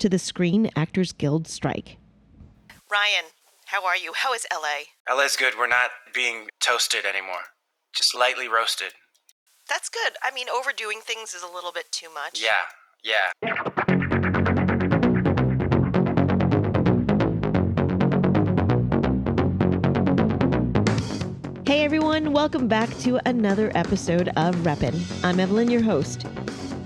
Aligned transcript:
to 0.00 0.08
the 0.08 0.18
Screen 0.18 0.70
Actors 0.74 1.12
Guild 1.12 1.46
strike. 1.46 1.98
Ryan, 2.90 3.26
how 3.66 3.84
are 3.84 3.96
you? 3.98 4.12
How 4.16 4.32
is 4.32 4.46
LA? 4.50 5.14
LA's 5.14 5.36
good. 5.36 5.52
We're 5.58 5.66
not 5.66 5.90
being 6.14 6.48
toasted 6.58 7.04
anymore. 7.04 7.52
Just 7.94 8.14
lightly 8.14 8.48
roasted. 8.48 8.94
That's 9.68 9.90
good. 9.90 10.14
I 10.22 10.34
mean, 10.34 10.46
overdoing 10.48 11.00
things 11.02 11.34
is 11.34 11.42
a 11.42 11.54
little 11.54 11.70
bit 11.70 11.92
too 11.92 12.08
much. 12.14 12.42
Yeah, 12.42 12.50
yeah. 13.04 13.30
Hey 21.66 21.84
everyone, 21.84 22.32
welcome 22.32 22.68
back 22.68 22.88
to 23.00 23.20
another 23.28 23.70
episode 23.74 24.28
of 24.36 24.54
Reppin'. 24.56 24.98
I'm 25.22 25.38
Evelyn, 25.38 25.70
your 25.70 25.82
host. 25.82 26.26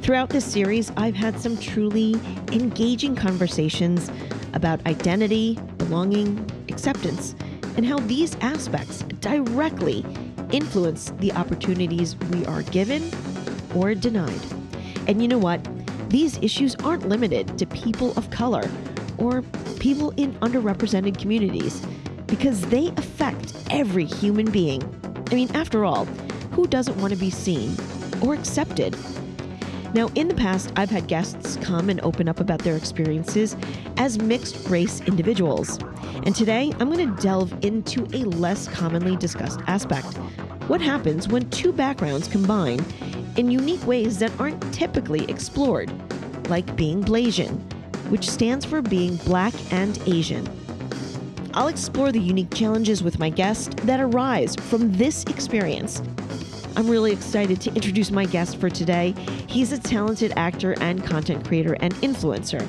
Throughout 0.04 0.28
this 0.28 0.44
series, 0.44 0.92
I've 0.98 1.14
had 1.14 1.40
some 1.40 1.56
truly 1.56 2.14
engaging 2.52 3.16
conversations 3.16 4.10
about 4.52 4.84
identity, 4.84 5.58
belonging, 5.78 6.46
acceptance, 6.68 7.34
and 7.78 7.86
how 7.86 8.00
these 8.00 8.36
aspects 8.42 8.98
directly 9.22 10.04
influence 10.52 11.14
the 11.20 11.32
opportunities 11.32 12.16
we 12.30 12.44
are 12.44 12.60
given 12.64 13.10
or 13.74 13.94
denied. 13.94 14.42
And 15.08 15.22
you 15.22 15.28
know 15.28 15.38
what? 15.38 15.66
These 16.10 16.36
issues 16.42 16.74
aren't 16.84 17.08
limited 17.08 17.56
to 17.56 17.64
people 17.64 18.12
of 18.18 18.28
color 18.28 18.68
or 19.16 19.40
people 19.80 20.10
in 20.18 20.34
underrepresented 20.40 21.18
communities 21.18 21.80
because 22.26 22.60
they 22.66 22.88
affect 22.98 23.54
every 23.70 24.04
human 24.04 24.50
being. 24.50 24.82
I 25.30 25.34
mean, 25.34 25.50
after 25.56 25.86
all, 25.86 26.04
who 26.52 26.66
doesn't 26.66 26.98
want 26.98 27.14
to 27.14 27.18
be 27.18 27.30
seen 27.30 27.74
or 28.20 28.34
accepted? 28.34 28.94
Now, 29.94 30.10
in 30.16 30.26
the 30.26 30.34
past, 30.34 30.72
I've 30.74 30.90
had 30.90 31.06
guests 31.06 31.56
come 31.62 31.88
and 31.88 32.00
open 32.00 32.28
up 32.28 32.40
about 32.40 32.58
their 32.58 32.76
experiences 32.76 33.56
as 33.96 34.18
mixed 34.18 34.68
race 34.68 35.00
individuals. 35.02 35.78
And 36.24 36.34
today, 36.34 36.72
I'm 36.80 36.90
going 36.90 37.14
to 37.14 37.22
delve 37.22 37.64
into 37.64 38.02
a 38.12 38.24
less 38.24 38.66
commonly 38.66 39.16
discussed 39.16 39.60
aspect. 39.68 40.16
What 40.66 40.80
happens 40.80 41.28
when 41.28 41.48
two 41.50 41.72
backgrounds 41.72 42.26
combine 42.26 42.84
in 43.36 43.52
unique 43.52 43.86
ways 43.86 44.18
that 44.18 44.32
aren't 44.40 44.60
typically 44.74 45.30
explored, 45.30 45.92
like 46.48 46.74
being 46.74 47.04
Blasian, 47.04 47.60
which 48.10 48.28
stands 48.28 48.64
for 48.64 48.82
being 48.82 49.14
black 49.18 49.54
and 49.72 49.96
Asian. 50.06 50.48
I'll 51.52 51.68
explore 51.68 52.10
the 52.10 52.20
unique 52.20 52.52
challenges 52.52 53.04
with 53.04 53.20
my 53.20 53.30
guest 53.30 53.76
that 53.78 54.00
arise 54.00 54.56
from 54.56 54.92
this 54.94 55.22
experience. 55.24 56.02
I'm 56.76 56.88
really 56.88 57.12
excited 57.12 57.60
to 57.60 57.74
introduce 57.74 58.10
my 58.10 58.24
guest 58.24 58.56
for 58.56 58.68
today. 58.68 59.14
He's 59.46 59.70
a 59.70 59.78
talented 59.78 60.32
actor 60.36 60.74
and 60.80 61.04
content 61.04 61.46
creator 61.46 61.76
and 61.80 61.94
influencer. 61.96 62.66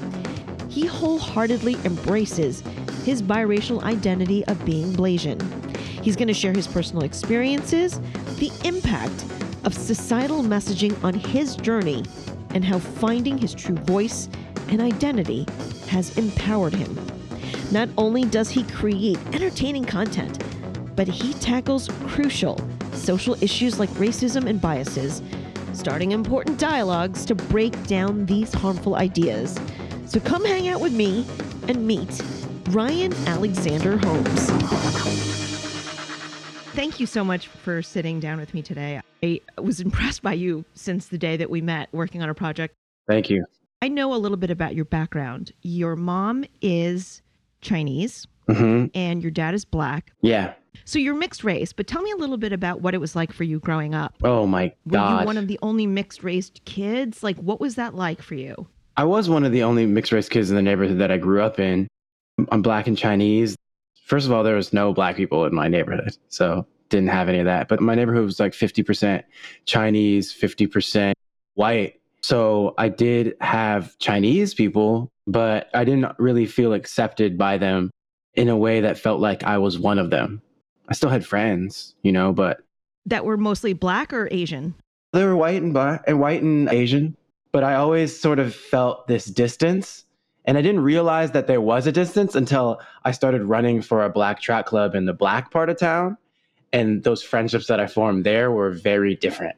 He 0.71 0.85
wholeheartedly 0.85 1.77
embraces 1.85 2.61
his 3.03 3.23
biracial 3.23 3.81
identity 3.81 4.45
of 4.45 4.63
being 4.63 4.93
Blasian. 4.93 5.41
He's 6.03 6.15
going 6.15 6.27
to 6.27 6.35
share 6.35 6.53
his 6.53 6.67
personal 6.67 7.03
experiences, 7.03 7.99
the 8.37 8.51
impact 8.63 9.25
of 9.63 9.73
societal 9.73 10.43
messaging 10.43 11.03
on 11.03 11.15
his 11.15 11.55
journey, 11.55 12.03
and 12.51 12.63
how 12.63 12.77
finding 12.77 13.39
his 13.39 13.55
true 13.55 13.75
voice 13.75 14.29
and 14.67 14.81
identity 14.81 15.47
has 15.87 16.15
empowered 16.15 16.73
him. 16.73 16.95
Not 17.71 17.89
only 17.97 18.25
does 18.25 18.49
he 18.51 18.63
create 18.63 19.17
entertaining 19.33 19.85
content, 19.85 20.43
but 20.95 21.07
he 21.07 21.33
tackles 21.33 21.89
crucial 22.05 22.59
social 22.95 23.41
issues 23.43 23.79
like 23.79 23.89
racism 23.91 24.47
and 24.47 24.59
biases, 24.59 25.21
starting 25.73 26.11
important 26.11 26.57
dialogues 26.57 27.25
to 27.25 27.35
break 27.35 27.81
down 27.87 28.25
these 28.25 28.53
harmful 28.53 28.95
ideas. 28.95 29.59
So 30.05 30.19
come 30.19 30.45
hang 30.45 30.67
out 30.67 30.81
with 30.81 30.93
me 30.93 31.25
and 31.67 31.85
meet 31.85 32.21
Ryan 32.69 33.13
Alexander 33.27 33.97
Holmes. 33.97 34.49
Thank 36.73 36.99
you 36.99 37.05
so 37.05 37.23
much 37.23 37.47
for 37.47 37.81
sitting 37.81 38.19
down 38.19 38.37
with 38.37 38.53
me 38.53 38.61
today. 38.61 38.99
I 39.23 39.39
was 39.57 39.79
impressed 39.79 40.21
by 40.21 40.33
you 40.33 40.65
since 40.73 41.07
the 41.07 41.17
day 41.17 41.37
that 41.37 41.49
we 41.49 41.61
met 41.61 41.89
working 41.93 42.21
on 42.21 42.29
a 42.29 42.33
project. 42.33 42.75
Thank 43.07 43.29
you. 43.29 43.45
I 43.81 43.87
know 43.87 44.13
a 44.13 44.17
little 44.17 44.37
bit 44.37 44.51
about 44.51 44.75
your 44.75 44.85
background. 44.85 45.51
Your 45.61 45.95
mom 45.95 46.43
is 46.61 47.21
Chinese 47.61 48.27
hmm 48.47 48.85
and 48.93 49.21
your 49.21 49.31
dad 49.31 49.53
is 49.53 49.65
black. 49.65 50.11
Yeah. 50.21 50.53
So 50.83 50.99
you're 50.99 51.15
mixed 51.15 51.43
race, 51.43 51.71
but 51.71 51.87
tell 51.87 52.01
me 52.01 52.11
a 52.11 52.15
little 52.17 52.37
bit 52.37 52.51
about 52.51 52.81
what 52.81 52.93
it 52.93 52.99
was 52.99 53.15
like 53.15 53.31
for 53.31 53.43
you 53.43 53.59
growing 53.59 53.95
up. 53.95 54.15
Oh 54.23 54.45
my 54.45 54.73
god. 54.87 55.13
Were 55.13 55.19
you 55.21 55.25
one 55.25 55.37
of 55.37 55.47
the 55.47 55.59
only 55.61 55.87
mixed 55.87 56.23
race 56.23 56.51
kids? 56.65 57.23
Like, 57.23 57.37
what 57.37 57.59
was 57.59 57.75
that 57.75 57.95
like 57.95 58.21
for 58.21 58.35
you? 58.35 58.67
I 58.97 59.03
was 59.03 59.29
one 59.29 59.43
of 59.43 59.51
the 59.51 59.63
only 59.63 59.85
mixed 59.85 60.11
race 60.11 60.29
kids 60.29 60.49
in 60.49 60.55
the 60.55 60.61
neighborhood 60.61 60.99
that 60.99 61.11
I 61.11 61.17
grew 61.17 61.41
up 61.41 61.59
in. 61.59 61.87
I'm 62.51 62.61
black 62.61 62.87
and 62.87 62.97
Chinese. 62.97 63.55
First 64.05 64.25
of 64.25 64.31
all, 64.31 64.43
there 64.43 64.55
was 64.55 64.71
no 64.71 64.93
black 64.93 65.15
people 65.15 65.45
in 65.45 65.55
my 65.55 65.67
neighborhood, 65.67 66.15
so 66.29 66.65
didn't 66.89 67.09
have 67.09 67.27
any 67.27 67.39
of 67.39 67.45
that. 67.45 67.67
But 67.67 67.81
my 67.81 67.95
neighborhood 67.95 68.25
was 68.25 68.39
like 68.39 68.53
50% 68.53 69.23
Chinese, 69.65 70.33
50% 70.33 71.13
white. 71.55 71.99
So 72.21 72.73
I 72.77 72.89
did 72.89 73.35
have 73.41 73.97
Chinese 73.97 74.53
people, 74.53 75.11
but 75.27 75.69
I 75.73 75.83
didn't 75.83 76.17
really 76.19 76.45
feel 76.45 76.73
accepted 76.73 77.37
by 77.37 77.57
them 77.57 77.89
in 78.35 78.49
a 78.49 78.57
way 78.57 78.81
that 78.81 78.97
felt 78.97 79.19
like 79.19 79.43
I 79.43 79.57
was 79.57 79.79
one 79.79 79.97
of 79.97 80.09
them. 80.09 80.41
I 80.89 80.93
still 80.93 81.09
had 81.09 81.25
friends, 81.25 81.95
you 82.03 82.11
know, 82.11 82.31
but 82.33 82.59
That 83.05 83.25
were 83.25 83.37
mostly 83.37 83.73
black 83.73 84.13
or 84.13 84.27
Asian? 84.31 84.75
they 85.13 85.23
were 85.23 85.35
white 85.35 85.61
and 85.61 85.73
black 85.73 86.03
and 86.07 86.19
white 86.19 86.41
and 86.41 86.67
Asian, 86.69 87.15
but 87.51 87.63
I 87.63 87.75
always 87.75 88.17
sort 88.19 88.37
of 88.39 88.53
felt 88.53 89.07
this 89.07 89.25
distance. 89.25 90.03
And 90.47 90.57
I 90.57 90.61
didn't 90.61 90.81
realize 90.81 91.31
that 91.31 91.47
there 91.47 91.61
was 91.61 91.87
a 91.87 91.91
distance 91.91 92.35
until 92.35 92.79
I 93.03 93.11
started 93.11 93.43
running 93.43 93.81
for 93.81 94.03
a 94.03 94.09
black 94.09 94.41
track 94.41 94.65
club 94.67 94.93
in 94.93 95.05
the 95.05 95.13
black 95.13 95.51
part 95.51 95.69
of 95.69 95.77
town. 95.79 96.17
And 96.73 97.03
those 97.03 97.23
friendships 97.23 97.67
that 97.67 97.79
I 97.79 97.87
formed 97.87 98.25
there 98.25 98.51
were 98.51 98.69
very 98.71 99.15
different. 99.15 99.55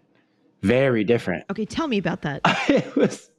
Very 0.61 1.03
different. 1.03 1.43
Okay, 1.51 1.65
tell 1.65 1.87
me 1.87 1.97
about 1.97 2.21
that. 2.21 2.41
it 2.69 2.95
was 2.95 3.29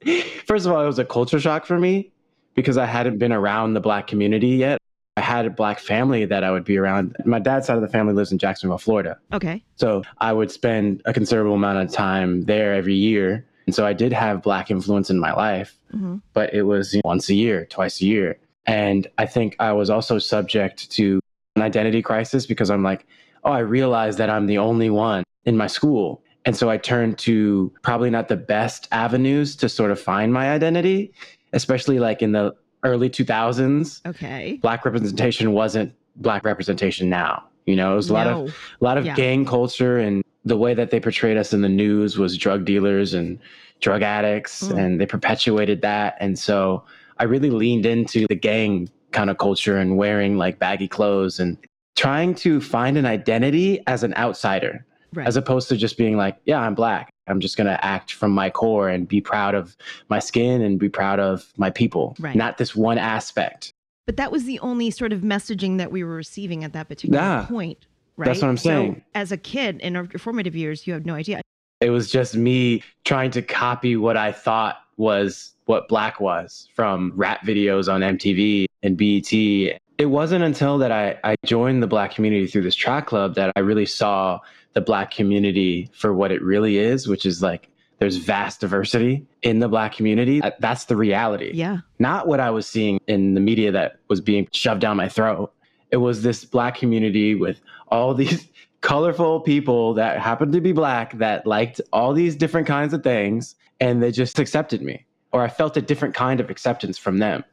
first 0.46 0.66
of 0.66 0.72
all, 0.72 0.82
it 0.82 0.86
was 0.86 0.98
a 0.98 1.04
culture 1.04 1.40
shock 1.40 1.64
for 1.64 1.78
me 1.78 2.10
because 2.54 2.76
I 2.76 2.86
hadn't 2.86 3.18
been 3.18 3.32
around 3.32 3.74
the 3.74 3.80
black 3.80 4.08
community 4.08 4.48
yet. 4.48 4.77
I 5.18 5.20
had 5.20 5.46
a 5.46 5.50
black 5.50 5.80
family 5.80 6.24
that 6.26 6.44
I 6.44 6.52
would 6.52 6.62
be 6.62 6.78
around. 6.78 7.16
My 7.24 7.40
dad's 7.40 7.66
side 7.66 7.74
of 7.74 7.82
the 7.82 7.88
family 7.88 8.14
lives 8.14 8.30
in 8.30 8.38
Jacksonville, 8.38 8.78
Florida. 8.78 9.18
Okay. 9.32 9.64
So 9.74 10.04
I 10.18 10.32
would 10.32 10.52
spend 10.52 11.02
a 11.06 11.12
considerable 11.12 11.54
amount 11.54 11.78
of 11.78 11.92
time 11.92 12.42
there 12.42 12.72
every 12.72 12.94
year. 12.94 13.44
And 13.66 13.74
so 13.74 13.84
I 13.84 13.94
did 13.94 14.12
have 14.12 14.42
black 14.42 14.70
influence 14.70 15.10
in 15.10 15.18
my 15.18 15.32
life, 15.32 15.76
hmm 15.90 16.18
but 16.34 16.54
it 16.54 16.62
was 16.62 16.94
you 16.94 16.98
know, 16.98 17.08
once 17.08 17.28
a 17.28 17.34
year, 17.34 17.66
twice 17.66 18.00
a 18.00 18.04
year. 18.04 18.38
And 18.64 19.08
I 19.18 19.26
think 19.26 19.56
I 19.58 19.72
was 19.72 19.90
also 19.90 20.20
subject 20.20 20.88
to 20.92 21.18
an 21.56 21.62
identity 21.62 22.00
crisis 22.00 22.46
because 22.46 22.70
I'm 22.70 22.84
like, 22.84 23.04
oh, 23.42 23.50
I 23.50 23.58
realized 23.58 24.18
that 24.18 24.30
I'm 24.30 24.46
the 24.46 24.58
only 24.58 24.88
one 24.88 25.24
in 25.46 25.56
my 25.56 25.66
school. 25.66 26.22
And 26.44 26.56
so 26.56 26.70
I 26.70 26.76
turned 26.76 27.18
to 27.18 27.72
probably 27.82 28.10
not 28.10 28.28
the 28.28 28.36
best 28.36 28.86
avenues 28.92 29.56
to 29.56 29.68
sort 29.68 29.90
of 29.90 30.00
find 30.00 30.32
my 30.32 30.52
identity, 30.52 31.12
especially 31.52 31.98
like 31.98 32.22
in 32.22 32.30
the 32.30 32.54
early 32.84 33.10
2000s. 33.10 34.00
Okay. 34.06 34.58
Black 34.62 34.84
representation 34.84 35.52
wasn't 35.52 35.92
black 36.16 36.44
representation 36.44 37.08
now. 37.08 37.44
You 37.66 37.76
know, 37.76 37.92
it 37.92 37.96
was 37.96 38.08
a 38.08 38.14
lot 38.14 38.26
of 38.26 38.48
a 38.80 38.84
lot 38.84 38.98
of 38.98 39.04
Yeah. 39.06 39.14
gang 39.14 39.44
culture 39.44 39.98
and 39.98 40.22
the 40.44 40.56
way 40.56 40.72
that 40.74 40.90
they 40.90 41.00
portrayed 41.00 41.36
us 41.36 41.52
in 41.52 41.60
the 41.60 41.68
news 41.68 42.16
was 42.18 42.36
drug 42.38 42.64
dealers 42.64 43.12
and 43.14 43.38
drug 43.80 44.02
addicts 44.02 44.68
Mm. 44.68 44.78
and 44.78 45.00
they 45.00 45.06
perpetuated 45.06 45.82
that. 45.82 46.16
And 46.20 46.38
so 46.38 46.82
I 47.18 47.24
really 47.24 47.50
leaned 47.50 47.84
into 47.86 48.26
the 48.28 48.34
gang 48.34 48.88
kind 49.12 49.28
of 49.30 49.38
culture 49.38 49.76
and 49.76 49.96
wearing 49.96 50.38
like 50.38 50.58
baggy 50.58 50.88
clothes 50.88 51.38
and 51.40 51.56
trying 51.96 52.34
to 52.36 52.60
find 52.60 52.96
an 52.96 53.04
identity 53.06 53.80
as 53.86 54.02
an 54.02 54.14
outsider 54.16 54.84
Right. 55.14 55.26
as 55.26 55.36
opposed 55.36 55.68
to 55.70 55.76
just 55.76 55.96
being 55.98 56.16
like, 56.16 56.36
yeah, 56.44 56.60
I'm 56.60 56.74
black. 56.74 57.10
I'm 57.28 57.40
just 57.40 57.56
going 57.56 57.66
to 57.66 57.82
act 57.84 58.12
from 58.12 58.32
my 58.32 58.50
core 58.50 58.88
and 58.88 59.06
be 59.06 59.20
proud 59.20 59.54
of 59.54 59.76
my 60.08 60.18
skin 60.18 60.62
and 60.62 60.78
be 60.78 60.88
proud 60.88 61.20
of 61.20 61.52
my 61.56 61.70
people, 61.70 62.16
Right. 62.18 62.34
not 62.36 62.58
this 62.58 62.74
one 62.74 62.98
aspect. 62.98 63.72
but 64.06 64.16
that 64.16 64.32
was 64.32 64.44
the 64.44 64.58
only 64.60 64.90
sort 64.90 65.12
of 65.12 65.20
messaging 65.20 65.76
that 65.78 65.92
we 65.92 66.02
were 66.02 66.14
receiving 66.14 66.64
at 66.64 66.72
that 66.72 66.88
particular 66.88 67.44
point. 67.46 67.86
Right. 68.16 68.24
That's 68.26 68.40
what 68.42 68.48
I'm 68.48 68.56
So 68.56 68.70
saying. 68.70 69.02
as 69.14 69.30
a 69.32 69.36
kid 69.36 69.80
in 69.80 69.92
your 69.94 70.06
formative 70.18 70.56
years, 70.56 70.86
you 70.86 70.94
have 70.94 71.04
no 71.04 71.14
idea. 71.14 71.42
It 71.80 71.90
was 71.90 72.10
just 72.10 72.34
me 72.34 72.82
trying 73.04 73.30
to 73.32 73.42
copy 73.42 73.96
what 73.96 74.16
I 74.16 74.32
thought 74.32 74.78
was 74.96 75.52
what 75.66 75.86
black 75.88 76.18
was 76.20 76.68
from 76.74 77.12
rap 77.14 77.42
videos 77.46 77.92
on 77.92 78.00
MTV 78.00 78.64
and 78.82 78.96
BET. 78.96 79.30
It 79.32 80.06
wasn't 80.06 80.42
until 80.42 80.78
that 80.78 80.90
I, 80.90 81.18
I 81.22 81.36
joined 81.44 81.82
the 81.82 81.86
black 81.86 82.12
community 82.14 82.46
through 82.46 82.62
this 82.62 82.74
track 82.74 83.06
club 83.06 83.34
that 83.34 83.52
I 83.56 83.60
really 83.60 83.86
saw 83.86 84.40
the 84.74 84.80
black 84.80 85.10
community 85.10 85.90
for 85.94 86.12
what 86.14 86.32
it 86.32 86.42
really 86.42 86.78
is, 86.78 87.08
which 87.08 87.26
is 87.26 87.42
like 87.42 87.68
there's 87.98 88.16
vast 88.16 88.60
diversity 88.60 89.26
in 89.42 89.58
the 89.58 89.68
black 89.68 89.94
community. 89.94 90.40
Uh, 90.42 90.52
that's 90.60 90.84
the 90.84 90.96
reality. 90.96 91.50
Yeah. 91.54 91.78
not 91.98 92.28
what 92.28 92.40
I 92.40 92.50
was 92.50 92.66
seeing 92.66 93.00
in 93.06 93.34
the 93.34 93.40
media 93.40 93.72
that 93.72 93.98
was 94.08 94.20
being 94.20 94.48
shoved 94.52 94.80
down 94.80 94.96
my 94.96 95.08
throat. 95.08 95.52
It 95.90 95.96
was 95.96 96.22
this 96.22 96.44
black 96.44 96.76
community 96.76 97.34
with 97.34 97.60
all 97.88 98.14
these 98.22 98.48
colorful 98.80 99.40
people 99.40 99.94
that 99.94 100.20
happened 100.20 100.52
to 100.52 100.60
be 100.60 100.72
black 100.72 101.18
that 101.18 101.46
liked 101.46 101.80
all 101.92 102.12
these 102.12 102.36
different 102.36 102.66
kinds 102.66 102.94
of 102.94 103.02
things 103.02 103.56
and 103.80 104.00
they 104.02 104.12
just 104.12 104.38
accepted 104.38 104.82
me 104.82 105.04
or 105.32 105.42
I 105.42 105.48
felt 105.48 105.76
a 105.76 105.82
different 105.82 106.14
kind 106.14 106.40
of 106.40 106.50
acceptance 106.50 106.98
from 106.98 107.18
them. 107.18 107.44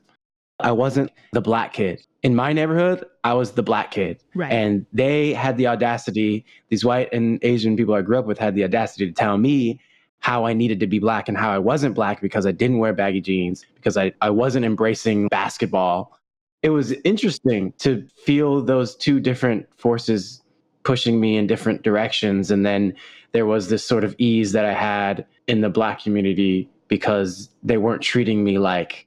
I 0.59 0.71
wasn't 0.71 1.11
the 1.33 1.41
black 1.41 1.73
kid. 1.73 2.05
In 2.23 2.35
my 2.35 2.53
neighborhood, 2.53 3.05
I 3.23 3.33
was 3.33 3.51
the 3.51 3.63
black 3.63 3.91
kid. 3.91 4.23
Right. 4.33 4.51
And 4.51 4.85
they 4.93 5.33
had 5.33 5.57
the 5.57 5.67
audacity, 5.67 6.45
these 6.69 6.83
white 6.83 7.11
and 7.13 7.39
Asian 7.43 7.75
people 7.75 7.93
I 7.93 8.01
grew 8.01 8.17
up 8.17 8.25
with 8.25 8.39
had 8.39 8.55
the 8.55 8.63
audacity 8.63 9.05
to 9.05 9.11
tell 9.11 9.37
me 9.37 9.79
how 10.19 10.45
I 10.45 10.53
needed 10.53 10.79
to 10.79 10.87
be 10.87 10.97
black 10.97 11.27
and 11.27 11.37
how 11.37 11.51
I 11.51 11.59
wasn't 11.59 11.93
black 11.93 12.21
because 12.21 12.47
I 12.47 12.51
didn't 12.51 12.79
wear 12.79 12.93
baggy 12.93 13.21
jeans, 13.21 13.65
because 13.75 13.95
I, 13.95 14.11
I 14.21 14.31
wasn't 14.31 14.65
embracing 14.65 15.27
basketball. 15.27 16.17
It 16.63 16.69
was 16.69 16.93
interesting 17.03 17.73
to 17.79 18.07
feel 18.23 18.63
those 18.63 18.95
two 18.95 19.19
different 19.19 19.67
forces 19.77 20.41
pushing 20.83 21.19
me 21.19 21.37
in 21.37 21.45
different 21.45 21.83
directions. 21.83 22.49
And 22.49 22.65
then 22.65 22.95
there 23.33 23.45
was 23.45 23.69
this 23.69 23.85
sort 23.85 24.03
of 24.03 24.15
ease 24.17 24.51
that 24.53 24.65
I 24.65 24.73
had 24.73 25.25
in 25.47 25.61
the 25.61 25.69
black 25.69 26.01
community 26.01 26.69
because 26.87 27.49
they 27.61 27.77
weren't 27.77 28.01
treating 28.01 28.43
me 28.43 28.57
like 28.57 29.04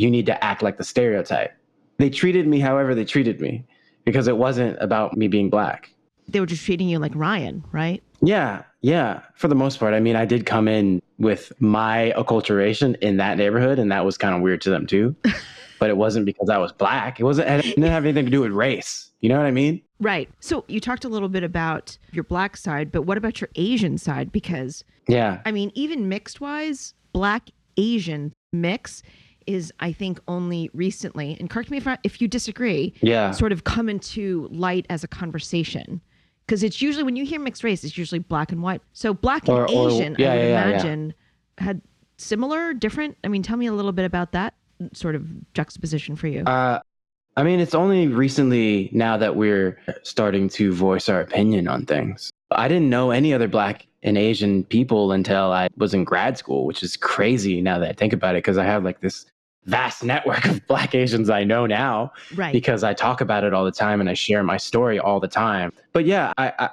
you 0.00 0.10
need 0.10 0.26
to 0.26 0.44
act 0.44 0.62
like 0.62 0.78
the 0.78 0.84
stereotype. 0.84 1.52
They 1.98 2.08
treated 2.08 2.46
me 2.46 2.58
however 2.58 2.94
they 2.94 3.04
treated 3.04 3.40
me 3.40 3.66
because 4.04 4.28
it 4.28 4.36
wasn't 4.38 4.78
about 4.80 5.16
me 5.16 5.28
being 5.28 5.50
black. 5.50 5.90
They 6.26 6.40
were 6.40 6.46
just 6.46 6.64
treating 6.64 6.88
you 6.88 6.98
like 6.98 7.12
Ryan, 7.14 7.64
right? 7.70 8.02
Yeah, 8.22 8.62
yeah, 8.80 9.20
for 9.34 9.48
the 9.48 9.54
most 9.54 9.78
part. 9.78 9.92
I 9.92 10.00
mean, 10.00 10.16
I 10.16 10.24
did 10.24 10.46
come 10.46 10.68
in 10.68 11.02
with 11.18 11.52
my 11.60 12.14
acculturation 12.16 12.96
in 13.00 13.18
that 13.18 13.36
neighborhood, 13.36 13.78
and 13.78 13.92
that 13.92 14.04
was 14.04 14.16
kind 14.16 14.34
of 14.34 14.40
weird 14.40 14.62
to 14.62 14.70
them 14.70 14.86
too. 14.86 15.14
but 15.78 15.90
it 15.90 15.96
wasn't 15.96 16.24
because 16.24 16.48
I 16.48 16.56
was 16.56 16.72
black. 16.72 17.20
It 17.20 17.24
wasn't. 17.24 17.48
It 17.48 17.62
didn't 17.62 17.84
have 17.84 18.04
anything 18.04 18.24
to 18.24 18.30
do 18.30 18.40
with 18.40 18.52
race. 18.52 19.10
You 19.20 19.28
know 19.28 19.36
what 19.36 19.46
I 19.46 19.50
mean? 19.50 19.82
Right. 20.00 20.30
So 20.40 20.64
you 20.66 20.80
talked 20.80 21.04
a 21.04 21.08
little 21.10 21.28
bit 21.28 21.42
about 21.42 21.98
your 22.12 22.24
black 22.24 22.56
side, 22.56 22.90
but 22.90 23.02
what 23.02 23.18
about 23.18 23.40
your 23.40 23.50
Asian 23.56 23.98
side? 23.98 24.32
Because 24.32 24.82
Yeah, 25.08 25.42
I 25.44 25.52
mean, 25.52 25.72
even 25.74 26.08
mixed 26.08 26.40
wise, 26.40 26.94
black 27.12 27.50
Asian 27.76 28.32
mix 28.52 29.02
is, 29.54 29.72
I 29.80 29.92
think, 29.92 30.20
only 30.28 30.70
recently, 30.72 31.36
and 31.38 31.48
correct 31.50 31.70
me 31.70 31.76
if, 31.76 31.86
I, 31.86 31.98
if 32.04 32.20
you 32.20 32.28
disagree, 32.28 32.94
yeah, 33.02 33.30
sort 33.30 33.52
of 33.52 33.64
come 33.64 33.88
into 33.88 34.48
light 34.50 34.86
as 34.90 35.04
a 35.04 35.08
conversation. 35.08 36.00
Because 36.46 36.62
it's 36.64 36.82
usually 36.82 37.04
when 37.04 37.14
you 37.14 37.24
hear 37.24 37.38
mixed 37.38 37.62
race, 37.62 37.84
it's 37.84 37.96
usually 37.96 38.18
black 38.18 38.50
and 38.50 38.60
white. 38.62 38.82
So 38.92 39.14
black 39.14 39.46
and 39.46 39.56
Or- 39.56 39.70
or- 39.70 39.90
Asian, 39.90 40.16
yeah, 40.18 40.32
I 40.32 40.36
would 40.36 40.44
yeah. 40.44 40.68
imagine, 40.68 41.14
had 41.58 41.80
similar, 42.16 42.74
different. 42.74 43.16
I 43.22 43.28
mean, 43.28 43.42
tell 43.42 43.56
me 43.56 43.66
a 43.66 43.72
little 43.72 43.92
bit 43.92 44.04
about 44.04 44.32
that 44.32 44.54
sort 44.92 45.14
of 45.14 45.24
juxtaposition 45.54 46.16
for 46.16 46.26
you. 46.26 46.42
Uh, 46.44 46.80
I 47.36 47.44
mean, 47.44 47.60
it's 47.60 47.74
only 47.74 48.08
recently 48.08 48.90
now 48.92 49.16
that 49.16 49.36
we're 49.36 49.78
starting 50.02 50.48
to 50.50 50.72
voice 50.72 51.08
our 51.08 51.20
opinion 51.20 51.68
on 51.68 51.86
things. 51.86 52.32
I 52.50 52.66
didn't 52.66 52.90
know 52.90 53.12
any 53.12 53.32
other 53.32 53.46
black 53.46 53.86
and 54.02 54.18
Asian 54.18 54.64
people 54.64 55.12
until 55.12 55.52
I 55.52 55.68
was 55.76 55.94
in 55.94 56.02
grad 56.02 56.36
school, 56.36 56.66
which 56.66 56.82
is 56.82 56.96
crazy 56.96 57.60
now 57.60 57.78
that 57.78 57.88
I 57.88 57.92
think 57.92 58.12
about 58.12 58.34
it, 58.34 58.38
because 58.38 58.58
I 58.58 58.64
have 58.64 58.82
like 58.82 59.00
this 59.00 59.26
vast 59.66 60.02
network 60.02 60.44
of 60.46 60.66
black 60.66 60.94
Asians 60.94 61.30
I 61.30 61.44
know 61.44 61.66
now 61.66 62.12
right. 62.34 62.52
because 62.52 62.82
I 62.82 62.94
talk 62.94 63.20
about 63.20 63.44
it 63.44 63.54
all 63.54 63.64
the 63.64 63.72
time 63.72 64.00
and 64.00 64.08
I 64.08 64.14
share 64.14 64.42
my 64.42 64.56
story 64.56 64.98
all 64.98 65.20
the 65.20 65.28
time. 65.28 65.72
But 65.92 66.06
yeah, 66.06 66.32
I, 66.38 66.52
I 66.58 66.70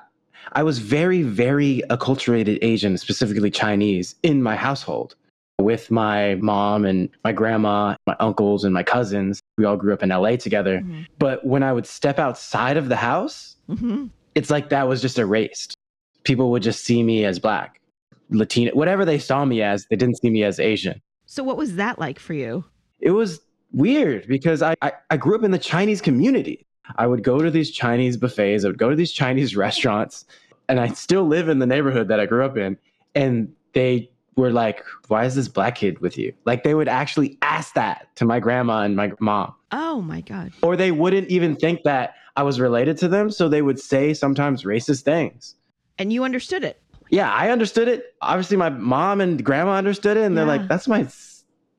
I 0.54 0.64
was 0.64 0.80
very, 0.80 1.24
very 1.24 1.84
acculturated 1.90 2.60
Asian, 2.62 2.98
specifically 2.98 3.52
Chinese, 3.52 4.16
in 4.24 4.42
my 4.42 4.56
household 4.56 5.16
with 5.60 5.92
my 5.92 6.36
mom 6.36 6.86
and 6.86 7.10
my 7.24 7.32
grandma, 7.32 7.96
my 8.06 8.16
uncles 8.20 8.64
and 8.64 8.74
my 8.74 8.84
cousins. 8.84 9.42
We 9.58 9.66
all 9.66 9.76
grew 9.76 9.94
up 9.94 10.04
in 10.04 10.10
LA 10.10 10.38
together. 10.38 10.80
Mhm. 10.80 11.08
But 11.20 11.46
when 11.46 11.64
I 11.64 11.74
would 11.74 11.86
step 11.86 12.20
outside 12.20 12.78
of 12.78 12.90
the 12.90 12.96
house, 12.96 13.56
hmm 13.68 14.08
it's 14.36 14.52
like 14.52 14.70
that 14.70 14.88
was 14.88 15.02
just 15.02 15.18
erased. 15.18 15.76
People 16.24 16.52
would 16.52 16.62
just 16.62 16.86
see 16.86 17.02
me 17.02 17.26
as 17.26 17.40
black, 17.40 17.82
Latino, 18.30 18.72
whatever 18.74 19.04
they 19.04 19.18
saw 19.18 19.44
me 19.46 19.64
as, 19.64 19.88
they 19.90 19.96
didn't 19.96 20.22
see 20.22 20.30
me 20.30 20.44
as 20.44 20.60
Asian. 20.60 21.02
So, 21.26 21.44
what 21.44 21.58
was 21.58 21.76
that 21.76 21.98
like 21.98 22.20
for 22.20 22.36
you? 22.36 22.64
It 23.00 23.12
was 23.12 23.40
weird 23.72 24.28
because 24.28 24.62
I, 24.62 24.76
I, 24.82 24.94
I 25.10 25.18
grew 25.18 25.36
up 25.36 25.44
in 25.44 25.52
the 25.52 25.60
Chinese 25.60 26.02
community. 26.02 26.66
I 26.96 27.08
would 27.08 27.24
go 27.24 27.40
to 27.40 27.52
these 27.52 27.72
Chinese 27.72 28.18
buffets, 28.18 28.64
I 28.64 28.68
would 28.70 28.78
go 28.78 28.90
to 28.90 28.96
these 28.96 29.12
Chinese 29.12 29.56
restaurants, 29.66 30.26
and 30.70 30.80
I 30.80 30.88
still 30.90 31.26
live 31.26 31.50
in 31.50 31.60
the 31.60 31.66
neighborhood 31.66 32.08
that 32.08 32.20
I 32.20 32.26
grew 32.26 32.46
up 32.46 32.58
in. 32.58 32.78
And 33.16 33.54
they 33.74 34.10
were 34.36 34.52
like, 34.52 34.84
Why 35.08 35.26
is 35.26 35.36
this 35.36 35.48
black 35.48 35.76
kid 35.76 36.00
with 36.00 36.18
you? 36.18 36.34
Like 36.46 36.64
they 36.64 36.74
would 36.74 36.88
actually 36.88 37.38
ask 37.42 37.74
that 37.74 38.08
to 38.16 38.26
my 38.26 38.40
grandma 38.40 38.84
and 38.84 38.96
my 38.96 39.12
mom. 39.20 39.54
Oh 39.72 40.02
my 40.02 40.22
God. 40.22 40.54
Or 40.62 40.76
they 40.76 40.92
wouldn't 40.92 41.28
even 41.30 41.56
think 41.56 41.84
that 41.84 42.16
I 42.36 42.44
was 42.44 42.60
related 42.60 42.98
to 43.00 43.08
them. 43.08 43.32
So 43.32 43.50
they 43.50 43.62
would 43.62 43.80
say 43.80 44.14
sometimes 44.14 44.64
racist 44.64 45.02
things. 45.02 45.56
And 45.98 46.14
you 46.14 46.24
understood 46.24 46.64
it. 46.64 46.82
Yeah, 47.10 47.32
I 47.32 47.50
understood 47.50 47.88
it. 47.88 48.16
Obviously, 48.22 48.58
my 48.58 48.70
mom 48.70 49.22
and 49.22 49.44
grandma 49.44 49.74
understood 49.74 50.18
it. 50.18 50.24
And 50.24 50.38
they're 50.38 50.46
like, 50.46 50.68
That's 50.68 50.88
my 50.88 51.08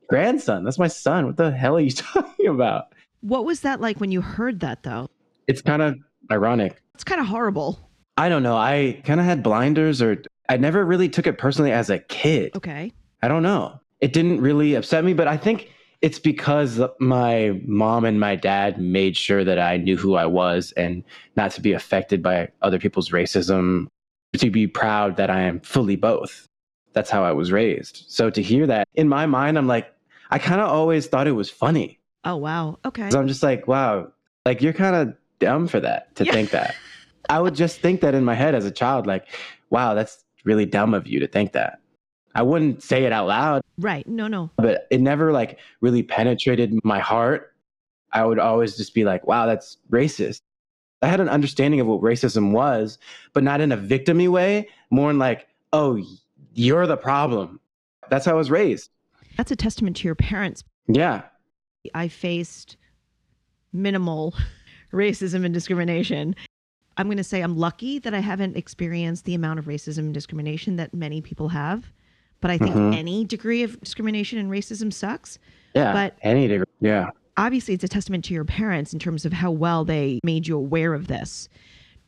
grandson. 0.09 0.65
That's 0.65 0.79
my 0.79 0.89
son. 0.89 1.27
What 1.27 1.37
the 1.37 1.51
hell 1.51 1.77
are 1.77 1.81
you 1.81 1.91
talking 1.93 2.49
about? 2.49 2.93
What 3.21 3.45
was 3.45 3.61
that 3.61 3.81
like 3.81 3.99
when 4.01 4.13
you 4.13 4.21
heard 4.21 4.61
that, 4.61 4.83
though? 4.83 5.09
It's 5.47 5.63
kind 5.63 5.83
of 5.83 5.97
ironic. 6.31 6.83
It's 6.95 7.05
kind 7.05 7.21
of 7.21 7.27
horrible. 7.27 7.79
I 8.17 8.29
don't 8.29 8.43
know. 8.43 8.57
I 8.57 9.01
kind 9.05 9.21
of 9.21 9.27
had 9.27 9.43
blinders, 9.43 10.03
or 10.03 10.23
I 10.49 10.57
never 10.57 10.85
really 10.85 11.09
took 11.09 11.27
it 11.27 11.39
personally 11.39 11.73
as 11.73 11.91
a 11.91 11.99
kid. 11.99 12.57
Okay. 12.57 12.93
I 13.23 13.29
don't 13.29 13.43
know. 13.43 13.81
It 14.01 14.13
didn't 14.13 14.41
really 14.41 14.75
upset 14.75 15.05
me, 15.05 15.13
but 15.13 15.29
I 15.29 15.37
think 15.37 15.71
it's 16.01 16.19
because 16.19 16.81
my 17.01 17.61
mom 17.65 18.05
and 18.05 18.21
my 18.21 18.37
dad 18.37 18.81
made 18.81 19.17
sure 19.17 19.45
that 19.45 19.59
I 19.59 19.77
knew 19.77 19.97
who 19.97 20.15
I 20.15 20.27
was 20.27 20.73
and 20.77 21.03
not 21.37 21.51
to 21.53 21.61
be 21.61 21.73
affected 21.73 22.23
by 22.23 22.49
other 22.63 22.79
people's 22.79 23.11
racism, 23.11 23.89
to 24.37 24.51
be 24.51 24.67
proud 24.67 25.17
that 25.17 25.31
I 25.31 25.41
am 25.41 25.61
fully 25.61 25.97
both. 25.97 26.47
That's 26.93 27.11
how 27.11 27.25
I 27.25 27.33
was 27.33 27.51
raised. 27.51 28.05
So 28.09 28.31
to 28.31 28.43
hear 28.43 28.67
that 28.67 28.89
in 28.95 29.09
my 29.09 29.27
mind, 29.27 29.59
I'm 29.59 29.67
like, 29.67 29.93
I 30.31 30.39
kind 30.39 30.61
of 30.61 30.69
always 30.69 31.07
thought 31.07 31.27
it 31.27 31.33
was 31.33 31.51
funny. 31.51 31.99
Oh, 32.25 32.37
wow. 32.37 32.79
Okay. 32.85 33.03
'Cause 33.05 33.15
I'm 33.15 33.29
just 33.29 33.43
like, 33.43 33.67
wow, 33.69 34.13
like 34.45 34.61
you're 34.63 34.73
kind 34.73 34.95
of 34.97 35.15
dumb 35.39 35.69
for 35.69 35.81
that 35.81 36.15
to 36.17 36.25
Yeah. 36.25 36.33
think 36.33 36.51
that. 36.51 36.75
I 37.31 37.41
would 37.41 37.55
just 37.55 37.81
think 37.81 38.01
that 38.01 38.15
in 38.15 38.25
my 38.25 38.35
head 38.35 38.55
as 38.55 38.65
a 38.65 38.71
child, 38.71 39.07
like, 39.07 39.27
wow, 39.71 39.95
that's 39.95 40.25
really 40.45 40.67
dumb 40.67 40.95
of 40.95 41.07
you 41.07 41.21
to 41.21 41.27
think 41.27 41.53
that. 41.53 41.81
I 42.35 42.43
wouldn't 42.43 42.83
say 42.83 43.05
it 43.05 43.13
out 43.13 43.27
loud, 43.27 43.63
Right. 43.79 44.07
No, 44.07 44.29
no. 44.29 44.51
but 44.57 44.87
it 44.91 45.01
never 45.01 45.33
like 45.33 45.59
really 45.81 46.03
penetrated 46.03 46.73
my 46.85 46.99
heart. 46.99 47.55
I 48.13 48.25
would 48.25 48.39
always 48.39 48.77
just 48.77 48.95
be 48.95 49.05
like, 49.05 49.27
wow, 49.27 49.47
that's 49.47 49.79
racist. 49.91 50.41
I 51.03 51.07
had 51.07 51.21
an 51.21 51.29
understanding 51.29 51.81
of 51.81 51.87
what 51.87 52.01
racism 52.01 52.53
was, 52.53 52.99
but 53.33 53.45
not 53.45 53.61
in 53.61 53.71
a 53.73 53.77
victimy 53.77 54.29
way, 54.29 54.69
more 54.91 55.11
in 55.11 55.19
like, 55.19 55.47
oh, 55.73 56.03
you're 56.55 56.87
the 56.87 56.97
problem. 56.97 57.61
That's 58.11 58.25
how 58.27 58.33
I 58.33 58.35
was 58.35 58.51
raised. 58.51 58.91
That's 59.39 59.51
a 59.53 59.57
testament 59.57 59.97
to 59.99 60.05
your 60.09 60.17
parents. 60.17 60.65
Yeah. 60.89 61.23
I 61.95 62.09
faced 62.09 62.77
minimal 63.73 64.35
racism 64.93 65.45
and 65.45 65.55
discrimination. 65.55 66.35
I'm 66.97 67.07
going 67.07 67.19
to 67.19 67.25
say 67.25 67.41
I'm 67.41 67.57
lucky 67.57 68.01
that 68.01 68.13
I 68.13 68.19
haven't 68.19 68.57
experienced 68.57 69.25
the 69.25 69.35
amount 69.35 69.61
of 69.61 69.67
racism 69.67 69.99
and 69.99 70.13
discrimination 70.15 70.77
that 70.77 70.93
many 70.93 71.23
people 71.23 71.49
have. 71.51 71.85
But 72.41 72.51
I 72.51 72.59
think 72.59 72.75
Mhm. 72.75 72.97
any 72.97 73.25
degree 73.25 73.63
of 73.63 73.81
discrimination 73.81 74.39
and 74.39 74.51
racism 74.51 74.93
sucks. 74.93 75.39
Yeah. 75.75 75.93
But- 75.93 76.19
any 76.23 76.49
degree. 76.49 76.67
Yeah. 76.81 77.11
Obviously, 77.37 77.75
it's 77.75 77.85
a 77.85 77.89
testament 77.89 78.25
to 78.27 78.35
your 78.35 78.45
parents 78.45 78.93
in 78.93 78.99
terms 78.99 79.25
of 79.25 79.33
how 79.33 79.53
well 79.53 79.85
they 79.85 80.19
made 80.25 80.49
you 80.49 80.57
aware 80.57 80.93
of 80.95 81.07
this. 81.07 81.49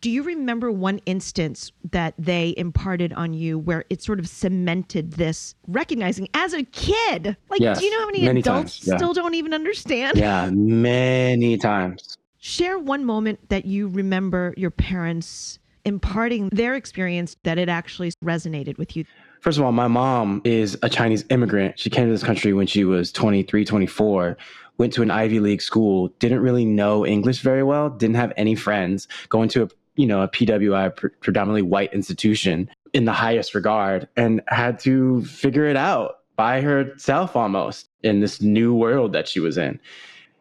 Do 0.01 0.11
you 0.11 0.23
remember 0.23 0.73
one 0.73 0.99
instance 1.05 1.73
that 1.91 2.15
they 2.17 2.55
imparted 2.57 3.13
on 3.13 3.35
you 3.35 3.59
where 3.59 3.85
it 3.91 4.03
sort 4.03 4.19
of 4.19 4.27
cemented 4.27 5.13
this 5.13 5.55
recognizing 5.69 6.27
as 6.33 6.55
a 6.55 6.63
kid? 6.63 7.37
Like, 7.51 7.61
Yes, 7.61 7.81
do 7.81 7.85
you 7.85 7.91
know 7.91 8.01
how 8.01 8.07
many, 8.07 8.25
many 8.25 8.41
adults 8.41 8.87
yeah. 8.87 8.97
still 8.97 9.13
don't 9.13 9.35
even 9.35 9.53
understand? 9.53 10.17
Yeah, 10.17 10.49
many 10.51 11.59
times. 11.59 12.17
Share 12.39 12.79
one 12.79 13.05
moment 13.05 13.51
that 13.51 13.67
you 13.67 13.89
remember 13.89 14.55
your 14.57 14.71
parents 14.71 15.59
imparting 15.85 16.49
their 16.51 16.75
experience 16.75 17.37
that 17.43 17.59
it 17.59 17.69
actually 17.69 18.13
resonated 18.25 18.79
with 18.79 18.97
you. 18.97 19.05
First 19.43 19.59
of 19.59 19.65
all, 19.65 19.73
my 19.73 19.89
mom 19.89 20.41
is 20.45 20.79
a 20.83 20.89
Chinese 20.89 21.25
immigrant. 21.31 21.79
She 21.79 21.91
came 21.91 22.07
to 22.07 22.13
this 22.13 22.23
country 22.23 22.53
when 22.55 22.67
she 22.67 22.85
was 22.85 23.13
23, 23.13 23.65
24, 23.65 24.37
went 24.79 24.93
to 24.95 25.03
an 25.03 25.11
Ivy 25.11 25.41
League 25.41 25.61
school, 25.61 26.09
didn't 26.19 26.41
really 26.41 26.65
know 26.65 27.07
English 27.07 27.41
very 27.41 27.63
well, 27.63 27.91
didn't 27.91 28.17
have 28.17 28.33
any 28.39 28.55
friends, 28.55 29.09
going 29.29 29.49
to 29.51 29.65
a, 29.65 29.69
you 29.97 30.07
know, 30.07 30.23
a 30.23 30.29
PWI 30.29 30.95
pre- 30.95 31.11
predominantly 31.21 31.63
white 31.63 31.93
institution 31.93 32.69
in 32.93 33.05
the 33.05 33.13
highest 33.13 33.55
regard 33.55 34.09
and 34.17 34.43
had 34.49 34.79
to 34.81 35.25
figure 35.25 35.67
it 35.67 35.77
out 35.77 36.19
by 36.37 36.61
herself 36.61 37.37
almost 37.37 37.89
in 38.03 38.21
this 38.21 38.41
new 38.41 38.75
world 38.75 39.13
that 39.13 39.29
she 39.29 39.41
was 39.41 39.59
in. 39.59 39.79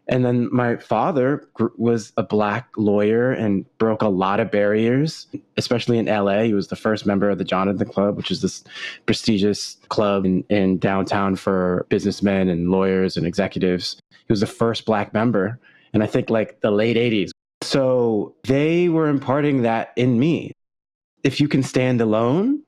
And 0.09 0.25
then 0.25 0.49
my 0.51 0.75
father 0.77 1.47
was 1.77 2.13
a 2.17 2.23
black 2.23 2.69
lawyer 2.77 3.31
and 3.31 3.63
broke 3.77 4.01
a 4.01 4.07
lot 4.07 4.39
of 4.39 4.49
barriers, 4.49 5.27
especially 5.55 5.99
in 5.99 6.07
LA. 6.07 6.41
He 6.41 6.53
was 6.55 6.69
the 6.69 6.75
first 6.75 7.05
member 7.05 7.29
of 7.29 7.37
the 7.37 7.43
Jonathan 7.43 7.87
Club, 7.87 8.17
which 8.17 8.31
is 8.31 8.41
this 8.41 8.63
prestigious 9.05 9.77
club 9.89 10.25
in, 10.25 10.43
in 10.49 10.79
downtown 10.79 11.35
for 11.35 11.85
businessmen 11.89 12.49
and 12.49 12.71
lawyers 12.71 13.17
and 13.17 13.27
executives. 13.27 14.01
He 14.09 14.33
was 14.33 14.39
the 14.39 14.47
first 14.47 14.83
black 14.85 15.13
member, 15.13 15.59
and 15.93 16.01
I 16.01 16.07
think 16.07 16.31
like 16.31 16.61
the 16.61 16.71
late 16.71 16.97
80s. 16.97 17.29
So 17.61 18.35
they 18.43 18.89
were 18.89 19.07
imparting 19.07 19.63
that 19.63 19.91
in 19.95 20.19
me. 20.19 20.53
If 21.23 21.41
you 21.41 21.47
can 21.47 21.63
stand 21.63 21.99
alone 22.01 22.63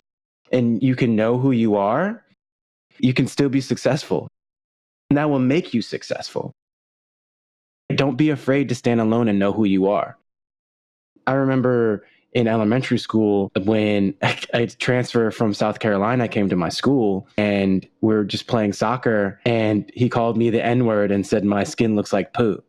and 0.51 0.81
you 0.83 0.95
can 0.95 1.15
know 1.15 1.37
who 1.37 1.51
you 1.51 1.75
are, 1.75 2.23
you 2.99 3.13
can 3.13 3.27
still 3.27 3.49
be 3.49 3.61
successful. 3.61 4.27
And 5.09 5.17
that 5.17 5.29
will 5.29 5.39
make 5.39 5.73
you 5.73 5.81
successful. 5.81 6.53
Don't 7.95 8.15
be 8.15 8.29
afraid 8.29 8.69
to 8.69 8.75
stand 8.75 9.01
alone 9.01 9.27
and 9.27 9.39
know 9.39 9.51
who 9.51 9.65
you 9.65 9.89
are. 9.89 10.17
I 11.27 11.33
remember 11.33 12.05
in 12.33 12.47
elementary 12.47 12.97
school 12.97 13.51
when 13.63 14.13
I 14.21 14.65
transferred 14.65 15.35
from 15.35 15.53
South 15.53 15.79
Carolina, 15.79 16.25
I 16.25 16.27
came 16.27 16.49
to 16.49 16.55
my 16.55 16.69
school 16.69 17.27
and 17.37 17.87
we 18.01 18.15
are 18.15 18.23
just 18.23 18.47
playing 18.47 18.73
soccer 18.73 19.39
and 19.45 19.89
he 19.93 20.09
called 20.09 20.37
me 20.37 20.49
the 20.49 20.63
N 20.63 20.85
word 20.85 21.11
and 21.11 21.25
said, 21.25 21.43
My 21.43 21.63
skin 21.63 21.95
looks 21.95 22.13
like 22.13 22.33
poo. 22.33 22.63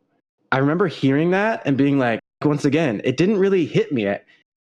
I 0.53 0.59
remember 0.59 0.85
hearing 0.85 1.31
that 1.31 1.63
and 1.65 1.75
being 1.75 1.97
like, 1.97 2.19
once 2.43 2.63
again, 2.63 3.01
it 3.03 3.17
didn't 3.17 3.37
really 3.37 3.65
hit 3.65 3.91
me. 3.91 4.07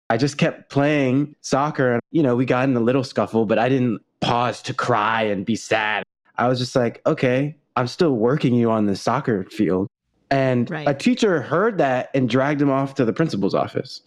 I 0.09 0.17
just 0.17 0.39
kept 0.39 0.71
playing 0.71 1.35
soccer 1.41 1.93
and, 1.93 2.01
you 2.11 2.23
know, 2.23 2.35
we 2.35 2.43
got 2.43 2.67
in 2.67 2.75
a 2.75 2.79
little 2.79 3.03
scuffle, 3.03 3.45
but 3.45 3.59
I 3.59 3.69
didn't 3.69 4.01
pause 4.19 4.63
to 4.63 4.73
cry 4.73 5.21
and 5.21 5.45
be 5.45 5.55
sad. 5.55 6.03
I 6.37 6.47
was 6.47 6.57
just 6.57 6.75
like, 6.75 7.03
okay, 7.05 7.55
I'm 7.75 7.85
still 7.85 8.13
working 8.13 8.55
you 8.55 8.71
on 8.71 8.87
the 8.87 8.95
soccer 8.95 9.43
field. 9.51 9.87
And 10.31 10.67
Right. 10.71 10.87
a 10.89 10.95
teacher 10.95 11.39
heard 11.39 11.77
that 11.77 12.09
and 12.15 12.27
dragged 12.27 12.63
him 12.63 12.71
off 12.71 12.95
to 12.95 13.05
the 13.05 13.13
principal's 13.13 13.53
office. 13.53 14.01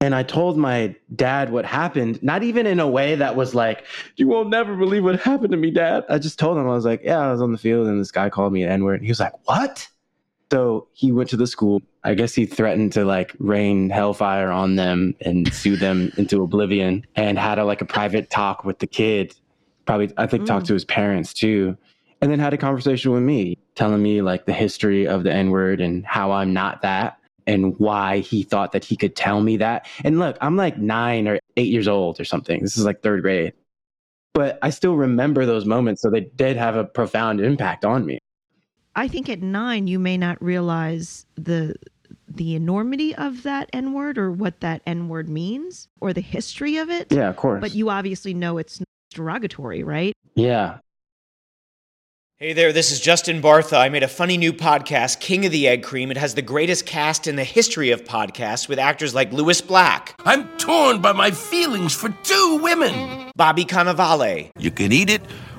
And 0.00 0.16
I 0.16 0.24
told 0.24 0.58
my 0.58 0.96
dad 1.14 1.50
what 1.50 1.64
happened, 1.64 2.20
not 2.24 2.42
even 2.42 2.66
in 2.66 2.80
a 2.80 2.88
way 2.88 3.14
that 3.14 3.36
was 3.36 3.54
like, 3.54 3.84
you 4.16 4.26
will 4.26 4.46
never 4.46 4.74
believe 4.74 5.04
what 5.04 5.20
happened 5.20 5.52
to 5.52 5.56
me, 5.56 5.70
dad. 5.70 6.04
I 6.08 6.18
just 6.18 6.40
told 6.40 6.58
him, 6.58 6.68
I 6.68 6.74
was 6.74 6.84
like, 6.84 7.02
yeah, 7.04 7.20
I 7.20 7.30
was 7.30 7.40
on 7.40 7.52
the 7.52 7.58
field 7.58 7.86
and 7.86 8.00
this 8.00 8.10
guy 8.10 8.30
called 8.30 8.52
me 8.52 8.64
an 8.64 8.70
N 8.70 8.82
word. 8.82 9.00
He 9.00 9.08
was 9.08 9.20
like, 9.20 9.46
what? 9.46 9.88
So 10.52 10.86
he 10.92 11.10
went 11.10 11.30
to 11.30 11.36
the 11.36 11.46
school. 11.46 11.82
I 12.04 12.14
guess 12.14 12.34
he 12.34 12.46
threatened 12.46 12.92
to 12.92 13.04
like 13.04 13.34
rain 13.38 13.90
hellfire 13.90 14.50
on 14.50 14.76
them 14.76 15.14
and 15.22 15.52
sue 15.52 15.76
them 15.76 16.12
into 16.16 16.42
oblivion 16.42 17.04
and 17.16 17.38
had 17.38 17.58
a 17.58 17.64
like 17.64 17.80
a 17.80 17.86
private 17.86 18.30
talk 18.30 18.64
with 18.64 18.78
the 18.78 18.86
kid. 18.86 19.34
Probably, 19.86 20.12
I 20.16 20.26
think, 20.26 20.46
talked 20.46 20.64
Mm. 20.64 20.68
to 20.68 20.72
his 20.74 20.84
parents 20.84 21.32
too. 21.32 21.76
And 22.20 22.30
then 22.30 22.38
had 22.38 22.54
a 22.54 22.58
conversation 22.58 23.12
with 23.12 23.22
me, 23.22 23.58
telling 23.74 24.02
me 24.02 24.22
like 24.22 24.46
the 24.46 24.52
history 24.52 25.06
of 25.06 25.24
the 25.24 25.32
N 25.32 25.50
word 25.50 25.80
and 25.80 26.06
how 26.06 26.30
I'm 26.30 26.52
not 26.52 26.82
that 26.82 27.18
and 27.46 27.78
why 27.78 28.20
he 28.20 28.42
thought 28.42 28.72
that 28.72 28.84
he 28.84 28.96
could 28.96 29.14
tell 29.14 29.42
me 29.42 29.56
that. 29.58 29.86
And 30.04 30.18
look, 30.18 30.38
I'm 30.40 30.56
like 30.56 30.78
nine 30.78 31.28
or 31.28 31.38
eight 31.56 31.70
years 31.70 31.88
old 31.88 32.20
or 32.20 32.24
something. 32.24 32.62
This 32.62 32.78
is 32.78 32.84
like 32.84 33.02
third 33.02 33.22
grade. 33.22 33.52
But 34.32 34.58
I 34.62 34.70
still 34.70 34.94
remember 34.96 35.44
those 35.46 35.64
moments. 35.66 36.00
So 36.02 36.10
they 36.10 36.22
did 36.22 36.56
have 36.56 36.76
a 36.76 36.84
profound 36.84 37.40
impact 37.40 37.84
on 37.84 38.06
me. 38.06 38.18
I 38.96 39.08
think 39.08 39.28
at 39.28 39.42
nine 39.42 39.86
you 39.86 39.98
may 39.98 40.16
not 40.16 40.42
realize 40.42 41.26
the 41.36 41.76
the 42.28 42.54
enormity 42.54 43.14
of 43.14 43.42
that 43.44 43.70
N 43.72 43.92
word 43.92 44.18
or 44.18 44.30
what 44.30 44.60
that 44.60 44.82
N 44.86 45.08
word 45.08 45.28
means 45.28 45.88
or 46.00 46.12
the 46.12 46.20
history 46.20 46.78
of 46.78 46.90
it. 46.90 47.12
Yeah, 47.12 47.28
of 47.28 47.36
course. 47.36 47.60
But 47.60 47.74
you 47.74 47.90
obviously 47.90 48.34
know 48.34 48.58
it's 48.58 48.82
derogatory, 49.12 49.82
right? 49.82 50.14
yeah. 50.34 50.78
Hey 52.38 52.52
there, 52.52 52.72
this 52.72 52.90
is 52.90 53.00
Justin 53.00 53.40
Bartha. 53.40 53.78
I 53.78 53.88
made 53.88 54.02
a 54.02 54.08
funny 54.08 54.36
new 54.36 54.52
podcast, 54.52 55.20
King 55.20 55.46
of 55.46 55.52
the 55.52 55.68
Egg 55.68 55.84
Cream. 55.84 56.10
It 56.10 56.16
has 56.16 56.34
the 56.34 56.42
greatest 56.42 56.84
cast 56.84 57.28
in 57.28 57.36
the 57.36 57.44
history 57.44 57.90
of 57.92 58.02
podcasts 58.04 58.68
with 58.68 58.78
actors 58.78 59.14
like 59.14 59.32
Lewis 59.32 59.60
Black, 59.60 60.14
I'm 60.26 60.48
torn 60.58 61.00
by 61.00 61.12
my 61.12 61.30
feelings 61.30 61.94
for 61.94 62.08
two 62.24 62.58
women. 62.60 63.30
Bobby 63.36 63.64
Cannavale, 63.64 64.50
You 64.58 64.72
can 64.72 64.90
eat 64.92 65.10
it, 65.10 65.22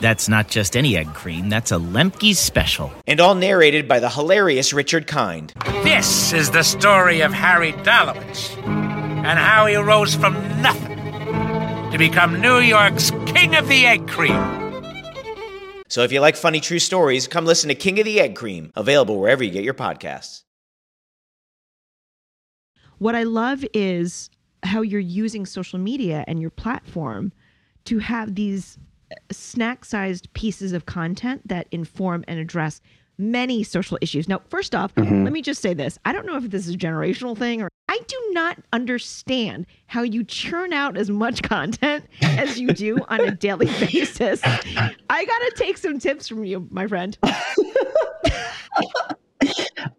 That's 0.00 0.28
not 0.28 0.48
just 0.48 0.76
any 0.76 0.96
egg 0.96 1.14
cream, 1.14 1.48
that's 1.48 1.72
a 1.72 1.76
Lemke's 1.76 2.38
special. 2.38 2.92
and 3.06 3.20
all 3.20 3.34
narrated 3.34 3.88
by 3.88 3.98
the 4.00 4.10
hilarious 4.10 4.72
Richard 4.72 5.06
Kind. 5.06 5.52
This 5.82 6.32
is 6.32 6.50
the 6.50 6.62
story 6.62 7.22
of 7.22 7.32
Harry 7.32 7.72
Dalowitz 7.72 8.56
and 8.66 9.38
how 9.38 9.66
he 9.66 9.76
rose 9.76 10.14
from 10.14 10.34
nothing 10.60 10.96
to 11.90 11.98
become 11.98 12.40
New 12.40 12.58
York's 12.58 13.10
King 13.26 13.56
of 13.56 13.68
the 13.68 13.86
Egg 13.86 14.06
Cream. 14.06 14.64
So 15.88 16.02
if 16.02 16.12
you 16.12 16.20
like 16.20 16.36
funny 16.36 16.60
true 16.60 16.78
stories, 16.78 17.26
come 17.26 17.46
listen 17.46 17.68
to 17.68 17.74
King 17.74 17.98
of 17.98 18.04
the 18.04 18.20
Egg 18.20 18.34
Cream, 18.36 18.72
available 18.76 19.18
wherever 19.18 19.42
you 19.42 19.50
get 19.50 19.64
your 19.64 19.74
podcasts. 19.74 20.42
What 22.98 23.14
I 23.14 23.22
love 23.22 23.64
is 23.72 24.30
how 24.62 24.82
you're 24.82 25.00
using 25.00 25.46
social 25.46 25.78
media 25.78 26.24
and 26.26 26.40
your 26.40 26.50
platform 26.50 27.32
to 27.84 27.98
have 27.98 28.34
these 28.34 28.78
snack 29.30 29.84
sized 29.84 30.32
pieces 30.32 30.72
of 30.72 30.86
content 30.86 31.46
that 31.48 31.66
inform 31.70 32.24
and 32.28 32.38
address 32.38 32.80
many 33.18 33.62
social 33.62 33.98
issues. 34.00 34.28
Now, 34.28 34.42
first 34.48 34.74
off, 34.74 34.94
mm-hmm. 34.94 35.24
let 35.24 35.32
me 35.32 35.42
just 35.42 35.62
say 35.62 35.74
this 35.74 35.98
I 36.04 36.12
don't 36.12 36.26
know 36.26 36.36
if 36.36 36.50
this 36.50 36.66
is 36.66 36.74
a 36.74 36.78
generational 36.78 37.36
thing 37.36 37.62
or 37.62 37.68
I 37.88 38.00
do 38.08 38.16
not 38.32 38.58
understand 38.72 39.66
how 39.86 40.02
you 40.02 40.24
churn 40.24 40.72
out 40.72 40.96
as 40.96 41.08
much 41.08 41.42
content 41.48 42.04
as 42.22 42.58
you 42.58 42.68
do 42.68 42.98
on 43.08 43.20
a 43.20 43.30
daily 43.30 43.66
basis. 43.80 44.40
I 44.44 45.24
got 45.24 45.38
to 45.38 45.52
take 45.56 45.78
some 45.78 45.98
tips 45.98 46.28
from 46.28 46.44
you, 46.44 46.66
my 46.70 46.86
friend. 46.86 47.16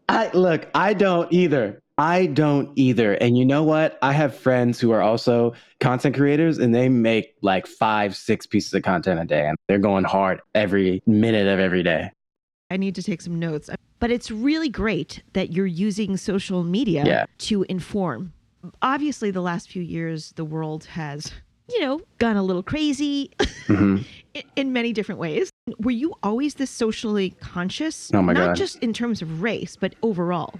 I 0.09 0.29
look, 0.33 0.67
I 0.73 0.93
don't 0.93 1.31
either. 1.31 1.81
I 1.97 2.27
don't 2.27 2.71
either. 2.75 3.13
And 3.13 3.37
you 3.37 3.45
know 3.45 3.63
what? 3.63 3.97
I 4.01 4.13
have 4.13 4.35
friends 4.37 4.79
who 4.79 4.91
are 4.91 5.01
also 5.01 5.53
content 5.79 6.15
creators 6.15 6.59
and 6.59 6.73
they 6.73 6.89
make 6.89 7.35
like 7.41 7.65
five, 7.65 8.15
six 8.15 8.45
pieces 8.45 8.73
of 8.75 8.83
content 8.83 9.19
a 9.19 9.25
day 9.25 9.47
and 9.47 9.57
they're 9.67 9.79
going 9.79 10.03
hard 10.03 10.41
every 10.53 11.01
minute 11.07 11.47
of 11.47 11.59
every 11.59 11.81
day. 11.81 12.11
I 12.69 12.77
need 12.77 12.93
to 12.95 13.03
take 13.03 13.21
some 13.21 13.39
notes. 13.39 13.69
But 13.99 14.11
it's 14.11 14.29
really 14.29 14.69
great 14.69 15.23
that 15.33 15.53
you're 15.53 15.65
using 15.65 16.17
social 16.17 16.63
media 16.63 17.03
Yeah. 17.05 17.25
to 17.39 17.63
inform. 17.63 18.33
Obviously, 18.83 19.31
the 19.31 19.41
last 19.41 19.69
few 19.69 19.81
years, 19.81 20.33
the 20.35 20.45
world 20.45 20.85
has, 20.85 21.31
you 21.69 21.79
know, 21.81 22.01
gone 22.19 22.37
a 22.37 22.43
little 22.43 22.61
crazy 22.63 23.31
Mhm. 23.67 24.05
in, 24.35 24.43
in 24.55 24.73
many 24.73 24.93
different 24.93 25.19
ways. 25.19 25.49
Were 25.79 25.91
you 25.91 26.13
always 26.21 26.55
this 26.55 26.69
socially 26.69 27.31
conscious? 27.39 28.11
Oh 28.13 28.21
my 28.21 28.33
Not 28.33 28.47
God. 28.49 28.55
just 28.55 28.77
in 28.83 28.93
terms 28.93 29.21
of 29.23 29.41
race, 29.41 29.75
but 29.75 29.95
overall. 30.03 30.59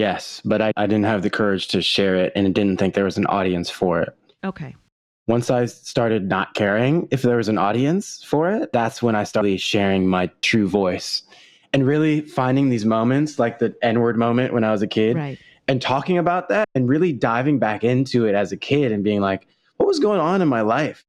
Yes, 0.00 0.40
but 0.46 0.62
I, 0.62 0.72
I 0.78 0.86
didn't 0.86 1.04
have 1.04 1.22
the 1.22 1.28
courage 1.28 1.68
to 1.68 1.82
share 1.82 2.16
it 2.16 2.32
and 2.34 2.54
didn't 2.54 2.78
think 2.78 2.94
there 2.94 3.04
was 3.04 3.18
an 3.18 3.26
audience 3.26 3.68
for 3.68 4.00
it. 4.00 4.16
Okay. 4.42 4.74
Once 5.28 5.50
I 5.50 5.66
started 5.66 6.26
not 6.26 6.54
caring 6.54 7.06
if 7.10 7.20
there 7.20 7.36
was 7.36 7.48
an 7.50 7.58
audience 7.58 8.24
for 8.24 8.50
it, 8.50 8.72
that's 8.72 9.02
when 9.02 9.14
I 9.14 9.24
started 9.24 9.60
sharing 9.60 10.06
my 10.08 10.30
true 10.40 10.66
voice 10.66 11.22
and 11.74 11.86
really 11.86 12.22
finding 12.22 12.70
these 12.70 12.86
moments 12.86 13.38
like 13.38 13.58
the 13.58 13.74
N 13.82 14.00
word 14.00 14.16
moment 14.16 14.54
when 14.54 14.64
I 14.64 14.72
was 14.72 14.80
a 14.80 14.86
kid 14.86 15.16
Right. 15.16 15.38
and 15.68 15.82
talking 15.82 16.16
about 16.16 16.48
that 16.48 16.66
and 16.74 16.88
really 16.88 17.12
diving 17.12 17.58
back 17.58 17.84
into 17.84 18.24
it 18.24 18.34
as 18.34 18.52
a 18.52 18.56
kid 18.56 18.92
and 18.92 19.04
being 19.04 19.20
like, 19.20 19.46
what 19.76 19.86
was 19.86 19.98
going 19.98 20.18
on 20.18 20.40
in 20.40 20.48
my 20.48 20.62
life? 20.62 21.04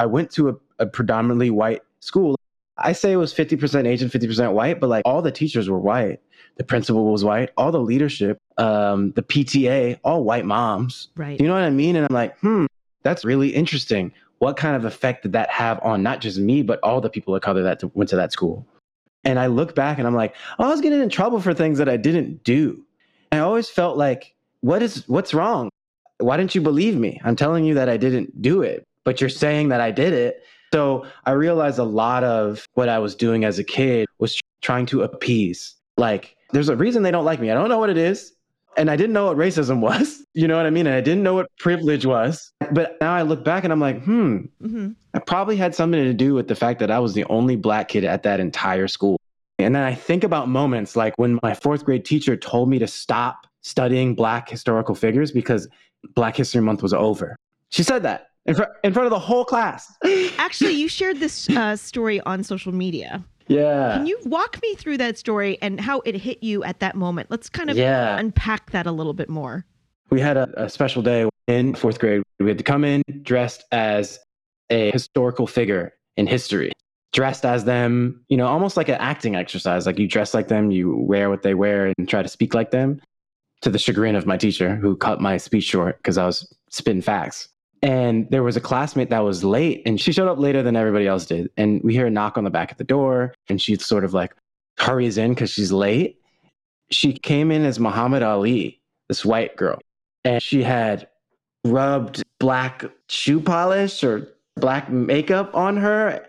I 0.00 0.06
went 0.06 0.32
to 0.32 0.48
a, 0.48 0.54
a 0.80 0.86
predominantly 0.86 1.50
white 1.50 1.82
school. 2.00 2.34
I 2.78 2.94
say 2.94 3.12
it 3.12 3.16
was 3.16 3.32
50% 3.32 3.86
Asian, 3.86 4.08
50% 4.10 4.54
white, 4.54 4.80
but 4.80 4.88
like 4.88 5.02
all 5.04 5.22
the 5.22 5.30
teachers 5.30 5.70
were 5.70 5.78
white. 5.78 6.18
The 6.56 6.64
principal 6.64 7.10
was 7.10 7.24
white, 7.24 7.50
all 7.56 7.72
the 7.72 7.80
leadership, 7.80 8.38
um, 8.58 9.12
the 9.12 9.22
PTA, 9.22 9.98
all 10.04 10.22
white 10.24 10.44
moms. 10.44 11.08
Right. 11.16 11.40
You 11.40 11.46
know 11.46 11.54
what 11.54 11.62
I 11.62 11.70
mean? 11.70 11.96
And 11.96 12.06
I'm 12.06 12.14
like, 12.14 12.38
hmm, 12.40 12.66
that's 13.02 13.24
really 13.24 13.48
interesting. 13.48 14.12
What 14.38 14.56
kind 14.56 14.76
of 14.76 14.84
effect 14.84 15.22
did 15.22 15.32
that 15.32 15.50
have 15.50 15.80
on 15.82 16.02
not 16.02 16.20
just 16.20 16.38
me, 16.38 16.62
but 16.62 16.80
all 16.82 17.00
the 17.00 17.08
people 17.08 17.34
of 17.34 17.42
color 17.42 17.62
that 17.62 17.82
went 17.94 18.10
to 18.10 18.16
that 18.16 18.32
school? 18.32 18.66
And 19.24 19.38
I 19.38 19.46
look 19.46 19.74
back 19.74 19.98
and 19.98 20.06
I'm 20.06 20.14
like, 20.14 20.34
oh, 20.58 20.64
I 20.64 20.68
was 20.68 20.80
getting 20.80 21.00
in 21.00 21.08
trouble 21.08 21.40
for 21.40 21.54
things 21.54 21.78
that 21.78 21.88
I 21.88 21.96
didn't 21.96 22.42
do. 22.44 22.84
I 23.30 23.38
always 23.38 23.70
felt 23.70 23.96
like, 23.96 24.34
what 24.60 24.82
is 24.82 25.08
what's 25.08 25.32
wrong? 25.32 25.70
Why 26.18 26.36
didn't 26.36 26.54
you 26.54 26.60
believe 26.60 26.96
me? 26.96 27.20
I'm 27.24 27.36
telling 27.36 27.64
you 27.64 27.74
that 27.74 27.88
I 27.88 27.96
didn't 27.96 28.42
do 28.42 28.62
it, 28.62 28.84
but 29.04 29.20
you're 29.20 29.30
saying 29.30 29.68
that 29.70 29.80
I 29.80 29.90
did 29.90 30.12
it. 30.12 30.42
So 30.72 31.06
I 31.24 31.32
realized 31.32 31.78
a 31.78 31.84
lot 31.84 32.24
of 32.24 32.66
what 32.74 32.88
I 32.88 32.98
was 32.98 33.14
doing 33.14 33.44
as 33.44 33.58
a 33.58 33.64
kid 33.64 34.06
was 34.18 34.40
trying 34.60 34.86
to 34.86 35.02
appease. 35.02 35.74
Like, 35.96 36.36
there's 36.52 36.68
a 36.68 36.76
reason 36.76 37.02
they 37.02 37.10
don't 37.10 37.24
like 37.24 37.40
me. 37.40 37.50
I 37.50 37.54
don't 37.54 37.68
know 37.68 37.78
what 37.78 37.90
it 37.90 37.98
is. 37.98 38.32
And 38.76 38.90
I 38.90 38.96
didn't 38.96 39.12
know 39.12 39.26
what 39.26 39.36
racism 39.36 39.80
was. 39.90 40.24
You 40.34 40.48
know 40.48 40.56
what 40.56 40.66
I 40.66 40.70
mean? 40.70 40.86
And 40.86 40.94
I 40.96 41.00
didn't 41.00 41.22
know 41.22 41.34
what 41.34 41.46
privilege 41.58 42.06
was. 42.06 42.52
But 42.70 42.96
now 43.00 43.14
I 43.14 43.22
look 43.22 43.44
back 43.44 43.64
and 43.64 43.72
I'm 43.72 43.80
like, 43.80 44.02
hmm, 44.02 44.36
Mm-hmm. 44.62 44.90
I 45.14 45.18
probably 45.18 45.56
had 45.56 45.74
something 45.74 46.02
to 46.02 46.14
do 46.14 46.32
with 46.32 46.48
the 46.48 46.54
fact 46.54 46.80
that 46.80 46.90
I 46.90 46.98
was 46.98 47.12
the 47.12 47.24
only 47.24 47.54
black 47.54 47.88
kid 47.88 48.04
at 48.04 48.22
that 48.22 48.40
entire 48.40 48.88
school. 48.88 49.20
And 49.58 49.74
then 49.74 49.82
I 49.82 49.94
think 49.94 50.24
about 50.24 50.48
moments 50.48 50.96
like 50.96 51.14
when 51.18 51.38
my 51.42 51.52
fourth 51.52 51.84
grade 51.84 52.06
teacher 52.06 52.34
told 52.34 52.70
me 52.70 52.78
to 52.78 52.86
stop 52.86 53.46
studying 53.60 54.14
black 54.14 54.48
historical 54.48 54.94
figures 54.94 55.30
because 55.30 55.68
Black 56.14 56.36
History 56.36 56.60
Month 56.62 56.82
was 56.82 56.92
over. 56.94 57.36
She 57.68 57.82
said 57.82 58.02
that 58.02 58.28
in, 58.46 58.54
fr- 58.54 58.64
in 58.82 58.92
front 58.92 59.06
of 59.06 59.10
the 59.10 59.18
whole 59.18 59.44
class. 59.44 59.94
Actually, 60.38 60.72
you 60.82 60.88
shared 60.88 61.20
this 61.20 61.48
uh, 61.50 61.76
story 61.76 62.20
on 62.22 62.42
social 62.42 62.72
media. 62.72 63.22
Yeah. 63.48 63.94
Can 63.96 64.06
you 64.06 64.18
walk 64.24 64.60
me 64.62 64.74
through 64.74 64.98
that 64.98 65.18
story 65.18 65.58
and 65.62 65.80
how 65.80 66.00
it 66.00 66.14
hit 66.16 66.42
you 66.42 66.64
at 66.64 66.80
that 66.80 66.94
moment? 66.96 67.30
Let's 67.30 67.48
kind 67.48 67.70
of 67.70 67.76
Yeah. 67.76 68.18
unpack 68.18 68.70
that 68.72 68.86
a 68.86 68.92
little 68.92 69.14
bit 69.14 69.28
more. 69.28 69.64
We 70.10 70.20
had 70.20 70.36
a, 70.36 70.64
a 70.64 70.68
special 70.68 71.02
day 71.02 71.28
in 71.48 71.74
fourth 71.74 71.98
grade. 71.98 72.22
We 72.38 72.48
had 72.48 72.58
to 72.58 72.64
come 72.64 72.84
in 72.84 73.02
dressed 73.22 73.64
as 73.72 74.18
a 74.70 74.90
historical 74.90 75.46
figure 75.46 75.94
in 76.16 76.26
history, 76.26 76.72
dressed 77.12 77.44
as 77.46 77.64
them, 77.64 78.22
you 78.28 78.36
know, 78.36 78.46
almost 78.46 78.76
like 78.76 78.88
an 78.88 78.96
acting 78.96 79.36
exercise. 79.36 79.86
Like 79.86 79.98
you 79.98 80.06
dress 80.08 80.34
like 80.34 80.48
them, 80.48 80.70
you 80.70 80.96
wear 80.96 81.30
what 81.30 81.42
they 81.42 81.54
wear, 81.54 81.92
and 81.96 82.08
try 82.08 82.22
to 82.22 82.28
speak 82.28 82.54
like 82.54 82.70
them. 82.70 83.00
To 83.62 83.70
the 83.70 83.78
chagrin 83.78 84.16
of 84.16 84.26
my 84.26 84.36
teacher, 84.36 84.74
who 84.74 84.96
cut 84.96 85.20
my 85.20 85.36
speech 85.36 85.62
short 85.62 85.96
because 85.98 86.18
I 86.18 86.26
was 86.26 86.52
spitting 86.70 87.00
facts. 87.00 87.48
And 87.82 88.30
there 88.30 88.42
was 88.44 88.56
a 88.56 88.60
classmate 88.60 89.10
that 89.10 89.20
was 89.20 89.42
late, 89.42 89.82
and 89.86 90.00
she 90.00 90.12
showed 90.12 90.28
up 90.28 90.38
later 90.38 90.62
than 90.62 90.76
everybody 90.76 91.06
else 91.06 91.26
did. 91.26 91.50
And 91.56 91.82
we 91.82 91.92
hear 91.92 92.06
a 92.06 92.10
knock 92.10 92.38
on 92.38 92.44
the 92.44 92.50
back 92.50 92.70
of 92.70 92.78
the 92.78 92.84
door, 92.84 93.34
and 93.48 93.60
she 93.60 93.76
sort 93.76 94.04
of 94.04 94.14
like 94.14 94.34
hurries 94.78 95.18
in 95.18 95.34
because 95.34 95.50
she's 95.50 95.72
late. 95.72 96.18
She 96.90 97.12
came 97.12 97.50
in 97.50 97.64
as 97.64 97.80
Muhammad 97.80 98.22
Ali, 98.22 98.80
this 99.08 99.24
white 99.24 99.56
girl, 99.56 99.80
and 100.24 100.42
she 100.42 100.62
had 100.62 101.08
rubbed 101.64 102.22
black 102.38 102.84
shoe 103.08 103.40
polish 103.40 104.02
or 104.02 104.28
black 104.56 104.90
makeup 104.90 105.54
on 105.54 105.76
her 105.76 106.26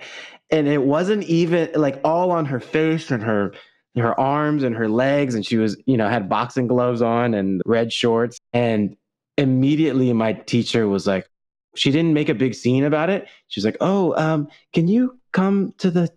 and 0.52 0.68
it 0.68 0.84
wasn't 0.84 1.24
even 1.24 1.70
like 1.76 2.00
all 2.04 2.32
on 2.32 2.46
her 2.46 2.60
face 2.60 3.12
and 3.12 3.24
her 3.24 3.52
her 3.98 4.20
arms 4.20 4.64
and 4.64 4.76
her 4.76 4.88
legs 4.88 5.36
and 5.36 5.46
she 5.46 5.58
was 5.58 5.76
you 5.86 5.98
know 5.98 6.08
had 6.08 6.30
boxing 6.30 6.68
gloves 6.68 7.02
on 7.02 7.34
and 7.34 7.62
red 7.66 7.92
shorts 7.92 8.40
and 8.54 8.96
immediately 9.38 10.14
my 10.14 10.34
teacher 10.34 10.88
was 10.88 11.08
like 11.08 11.28
she 11.76 11.92
didn't 11.92 12.14
make 12.14 12.30
a 12.30 12.34
big 12.34 12.54
scene 12.54 12.84
about 12.84 13.10
it 13.10 13.28
she 13.48 13.60
was 13.60 13.66
like 13.66 13.78
oh 13.82 14.14
um 14.18 14.48
can 14.74 14.88
you 14.88 15.18
come 15.32 15.74
to 15.78 15.90
the 15.92 16.10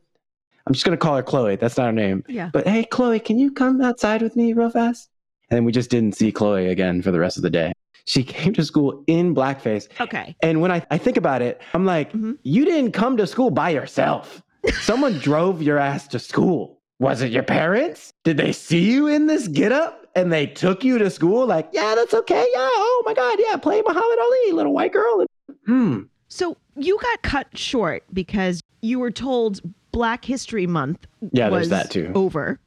i'm 0.66 0.72
just 0.72 0.84
going 0.84 0.96
to 0.96 1.02
call 1.02 1.16
her 1.16 1.22
chloe 1.22 1.56
that's 1.56 1.76
not 1.76 1.86
her 1.86 1.92
name 1.92 2.22
Yeah. 2.28 2.50
but 2.52 2.66
hey 2.66 2.84
chloe 2.84 3.18
can 3.20 3.38
you 3.38 3.50
come 3.52 3.80
outside 3.80 4.22
with 4.22 4.36
me 4.36 4.52
real 4.52 4.70
fast 4.70 5.08
and 5.50 5.56
then 5.56 5.64
we 5.64 5.72
just 5.72 5.90
didn't 5.90 6.16
see 6.16 6.32
chloe 6.32 6.66
again 6.68 7.02
for 7.02 7.10
the 7.10 7.20
rest 7.20 7.36
of 7.36 7.42
the 7.42 7.50
day 7.50 7.72
she 8.04 8.22
came 8.34 8.52
to 8.54 8.64
school 8.64 9.02
in 9.06 9.34
blackface 9.34 9.88
Okay. 10.00 10.36
and 10.42 10.60
when 10.60 10.70
I, 10.70 10.84
I 10.90 10.98
think 10.98 11.16
about 11.16 11.42
it, 11.42 11.60
I'm 11.74 11.84
like, 11.84 12.12
you 12.44 12.64
didn't 12.64 12.92
come 12.92 13.16
to 13.16 13.26
school 13.26 13.50
by 13.50 13.70
yourself. 13.70 14.42
Someone 14.82 15.18
drove 15.18 15.60
your 15.60 15.78
ass 15.78 16.06
to 16.08 16.20
school. 16.20 16.80
Was 17.00 17.20
it 17.22 17.32
your 17.32 17.42
parents? 17.42 18.12
Did 18.22 18.36
they 18.36 18.52
see 18.52 18.88
you 18.92 19.08
in 19.08 19.26
this 19.26 19.48
getup 19.48 20.06
and 20.14 20.32
they 20.32 20.46
took 20.46 20.84
you 20.84 20.98
to 20.98 21.10
school? 21.10 21.46
Like, 21.46 21.68
yeah, 21.72 21.94
that's 21.96 22.14
okay. 22.14 22.46
Yeah. 22.54 22.68
Oh 22.72 23.02
my 23.04 23.12
God. 23.14 23.36
Yeah. 23.40 23.56
Play 23.56 23.82
Muhammad 23.84 24.18
Ali, 24.20 24.52
little 24.52 24.72
white 24.72 24.92
girl. 24.92 25.26
Hmm. 25.66 26.02
So 26.28 26.56
you 26.76 26.98
got 27.00 27.22
cut 27.22 27.56
short 27.56 28.04
because 28.12 28.62
you 28.80 28.98
were 28.98 29.10
told 29.10 29.60
Black 29.92 30.24
History 30.24 30.66
Month 30.66 31.06
Yeah, 31.32 31.48
there's 31.48 31.68
that 31.70 31.90
too. 31.90 32.12
over. 32.14 32.60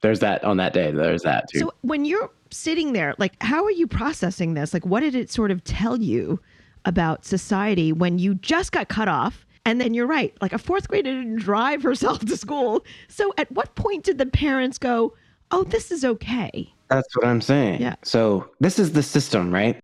There's 0.00 0.20
that 0.20 0.42
on 0.44 0.56
that 0.56 0.72
day. 0.72 0.90
There's 0.90 1.22
that 1.22 1.48
too. 1.50 1.58
So 1.58 1.74
when 1.82 2.04
you're 2.04 2.30
sitting 2.50 2.92
there, 2.92 3.14
like, 3.18 3.34
how 3.42 3.64
are 3.64 3.70
you 3.70 3.86
processing 3.86 4.54
this? 4.54 4.72
Like, 4.72 4.86
what 4.86 5.00
did 5.00 5.14
it 5.14 5.30
sort 5.30 5.50
of 5.50 5.62
tell 5.64 6.00
you 6.00 6.40
about 6.86 7.24
society 7.24 7.92
when 7.92 8.18
you 8.18 8.34
just 8.36 8.72
got 8.72 8.88
cut 8.88 9.08
off? 9.08 9.46
And 9.66 9.78
then 9.78 9.92
you're 9.92 10.06
right, 10.06 10.34
like 10.40 10.54
a 10.54 10.58
fourth 10.58 10.88
grader 10.88 11.12
didn't 11.12 11.36
drive 11.36 11.82
herself 11.82 12.24
to 12.24 12.36
school. 12.36 12.82
So 13.08 13.34
at 13.36 13.52
what 13.52 13.74
point 13.74 14.04
did 14.04 14.16
the 14.16 14.26
parents 14.26 14.78
go, 14.78 15.14
oh, 15.50 15.64
this 15.64 15.90
is 15.90 16.02
okay? 16.04 16.72
That's 16.88 17.14
what 17.14 17.26
I'm 17.26 17.42
saying. 17.42 17.82
Yeah. 17.82 17.96
So 18.02 18.50
this 18.58 18.78
is 18.78 18.92
the 18.92 19.02
system, 19.02 19.52
right? 19.52 19.78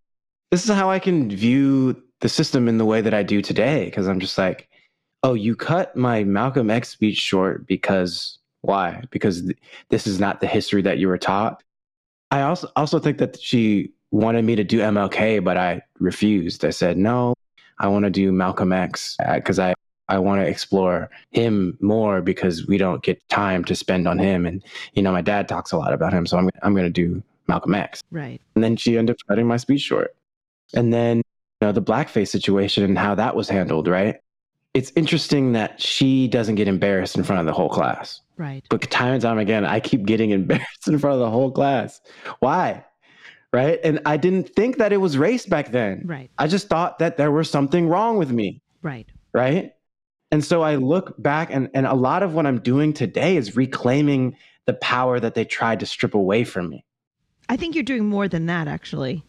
This 0.50 0.64
is 0.64 0.74
how 0.74 0.90
I 0.90 0.98
can 0.98 1.28
view 1.28 2.02
the 2.20 2.28
system 2.28 2.68
in 2.68 2.78
the 2.78 2.84
way 2.84 3.00
that 3.00 3.14
I 3.14 3.22
do 3.22 3.42
today. 3.42 3.86
Because 3.86 4.08
I'm 4.08 4.20
just 4.20 4.38
like, 4.38 4.68
oh, 5.22 5.34
you 5.34 5.56
cut 5.56 5.96
my 5.96 6.24
Malcolm 6.24 6.70
X 6.70 6.88
speech 6.90 7.18
short 7.18 7.66
because 7.66 8.38
why? 8.62 9.04
Because 9.10 9.42
th- 9.42 9.58
this 9.90 10.06
is 10.06 10.20
not 10.20 10.40
the 10.40 10.46
history 10.46 10.82
that 10.82 10.98
you 10.98 11.08
were 11.08 11.18
taught. 11.18 11.62
I 12.30 12.42
also 12.42 12.68
also 12.76 12.98
think 12.98 13.18
that 13.18 13.40
she 13.40 13.92
wanted 14.10 14.44
me 14.44 14.56
to 14.56 14.64
do 14.64 14.80
MLK, 14.80 15.42
but 15.44 15.56
I 15.56 15.82
refused. 15.98 16.64
I 16.64 16.70
said 16.70 16.96
no. 16.96 17.34
I 17.78 17.88
want 17.88 18.04
to 18.04 18.10
do 18.10 18.32
Malcolm 18.32 18.72
X 18.72 19.16
uh, 19.24 19.34
because 19.34 19.58
I 19.58 19.74
I 20.08 20.18
want 20.18 20.40
to 20.40 20.46
explore 20.46 21.10
him 21.30 21.76
more 21.80 22.22
because 22.22 22.66
we 22.66 22.78
don't 22.78 23.02
get 23.02 23.26
time 23.28 23.64
to 23.64 23.74
spend 23.74 24.06
on 24.06 24.18
him. 24.18 24.46
And 24.46 24.64
you 24.94 25.02
know, 25.02 25.12
my 25.12 25.22
dad 25.22 25.48
talks 25.48 25.72
a 25.72 25.78
lot 25.78 25.92
about 25.92 26.12
him, 26.12 26.26
so 26.26 26.38
I'm 26.38 26.50
I'm 26.62 26.74
going 26.74 26.86
to 26.86 26.90
do 26.90 27.22
Malcolm 27.48 27.74
X. 27.74 28.02
Right. 28.10 28.40
And 28.54 28.64
then 28.64 28.76
she 28.76 28.98
ended 28.98 29.14
up 29.14 29.26
cutting 29.28 29.46
my 29.46 29.56
speech 29.56 29.82
short. 29.82 30.16
And 30.74 30.92
then, 30.92 31.22
know, 31.60 31.72
the 31.72 31.82
blackface 31.82 32.28
situation 32.28 32.84
and 32.84 32.98
how 32.98 33.14
that 33.14 33.34
was 33.34 33.48
handled, 33.48 33.88
right? 33.88 34.16
It's 34.74 34.92
interesting 34.94 35.52
that 35.52 35.80
she 35.80 36.28
doesn't 36.28 36.56
get 36.56 36.68
embarrassed 36.68 37.16
in 37.16 37.24
front 37.24 37.40
of 37.40 37.46
the 37.46 37.52
whole 37.52 37.70
class. 37.70 38.20
Right. 38.36 38.62
But 38.68 38.82
time 38.90 39.14
and 39.14 39.22
time 39.22 39.38
again, 39.38 39.64
I 39.64 39.80
keep 39.80 40.04
getting 40.04 40.30
embarrassed 40.40 40.88
in 40.88 40.98
front 40.98 41.14
of 41.14 41.20
the 41.20 41.30
whole 41.30 41.50
class. 41.50 42.00
Why? 42.40 42.84
Right. 43.52 43.80
And 43.82 44.00
I 44.04 44.18
didn't 44.18 44.50
think 44.54 44.76
that 44.78 44.92
it 44.92 44.98
was 44.98 45.16
race 45.16 45.46
back 45.46 45.70
then. 45.70 46.02
Right. 46.04 46.30
I 46.36 46.46
just 46.46 46.68
thought 46.68 46.98
that 46.98 47.16
there 47.16 47.30
was 47.30 47.48
something 47.48 47.88
wrong 47.88 48.18
with 48.18 48.30
me. 48.30 48.60
Right. 48.82 49.06
Right. 49.32 49.72
And 50.30 50.44
so 50.44 50.62
I 50.62 50.74
look 50.74 51.14
back, 51.22 51.50
and, 51.50 51.70
and 51.72 51.86
a 51.86 51.94
lot 51.94 52.22
of 52.22 52.34
what 52.34 52.46
I'm 52.46 52.58
doing 52.58 52.92
today 52.92 53.36
is 53.36 53.56
reclaiming 53.56 54.36
the 54.66 54.74
power 54.74 55.20
that 55.20 55.34
they 55.34 55.44
tried 55.44 55.80
to 55.80 55.86
strip 55.86 56.14
away 56.14 56.44
from 56.44 56.68
me. 56.68 56.84
I 57.48 57.56
think 57.56 57.74
you're 57.74 57.84
doing 57.84 58.06
more 58.06 58.26
than 58.26 58.46
that, 58.46 58.66
actually. 58.66 59.22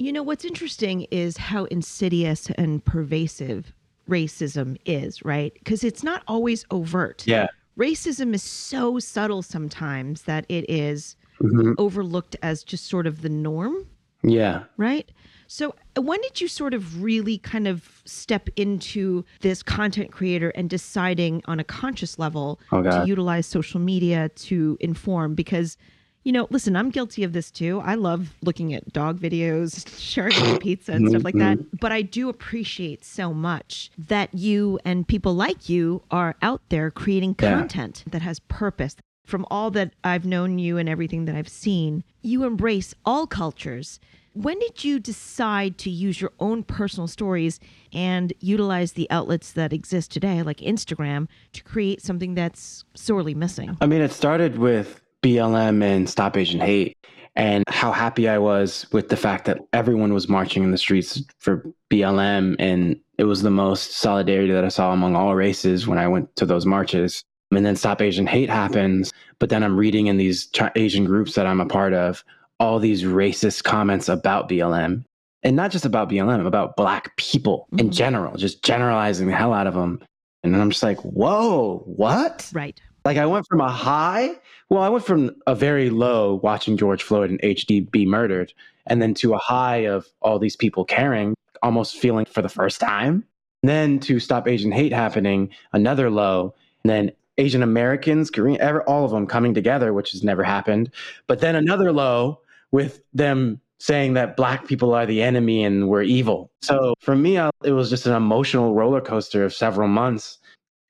You 0.00 0.12
know, 0.12 0.22
what's 0.22 0.44
interesting 0.44 1.02
is 1.10 1.36
how 1.36 1.64
insidious 1.66 2.48
and 2.56 2.84
pervasive 2.84 3.72
racism 4.08 4.76
is, 4.86 5.24
right? 5.24 5.52
Because 5.54 5.82
it's 5.82 6.04
not 6.04 6.22
always 6.28 6.64
overt. 6.70 7.24
Yeah. 7.26 7.48
Racism 7.76 8.32
is 8.32 8.42
so 8.44 9.00
subtle 9.00 9.42
sometimes 9.42 10.22
that 10.22 10.46
it 10.48 10.64
is 10.70 11.16
Mhm. 11.42 11.74
overlooked 11.78 12.36
as 12.42 12.62
just 12.62 12.86
sort 12.86 13.08
of 13.08 13.22
the 13.22 13.28
norm, 13.28 13.86
Yeah. 14.22 14.64
right? 14.76 15.10
So, 15.48 15.74
uh, 15.96 16.02
when 16.02 16.20
did 16.22 16.40
you 16.40 16.46
sort 16.48 16.74
of 16.74 17.02
really 17.02 17.38
kind 17.38 17.66
of 17.66 18.00
step 18.04 18.48
into 18.54 19.24
this 19.40 19.62
content 19.64 20.12
creator 20.12 20.50
and 20.50 20.70
deciding 20.70 21.42
on 21.46 21.58
a 21.58 21.64
conscious 21.64 22.18
level 22.20 22.60
Oh, 22.70 22.82
to 22.84 23.04
utilize 23.06 23.46
social 23.46 23.80
media 23.80 24.28
to 24.28 24.76
inform? 24.80 25.34
Because, 25.34 25.76
you 26.24 26.32
know, 26.32 26.46
listen, 26.50 26.76
I'm 26.76 26.90
guilty 26.90 27.24
of 27.24 27.32
this 27.32 27.50
too. 27.50 27.80
I 27.80 27.94
love 27.94 28.34
looking 28.42 28.74
at 28.74 28.92
dog 28.92 29.18
videos, 29.18 29.86
sharing 29.98 30.58
pizza 30.58 30.92
and 30.92 31.08
stuff 31.08 31.24
like 31.24 31.36
that. 31.36 31.58
Mm-hmm. 31.58 31.76
But 31.80 31.92
I 31.92 32.02
do 32.02 32.28
appreciate 32.28 33.04
so 33.04 33.32
much 33.32 33.90
that 33.96 34.34
you 34.34 34.78
and 34.84 35.06
people 35.08 35.34
like 35.34 35.68
you 35.68 36.02
are 36.10 36.36
out 36.42 36.60
there 36.68 36.90
creating 36.90 37.36
Yeah. 37.40 37.58
content 37.60 38.04
that 38.10 38.22
has 38.22 38.40
purpose. 38.40 38.96
From 39.24 39.46
all 39.50 39.70
that 39.72 39.92
I've 40.04 40.24
known 40.24 40.58
you 40.58 40.78
and 40.78 40.88
everything 40.88 41.26
that 41.26 41.34
I've 41.36 41.48
seen, 41.48 42.02
you 42.22 42.44
embrace 42.44 42.94
all 43.04 43.26
cultures. 43.26 44.00
When 44.32 44.58
did 44.58 44.84
you 44.84 44.98
decide 45.00 45.78
to 45.78 45.90
use 45.90 46.20
your 46.20 46.30
own 46.40 46.62
personal 46.62 47.08
stories 47.08 47.58
and 47.92 48.32
utilize 48.40 48.92
the 48.92 49.10
outlets 49.10 49.52
that 49.52 49.72
exist 49.72 50.12
today, 50.12 50.42
like 50.42 50.58
Instagram, 50.58 51.26
to 51.52 51.62
create 51.62 52.00
something 52.02 52.34
that's 52.34 52.84
sorely 52.94 53.34
missing? 53.34 53.76
I 53.80 53.86
mean, 53.86 54.00
it 54.00 54.12
started 54.12 54.58
with 54.58 55.02
BLM 55.22 55.82
and 55.82 56.08
Stop 56.08 56.36
Asian 56.36 56.60
Hate, 56.60 56.96
and 57.36 57.64
how 57.68 57.92
happy 57.92 58.28
I 58.28 58.38
was 58.38 58.86
with 58.92 59.08
the 59.08 59.16
fact 59.16 59.44
that 59.44 59.60
everyone 59.72 60.12
was 60.12 60.28
marching 60.28 60.64
in 60.64 60.72
the 60.72 60.78
streets 60.78 61.22
for 61.38 61.64
BLM. 61.90 62.56
And 62.58 62.98
it 63.16 63.24
was 63.24 63.42
the 63.42 63.50
most 63.50 63.92
solidarity 63.92 64.52
that 64.52 64.64
I 64.64 64.68
saw 64.68 64.92
among 64.92 65.14
all 65.14 65.36
races 65.36 65.86
when 65.86 65.98
I 65.98 66.08
went 66.08 66.34
to 66.36 66.46
those 66.46 66.66
marches. 66.66 67.24
And 67.52 67.64
then 67.64 67.76
Stop 67.76 68.02
Asian 68.02 68.26
Hate 68.26 68.50
happens. 68.50 69.12
But 69.38 69.50
then 69.50 69.62
I'm 69.62 69.76
reading 69.76 70.08
in 70.08 70.16
these 70.16 70.48
Asian 70.74 71.04
groups 71.04 71.34
that 71.34 71.46
I'm 71.46 71.60
a 71.60 71.66
part 71.66 71.94
of 71.94 72.24
all 72.58 72.80
these 72.80 73.04
racist 73.04 73.62
comments 73.62 74.08
about 74.08 74.48
BLM. 74.48 75.04
And 75.44 75.54
not 75.54 75.70
just 75.70 75.84
about 75.86 76.10
BLM, 76.10 76.44
about 76.44 76.76
Black 76.76 77.16
people 77.16 77.68
in 77.72 77.78
mm-hmm. 77.78 77.90
general, 77.90 78.36
just 78.36 78.64
generalizing 78.64 79.28
the 79.28 79.34
hell 79.34 79.52
out 79.52 79.68
of 79.68 79.74
them. 79.74 80.02
And 80.42 80.56
I'm 80.56 80.70
just 80.70 80.82
like, 80.82 80.98
whoa, 81.02 81.84
what? 81.86 82.50
Right. 82.52 82.80
Like 83.04 83.16
I 83.16 83.26
went 83.26 83.46
from 83.46 83.60
a 83.60 83.70
high, 83.70 84.36
well, 84.68 84.82
I 84.82 84.88
went 84.88 85.04
from 85.04 85.34
a 85.46 85.54
very 85.54 85.90
low 85.90 86.34
watching 86.42 86.76
George 86.76 87.02
Floyd 87.02 87.30
and 87.30 87.40
HD 87.40 87.90
be 87.90 88.04
murdered, 88.04 88.52
and 88.86 89.00
then 89.00 89.14
to 89.14 89.34
a 89.34 89.38
high 89.38 89.86
of 89.86 90.06
all 90.20 90.38
these 90.38 90.56
people 90.56 90.84
caring, 90.84 91.34
almost 91.62 91.96
feeling 91.96 92.24
for 92.24 92.42
the 92.42 92.48
first 92.48 92.80
time. 92.80 93.24
Then 93.62 93.98
to 94.00 94.20
stop 94.20 94.46
Asian 94.46 94.70
hate 94.70 94.92
happening, 94.92 95.50
another 95.72 96.10
low. 96.10 96.54
And 96.84 96.90
then 96.90 97.12
Asian 97.38 97.62
Americans, 97.62 98.30
Korean, 98.30 98.60
ever, 98.60 98.82
all 98.82 99.04
of 99.04 99.10
them 99.10 99.26
coming 99.26 99.54
together, 99.54 99.92
which 99.92 100.12
has 100.12 100.22
never 100.22 100.44
happened. 100.44 100.90
But 101.26 101.40
then 101.40 101.56
another 101.56 101.92
low 101.92 102.40
with 102.70 103.00
them 103.14 103.60
saying 103.80 104.14
that 104.14 104.36
black 104.36 104.66
people 104.66 104.92
are 104.92 105.06
the 105.06 105.22
enemy 105.22 105.64
and 105.64 105.88
we're 105.88 106.02
evil. 106.02 106.50
So 106.62 106.94
for 107.00 107.14
me, 107.16 107.36
it 107.36 107.70
was 107.70 107.90
just 107.90 108.06
an 108.06 108.14
emotional 108.14 108.74
roller 108.74 109.00
coaster 109.00 109.44
of 109.44 109.54
several 109.54 109.88
months. 109.88 110.38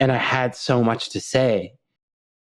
And 0.01 0.11
I 0.11 0.17
had 0.17 0.55
so 0.55 0.83
much 0.83 1.11
to 1.11 1.21
say. 1.21 1.75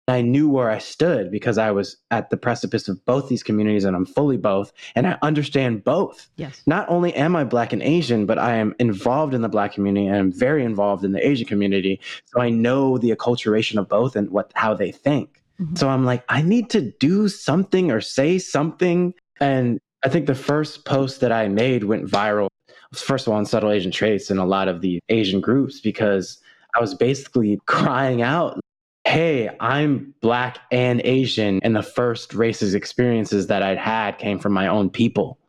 I 0.07 0.21
knew 0.21 0.49
where 0.49 0.69
I 0.69 0.79
stood 0.79 1.31
because 1.31 1.57
I 1.57 1.71
was 1.71 1.97
at 2.09 2.29
the 2.29 2.37
precipice 2.37 2.87
of 2.87 3.03
both 3.05 3.29
these 3.29 3.43
communities 3.43 3.85
and 3.85 3.95
I'm 3.95 4.05
fully 4.05 4.37
both. 4.37 4.73
And 4.95 5.07
I 5.07 5.17
understand 5.21 5.83
both. 5.83 6.27
Yes. 6.37 6.61
Not 6.65 6.89
only 6.89 7.13
am 7.13 7.35
I 7.35 7.43
Black 7.43 7.71
and 7.71 7.81
Asian, 7.81 8.25
but 8.25 8.37
I 8.39 8.55
am 8.55 8.75
involved 8.79 9.33
in 9.33 9.41
the 9.41 9.49
Black 9.49 9.73
community 9.73 10.07
and 10.07 10.17
I'm 10.17 10.31
very 10.31 10.65
involved 10.65 11.05
in 11.05 11.11
the 11.11 11.25
Asian 11.25 11.47
community. 11.47 11.99
So 12.25 12.41
I 12.41 12.49
know 12.49 12.97
the 12.97 13.11
acculturation 13.11 13.77
of 13.77 13.87
both 13.87 14.15
and 14.15 14.29
what 14.31 14.51
how 14.55 14.73
they 14.73 14.91
think. 14.91 15.41
Mm-hmm. 15.61 15.75
So 15.75 15.87
I'm 15.87 16.05
like, 16.05 16.23
I 16.29 16.41
need 16.41 16.69
to 16.71 16.81
do 16.81 17.29
something 17.29 17.91
or 17.91 18.01
say 18.01 18.39
something. 18.39 19.13
And 19.39 19.79
I 20.03 20.09
think 20.09 20.25
the 20.25 20.35
first 20.35 20.85
post 20.85 21.21
that 21.21 21.31
I 21.31 21.47
made 21.47 21.83
went 21.83 22.05
viral. 22.05 22.47
First 22.93 23.27
of 23.27 23.33
all, 23.33 23.39
on 23.39 23.45
subtle 23.45 23.71
Asian 23.71 23.91
traits 23.91 24.31
in 24.31 24.37
a 24.37 24.45
lot 24.45 24.67
of 24.67 24.81
the 24.81 24.99
Asian 25.09 25.39
groups 25.39 25.79
because 25.79 26.39
I 26.75 26.81
was 26.81 26.95
basically 26.95 27.59
crying 27.65 28.21
out, 28.21 28.59
Hey, 29.05 29.49
I'm 29.59 30.13
Black 30.21 30.59
and 30.71 31.01
Asian. 31.03 31.59
And 31.63 31.75
the 31.75 31.81
first 31.81 32.31
racist 32.31 32.75
experiences 32.75 33.47
that 33.47 33.63
I'd 33.63 33.77
had 33.77 34.17
came 34.19 34.37
from 34.37 34.53
my 34.53 34.67
own 34.67 34.89
people, 34.89 35.39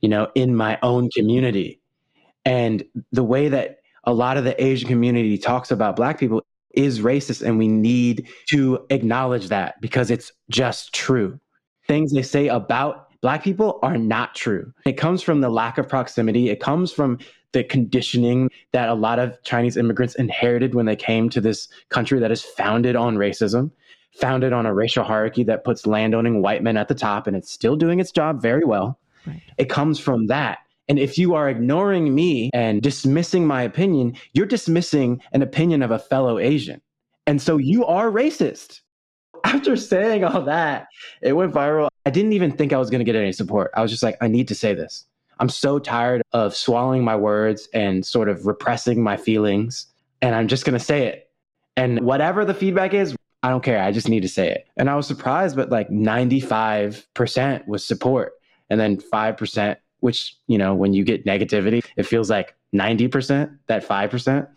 you 0.00 0.08
know, 0.08 0.28
in 0.34 0.54
my 0.54 0.78
own 0.82 1.08
community. 1.10 1.80
And 2.44 2.84
the 3.12 3.24
way 3.24 3.48
that 3.48 3.78
a 4.04 4.12
lot 4.12 4.36
of 4.36 4.44
the 4.44 4.62
Asian 4.62 4.88
community 4.88 5.38
talks 5.38 5.70
about 5.70 5.96
Black 5.96 6.20
people 6.20 6.42
is 6.74 7.00
racist. 7.00 7.42
And 7.42 7.58
we 7.58 7.66
need 7.66 8.28
to 8.50 8.86
acknowledge 8.90 9.48
that 9.48 9.80
because 9.80 10.10
it's 10.10 10.30
just 10.50 10.94
true. 10.94 11.40
Things 11.86 12.12
they 12.12 12.22
say 12.22 12.48
about 12.48 13.08
Black 13.20 13.42
people 13.42 13.80
are 13.82 13.96
not 13.96 14.34
true. 14.34 14.72
It 14.84 14.92
comes 14.92 15.22
from 15.22 15.40
the 15.40 15.50
lack 15.50 15.78
of 15.78 15.88
proximity. 15.88 16.50
It 16.50 16.60
comes 16.60 16.92
from 16.92 17.18
the 17.52 17.64
conditioning 17.64 18.50
that 18.72 18.88
a 18.88 18.94
lot 18.94 19.18
of 19.18 19.42
Chinese 19.42 19.76
immigrants 19.76 20.14
inherited 20.16 20.74
when 20.74 20.86
they 20.86 20.96
came 20.96 21.28
to 21.30 21.40
this 21.40 21.68
country 21.88 22.18
that 22.20 22.30
is 22.30 22.42
founded 22.42 22.96
on 22.96 23.16
racism, 23.16 23.70
founded 24.12 24.52
on 24.52 24.66
a 24.66 24.74
racial 24.74 25.04
hierarchy 25.04 25.44
that 25.44 25.64
puts 25.64 25.86
landowning 25.86 26.42
white 26.42 26.62
men 26.62 26.76
at 26.76 26.88
the 26.88 26.94
top, 26.94 27.26
and 27.26 27.36
it's 27.36 27.50
still 27.50 27.76
doing 27.76 28.00
its 28.00 28.12
job 28.12 28.42
very 28.42 28.64
well. 28.64 28.98
It 29.58 29.68
comes 29.68 29.98
from 29.98 30.26
that. 30.28 30.58
And 30.88 30.98
if 30.98 31.18
you 31.18 31.34
are 31.34 31.50
ignoring 31.50 32.14
me 32.14 32.50
and 32.54 32.80
dismissing 32.80 33.46
my 33.46 33.62
opinion, 33.62 34.16
you're 34.32 34.46
dismissing 34.46 35.20
an 35.32 35.42
opinion 35.42 35.82
of 35.82 35.90
a 35.90 35.98
fellow 35.98 36.38
Asian. 36.38 36.80
And 37.26 37.42
so 37.42 37.58
you 37.58 37.84
are 37.84 38.10
racist. 38.10 38.80
After 39.44 39.76
saying 39.76 40.24
all 40.24 40.42
that, 40.42 40.88
it 41.20 41.34
went 41.34 41.52
viral. 41.52 41.88
I 42.06 42.10
didn't 42.10 42.32
even 42.32 42.52
think 42.52 42.72
I 42.72 42.78
was 42.78 42.88
going 42.88 43.00
to 43.00 43.04
get 43.04 43.16
any 43.16 43.32
support. 43.32 43.70
I 43.76 43.82
was 43.82 43.90
just 43.90 44.02
like, 44.02 44.16
I 44.22 44.28
need 44.28 44.48
to 44.48 44.54
say 44.54 44.72
this. 44.74 45.04
I'm 45.40 45.48
so 45.48 45.78
tired 45.78 46.22
of 46.32 46.54
swallowing 46.54 47.04
my 47.04 47.16
words 47.16 47.68
and 47.72 48.04
sort 48.04 48.28
of 48.28 48.46
repressing 48.46 49.02
my 49.02 49.16
feelings. 49.16 49.86
And 50.20 50.34
I'm 50.34 50.48
just 50.48 50.64
going 50.64 50.78
to 50.78 50.84
say 50.84 51.06
it. 51.06 51.30
And 51.76 52.00
whatever 52.00 52.44
the 52.44 52.54
feedback 52.54 52.92
is, 52.92 53.14
I 53.42 53.50
don't 53.50 53.62
care. 53.62 53.80
I 53.80 53.92
just 53.92 54.08
need 54.08 54.22
to 54.22 54.28
say 54.28 54.50
it. 54.50 54.66
And 54.76 54.90
I 54.90 54.96
was 54.96 55.06
surprised, 55.06 55.54
but 55.54 55.70
like 55.70 55.88
95% 55.90 57.68
was 57.68 57.86
support. 57.86 58.32
And 58.68 58.80
then 58.80 58.96
5%, 58.96 59.76
which, 60.00 60.36
you 60.48 60.58
know, 60.58 60.74
when 60.74 60.92
you 60.92 61.04
get 61.04 61.24
negativity, 61.24 61.84
it 61.96 62.02
feels 62.02 62.28
like 62.28 62.56
90%, 62.74 63.56
that 63.68 63.86
5% 63.86 64.48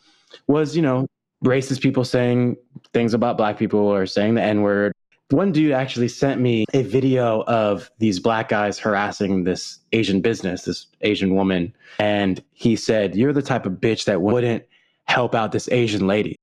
was, 0.47 0.75
you 0.75 0.81
know, 0.81 1.05
racist 1.45 1.81
people 1.81 2.03
saying 2.03 2.55
things 2.93 3.13
about 3.13 3.37
black 3.37 3.57
people 3.57 3.79
or 3.79 4.05
saying 4.05 4.35
the 4.35 4.41
N 4.41 4.61
word. 4.61 4.93
One 5.31 5.53
dude 5.53 5.71
actually 5.71 6.09
sent 6.09 6.41
me 6.41 6.65
a 6.73 6.83
video 6.83 7.43
of 7.43 7.89
these 7.99 8.19
black 8.19 8.49
guys 8.49 8.77
harassing 8.77 9.45
this 9.45 9.79
Asian 9.93 10.19
business, 10.19 10.63
this 10.63 10.87
Asian 11.01 11.35
woman. 11.35 11.73
And 11.99 12.43
he 12.51 12.75
said, 12.75 13.15
You're 13.15 13.31
the 13.31 13.41
type 13.41 13.65
of 13.65 13.73
bitch 13.73 14.05
that 14.05 14.21
wouldn't 14.21 14.65
help 15.05 15.33
out 15.33 15.53
this 15.53 15.69
Asian 15.69 16.05
lady. 16.05 16.35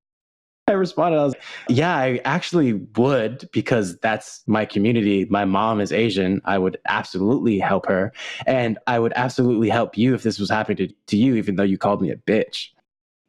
I 0.66 0.72
responded, 0.72 1.18
I 1.18 1.24
was 1.24 1.35
like, 1.35 1.42
Yeah, 1.68 1.94
I 1.94 2.20
actually 2.24 2.72
would 2.96 3.46
because 3.53 3.98
that's 3.98 4.42
my 4.46 4.64
community. 4.64 5.27
My 5.27 5.44
mom 5.44 5.83
is 5.83 5.92
Asian. 5.92 6.40
I 6.46 6.57
would 6.57 6.79
absolutely 6.88 7.59
help 7.59 7.85
her. 7.87 8.11
And 8.46 8.79
I 8.87 8.98
would 8.98 9.12
absolutely 9.16 9.68
help 9.68 9.98
you 9.98 10.14
if 10.14 10.22
this 10.22 10.38
was 10.38 10.48
happening 10.48 10.88
to, 10.88 10.94
to 11.09 11.16
you, 11.18 11.37
even 11.37 11.57
though 11.57 11.62
you 11.62 11.77
called 11.77 12.01
me 12.01 12.11
a 12.11 12.16
bitch. 12.16 12.68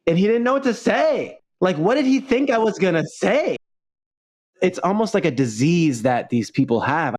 And 0.08 0.18
he 0.18 0.26
didn't 0.26 0.44
know 0.44 0.54
what 0.54 0.64
to 0.64 0.74
say. 0.74 1.42
Like, 1.60 1.76
what 1.76 1.96
did 1.96 2.06
he 2.06 2.22
think 2.22 2.50
I 2.50 2.58
was 2.60 2.80
going 2.80 2.96
to 2.96 3.06
say? 3.06 3.58
It's 4.62 4.80
almost 4.80 5.14
like 5.14 5.26
a 5.26 5.32
disease 5.32 6.04
that 6.04 6.30
these 6.30 6.52
people 6.52 6.82
have. 6.82 7.16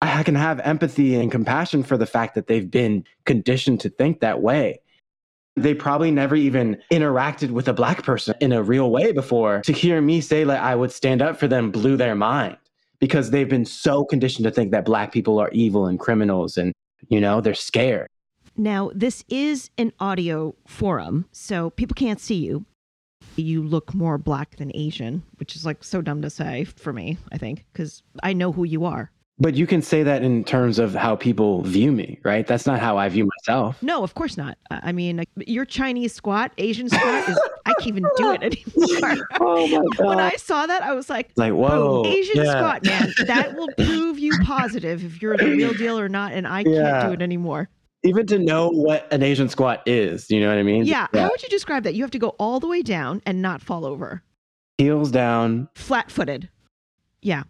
I 0.00 0.22
can 0.22 0.34
have 0.34 0.58
empathy 0.60 1.14
and 1.14 1.30
compassion 1.30 1.82
for 1.82 1.96
the 1.96 2.06
fact 2.06 2.34
that 2.34 2.46
they've 2.46 2.68
been 2.68 3.04
conditioned 3.24 3.80
to 3.80 3.88
think 3.88 4.20
that 4.20 4.42
way. 4.42 4.80
They 5.54 5.74
probably 5.74 6.10
never 6.10 6.34
even 6.34 6.78
interacted 6.90 7.50
with 7.50 7.68
a 7.68 7.72
black 7.72 8.02
person 8.02 8.34
in 8.40 8.52
a 8.52 8.62
real 8.62 8.90
way 8.90 9.12
before. 9.12 9.60
To 9.62 9.72
hear 9.72 10.00
me 10.00 10.20
say 10.20 10.44
like 10.44 10.60
I 10.60 10.74
would 10.74 10.90
stand 10.90 11.22
up 11.22 11.38
for 11.38 11.46
them 11.46 11.70
blew 11.70 11.96
their 11.96 12.14
mind 12.14 12.56
because 12.98 13.30
they've 13.30 13.48
been 13.48 13.66
so 13.66 14.04
conditioned 14.04 14.44
to 14.44 14.50
think 14.50 14.70
that 14.72 14.84
black 14.84 15.12
people 15.12 15.38
are 15.38 15.50
evil 15.50 15.86
and 15.86 16.00
criminals 16.00 16.56
and 16.56 16.72
you 17.08 17.20
know, 17.20 17.40
they're 17.40 17.54
scared. 17.54 18.08
Now, 18.56 18.90
this 18.94 19.24
is 19.28 19.70
an 19.78 19.92
audio 19.98 20.54
forum, 20.66 21.26
so 21.32 21.70
people 21.70 21.94
can't 21.94 22.20
see 22.20 22.36
you. 22.36 22.66
You 23.36 23.62
look 23.62 23.94
more 23.94 24.18
black 24.18 24.56
than 24.56 24.70
Asian, 24.74 25.22
which 25.42 25.56
is 25.56 25.66
like 25.66 25.82
so 25.82 26.00
dumb 26.00 26.22
to 26.22 26.30
say 26.30 26.62
for 26.62 26.92
me, 26.92 27.18
I 27.32 27.36
think, 27.36 27.64
because 27.72 28.04
I 28.22 28.32
know 28.32 28.52
who 28.52 28.62
you 28.62 28.84
are. 28.84 29.10
But 29.40 29.56
you 29.56 29.66
can 29.66 29.82
say 29.82 30.04
that 30.04 30.22
in 30.22 30.44
terms 30.44 30.78
of 30.78 30.94
how 30.94 31.16
people 31.16 31.62
view 31.62 31.90
me, 31.90 32.20
right? 32.22 32.46
That's 32.46 32.64
not 32.64 32.78
how 32.78 32.96
I 32.96 33.08
view 33.08 33.28
myself. 33.38 33.82
No, 33.82 34.04
of 34.04 34.14
course 34.14 34.36
not. 34.36 34.56
I 34.70 34.80
I 34.90 34.92
mean, 34.92 35.16
like, 35.16 35.28
your 35.48 35.64
Chinese 35.64 36.12
squat, 36.14 36.52
Asian 36.58 36.88
squat 36.88 37.28
is, 37.28 37.36
I 37.66 37.72
can't 37.74 37.88
even 37.88 38.04
do 38.16 38.30
it 38.30 38.42
anymore. 38.44 39.26
oh 39.40 39.66
my 39.66 39.82
God. 39.96 40.06
When 40.06 40.20
I 40.20 40.36
saw 40.36 40.64
that, 40.64 40.84
I 40.84 40.94
was 40.94 41.10
like, 41.10 41.32
Like, 41.34 41.54
whoa, 41.54 42.04
boom, 42.04 42.12
Asian 42.12 42.36
yeah. 42.36 42.52
squat, 42.52 42.84
man. 42.84 43.12
That 43.26 43.56
will 43.56 43.68
prove 43.78 44.20
you 44.20 44.38
positive 44.44 45.04
if 45.04 45.20
you're 45.20 45.36
the 45.36 45.56
real 45.56 45.72
deal 45.72 45.98
or 45.98 46.08
not. 46.08 46.30
And 46.34 46.46
I 46.46 46.60
Yeah. 46.60 46.82
can't 47.00 47.08
do 47.08 47.12
it 47.14 47.22
anymore. 47.22 47.68
Even 48.04 48.28
to 48.28 48.38
know 48.38 48.68
what 48.68 49.12
an 49.12 49.24
Asian 49.24 49.48
squat 49.48 49.82
is, 49.86 50.30
you 50.30 50.38
know 50.40 50.50
what 50.50 50.58
I 50.58 50.62
mean? 50.62 50.84
Yeah. 50.84 51.08
How 51.12 51.28
would 51.30 51.42
you 51.42 51.48
describe 51.48 51.82
that? 51.82 51.94
You 51.94 52.04
have 52.04 52.12
to 52.12 52.18
go 52.20 52.30
all 52.38 52.60
the 52.60 52.68
way 52.68 52.82
down 52.82 53.22
and 53.26 53.42
not 53.42 53.60
fall 53.60 53.84
over. 53.84 54.22
Heels 54.78 55.10
down. 55.10 55.68
Flat 55.74 56.10
footed. 56.10 56.48
Yeah. 57.20 57.44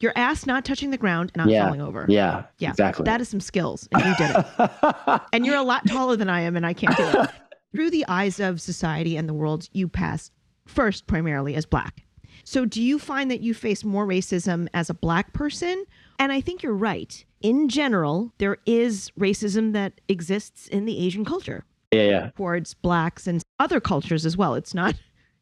Your 0.00 0.12
ass 0.16 0.46
not 0.46 0.64
touching 0.64 0.90
the 0.90 0.98
ground 0.98 1.32
and 1.34 1.44
not 1.44 1.48
yeah. 1.48 1.64
falling 1.64 1.80
over. 1.80 2.06
Yeah. 2.08 2.44
Yeah. 2.58 2.70
Exactly. 2.70 3.04
That 3.04 3.20
is 3.20 3.28
some 3.28 3.40
skills. 3.40 3.88
And 3.92 4.04
you 4.04 4.14
did 4.16 4.36
it. 4.36 5.20
and 5.32 5.46
you're 5.46 5.56
a 5.56 5.62
lot 5.62 5.86
taller 5.86 6.16
than 6.16 6.28
I 6.28 6.40
am, 6.40 6.56
and 6.56 6.66
I 6.66 6.72
can't 6.72 6.96
do 6.96 7.04
it. 7.04 7.30
Through 7.74 7.90
the 7.90 8.04
eyes 8.08 8.40
of 8.40 8.60
society 8.60 9.16
and 9.16 9.28
the 9.28 9.34
world, 9.34 9.68
you 9.72 9.88
pass 9.88 10.30
first 10.66 11.06
primarily 11.06 11.54
as 11.54 11.66
black. 11.66 12.04
So 12.44 12.64
do 12.66 12.82
you 12.82 12.98
find 12.98 13.30
that 13.30 13.40
you 13.40 13.54
face 13.54 13.84
more 13.84 14.06
racism 14.06 14.68
as 14.74 14.90
a 14.90 14.94
black 14.94 15.32
person? 15.32 15.84
And 16.18 16.30
I 16.30 16.40
think 16.40 16.62
you're 16.62 16.74
right. 16.74 17.24
In 17.40 17.68
general, 17.68 18.32
there 18.38 18.58
is 18.66 19.10
racism 19.18 19.72
that 19.72 20.00
exists 20.08 20.68
in 20.68 20.84
the 20.84 20.98
Asian 20.98 21.24
culture 21.24 21.64
yeah, 21.92 22.02
yeah. 22.02 22.30
towards 22.36 22.74
blacks 22.74 23.26
and 23.26 23.42
other 23.58 23.80
cultures 23.80 24.26
as 24.26 24.36
well. 24.36 24.54
It's 24.54 24.74
not 24.74 24.94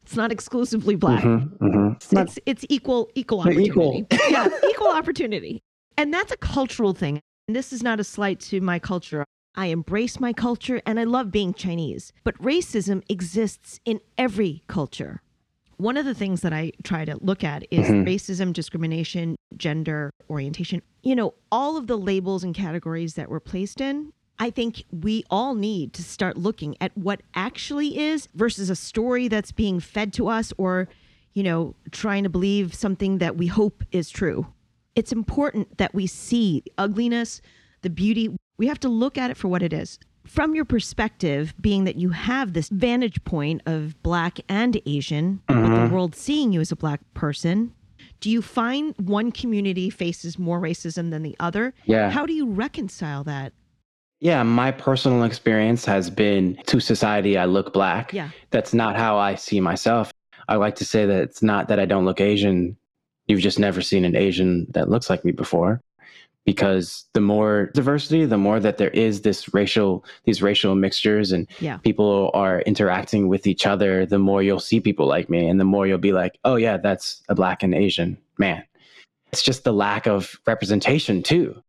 it's 0.03 0.15
not 0.15 0.31
exclusively 0.31 0.95
black. 0.95 1.23
Mhm, 1.23 1.57
mhm. 1.59 2.19
It's 2.21 2.37
it's 2.45 2.65
equal 2.69 3.09
equal 3.15 3.39
opportunity. 3.41 3.65
equal. 3.69 4.07
yeah, 4.29 4.47
equal 4.69 4.87
opportunity. 4.89 5.61
And 5.97 6.13
that's 6.13 6.31
a 6.31 6.37
cultural 6.37 6.93
thing. 6.93 7.19
And 7.47 7.55
this 7.55 7.71
is 7.73 7.81
not 7.83 7.99
a 7.99 8.03
slight 8.03 8.39
to 8.41 8.61
my 8.61 8.79
culture. 8.79 9.25
I 9.55 9.67
embrace 9.67 10.19
my 10.19 10.33
culture 10.33 10.81
and 10.85 10.99
I 10.99 11.03
love 11.03 11.31
being 11.31 11.53
Chinese. 11.53 12.11
But 12.23 12.35
racism 12.41 13.03
exists 13.09 13.79
in 13.85 13.99
every 14.17 14.63
culture. 14.67 15.21
One 15.77 15.97
of 15.97 16.05
the 16.05 16.13
things 16.15 16.41
that 16.41 16.53
I 16.53 16.71
try 16.83 17.05
to 17.05 17.17
look 17.21 17.43
at 17.43 17.65
is 17.71 17.87
Mhm. 17.87 18.05
racism, 18.05 18.53
discrimination, 18.53 19.35
gender 19.57 20.11
orientation. 20.29 20.81
You 21.03 21.15
know, 21.15 21.33
all 21.51 21.77
of 21.77 21.87
the 21.87 21.97
labels 21.97 22.43
and 22.43 22.55
categories 22.55 23.13
that 23.15 23.29
we're 23.29 23.39
placed 23.39 23.79
in. 23.81 24.13
I 24.39 24.49
think 24.49 24.83
we 24.91 25.23
all 25.29 25.53
need 25.55 25.93
to 25.93 26.03
start 26.03 26.37
looking 26.37 26.75
at 26.81 26.97
what 26.97 27.21
actually 27.35 27.97
is 27.97 28.27
versus 28.33 28.69
a 28.69 28.75
story 28.75 29.27
that's 29.27 29.51
being 29.51 29.79
fed 29.79 30.11
to 30.13 30.27
us 30.27 30.51
or 30.57 30.87
you 31.35 31.41
know, 31.41 31.73
trying 31.89 32.21
to 32.21 32.29
believe 32.29 32.75
something 32.75 33.17
that 33.17 33.35
we 33.35 33.47
hope 33.47 33.83
is 33.91 34.11
true. 34.11 34.45
It's 34.95 35.11
important 35.11 35.79
that 35.79 35.91
we 35.95 36.05
see 36.05 36.61
the 36.63 36.71
ugliness, 36.77 37.41
the 37.81 37.89
beauty. 37.89 38.37
We 38.59 38.67
have 38.67 38.79
to 38.81 38.87
look 38.87 39.17
at 39.17 39.31
it 39.31 39.37
for 39.37 39.47
what 39.47 39.63
it 39.63 39.73
is. 39.73 39.97
From 40.27 40.53
your 40.53 40.63
perspective, 40.63 41.55
being 41.59 41.85
that 41.85 41.95
you 41.95 42.09
have 42.09 42.53
this 42.53 42.69
vantage 42.69 43.23
point 43.23 43.63
of 43.65 43.99
black 44.03 44.41
and 44.47 44.79
Asian, 44.85 45.41
with 45.49 45.57
Mhm. 45.57 45.87
the 45.89 45.93
world 45.95 46.15
seeing 46.15 46.53
you 46.53 46.61
as 46.61 46.71
a 46.71 46.75
black 46.75 47.01
person, 47.15 47.73
do 48.19 48.29
you 48.29 48.43
find 48.43 48.93
one 48.99 49.31
community 49.31 49.89
faces 49.89 50.37
more 50.37 50.61
racism 50.61 51.09
than 51.09 51.23
the 51.23 51.35
other? 51.39 51.73
Yeah. 51.85 52.11
How 52.11 52.27
do 52.27 52.33
you 52.33 52.45
reconcile 52.45 53.23
that? 53.23 53.53
Yeah, 54.23 54.41
my 54.43 54.71
personal 54.71 55.23
experience 55.23 55.83
has 55.83 56.09
been 56.09 56.57
to 56.67 56.79
society, 56.79 57.37
I 57.37 57.43
look 57.43 57.73
black. 57.73 58.13
Yeah. 58.13 58.29
That's 58.51 58.73
not 58.73 58.95
how 58.95 59.17
I 59.17 59.35
see 59.35 59.59
myself. 59.59 60.13
I 60.47 60.55
like 60.55 60.75
to 60.75 60.85
say 60.85 61.05
that 61.05 61.23
it's 61.23 61.43
not 61.43 61.67
that 61.67 61.77
I 61.77 61.83
don't 61.83 62.05
look 62.05 62.21
Asian. 62.21 62.77
You've 63.27 63.41
just 63.41 63.59
never 63.59 63.81
seen 63.81 64.05
an 64.05 64.15
Asian 64.15 64.65
that 64.69 64.89
looks 64.89 65.09
like 65.09 65.25
me 65.25 65.33
before. 65.33 65.81
Because 66.45 67.03
the 67.13 67.19
more 67.19 67.69
diversity, 67.73 68.23
the 68.23 68.37
more 68.37 68.61
that 68.61 68.77
there 68.77 68.91
is 68.91 69.23
this 69.23 69.53
racial, 69.53 70.05
these 70.23 70.41
racial 70.41 70.73
mixtures 70.75 71.33
and 71.33 71.45
Yeah. 71.59 71.77
people 71.77 72.31
are 72.33 72.61
interacting 72.61 73.27
with 73.27 73.45
each 73.45 73.65
other, 73.65 74.05
the 74.05 74.19
more 74.19 74.41
you'll 74.41 74.59
see 74.61 74.79
people 74.79 75.05
like 75.05 75.29
me 75.29 75.49
and 75.49 75.59
the 75.59 75.65
more 75.65 75.85
you'll 75.85 75.97
be 75.97 76.13
like, 76.13 76.37
oh, 76.45 76.55
yeah, 76.55 76.77
that's 76.77 77.23
a 77.27 77.35
black 77.35 77.61
and 77.61 77.75
Asian 77.75 78.17
man. 78.37 78.63
It's 79.33 79.43
just 79.43 79.65
the 79.65 79.73
lack 79.73 80.07
of 80.07 80.39
representation, 80.47 81.23
too. 81.23 81.61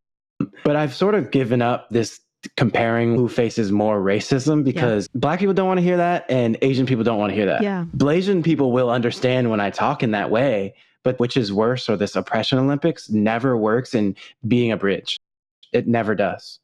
But 0.65 0.77
I've 0.77 0.95
sort 0.95 1.15
of 1.15 1.31
given 1.31 1.63
up 1.63 1.89
this 1.91 2.21
comparing 2.57 3.17
who 3.17 3.29
faces 3.29 3.73
more 3.73 4.01
racism 4.01 4.65
because 4.65 5.09
black 5.09 5.39
people 5.39 5.55
don't 5.55 5.67
want 5.67 5.79
to 5.79 5.85
hear 5.85 5.97
that 5.97 6.25
and 6.29 6.57
Asian 6.63 6.87
people 6.87 7.05
don't 7.05 7.19
want 7.19 7.31
to 7.31 7.35
hear 7.35 7.47
that. 7.47 7.63
Yeah. 7.63 7.85
Blasian 7.97 8.45
people 8.45 8.73
will 8.73 8.91
understand 8.91 9.51
when 9.51 9.61
I 9.61 9.71
talk 9.71 10.03
in 10.03 10.11
that 10.13 10.31
way, 10.31 10.75
but 11.03 11.19
which 11.19 11.37
is 11.37 11.53
worse 11.53 11.89
or 11.89 11.97
this 11.97 12.17
oppression 12.17 12.59
Olympics 12.59 13.11
never 13.11 13.57
works 13.57 13.95
in 13.95 14.17
being 14.47 14.73
a 14.73 14.77
bridge. 14.77 15.19
It 15.73 15.87
never 15.87 16.15
does. 16.15 16.61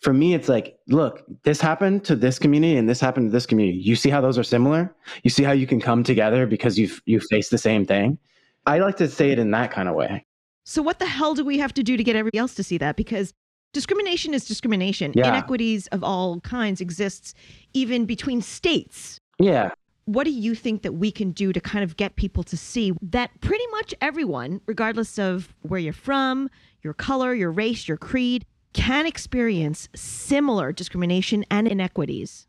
For 0.00 0.12
me, 0.12 0.34
it's 0.34 0.48
like, 0.48 0.78
look, 0.88 1.22
this 1.44 1.60
happened 1.60 2.04
to 2.06 2.16
this 2.16 2.38
community 2.38 2.76
and 2.76 2.88
this 2.88 3.00
happened 3.00 3.28
to 3.28 3.32
this 3.32 3.46
community. 3.46 3.78
You 3.78 3.94
see 3.94 4.10
how 4.10 4.20
those 4.20 4.36
are 4.36 4.42
similar? 4.42 4.92
You 5.22 5.30
see 5.30 5.44
how 5.44 5.52
you 5.52 5.66
can 5.66 5.80
come 5.80 6.02
together 6.02 6.46
because 6.46 6.76
you've 6.76 7.00
you 7.06 7.20
face 7.20 7.50
the 7.50 7.58
same 7.58 7.86
thing? 7.86 8.18
I 8.66 8.78
like 8.78 8.96
to 8.96 9.08
say 9.08 9.30
it 9.30 9.38
in 9.38 9.52
that 9.52 9.70
kind 9.70 9.88
of 9.88 9.94
way. 9.94 10.26
So, 10.64 10.82
what 10.82 10.98
the 10.98 11.06
hell 11.06 11.34
do 11.34 11.44
we 11.44 11.58
have 11.58 11.74
to 11.74 11.82
do 11.82 11.96
to 11.96 12.04
get 12.04 12.16
everybody 12.16 12.38
else 12.38 12.54
to 12.54 12.62
see 12.62 12.78
that? 12.78 12.96
Because 12.96 13.32
discrimination 13.72 14.34
is 14.34 14.44
discrimination. 14.44 15.12
Yeah. 15.14 15.28
Inequities 15.28 15.86
of 15.88 16.02
all 16.02 16.40
kinds 16.40 16.80
exists 16.80 17.34
even 17.74 18.06
between 18.06 18.42
states. 18.42 19.18
Yeah. 19.38 19.70
What 20.06 20.24
do 20.24 20.30
you 20.30 20.54
think 20.54 20.82
that 20.82 20.92
we 20.92 21.12
can 21.12 21.30
do 21.30 21.52
to 21.52 21.60
kind 21.60 21.84
of 21.84 21.96
get 21.96 22.16
people 22.16 22.42
to 22.44 22.56
see 22.56 22.92
that 23.02 23.30
pretty 23.40 23.66
much 23.70 23.94
everyone, 24.00 24.60
regardless 24.66 25.18
of 25.18 25.54
where 25.62 25.78
you're 25.78 25.92
from, 25.92 26.50
your 26.82 26.92
color, 26.92 27.34
your 27.34 27.52
race, 27.52 27.86
your 27.86 27.96
creed, 27.96 28.44
can 28.72 29.06
experience 29.06 29.88
similar 29.94 30.72
discrimination 30.72 31.44
and 31.50 31.68
inequities? 31.68 32.46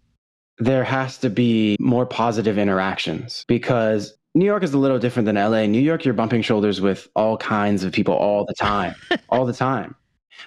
there 0.59 0.83
has 0.83 1.17
to 1.19 1.29
be 1.29 1.75
more 1.79 2.05
positive 2.05 2.57
interactions 2.57 3.45
because 3.47 4.15
New 4.35 4.45
York 4.45 4.63
is 4.63 4.73
a 4.73 4.77
little 4.77 4.99
different 4.99 5.25
than 5.25 5.35
LA. 5.35 5.65
New 5.65 5.79
York, 5.79 6.05
you're 6.05 6.13
bumping 6.13 6.41
shoulders 6.41 6.81
with 6.81 7.07
all 7.15 7.37
kinds 7.37 7.83
of 7.83 7.91
people 7.91 8.13
all 8.13 8.45
the 8.45 8.53
time, 8.53 8.95
all 9.29 9.45
the 9.45 9.53
time. 9.53 9.95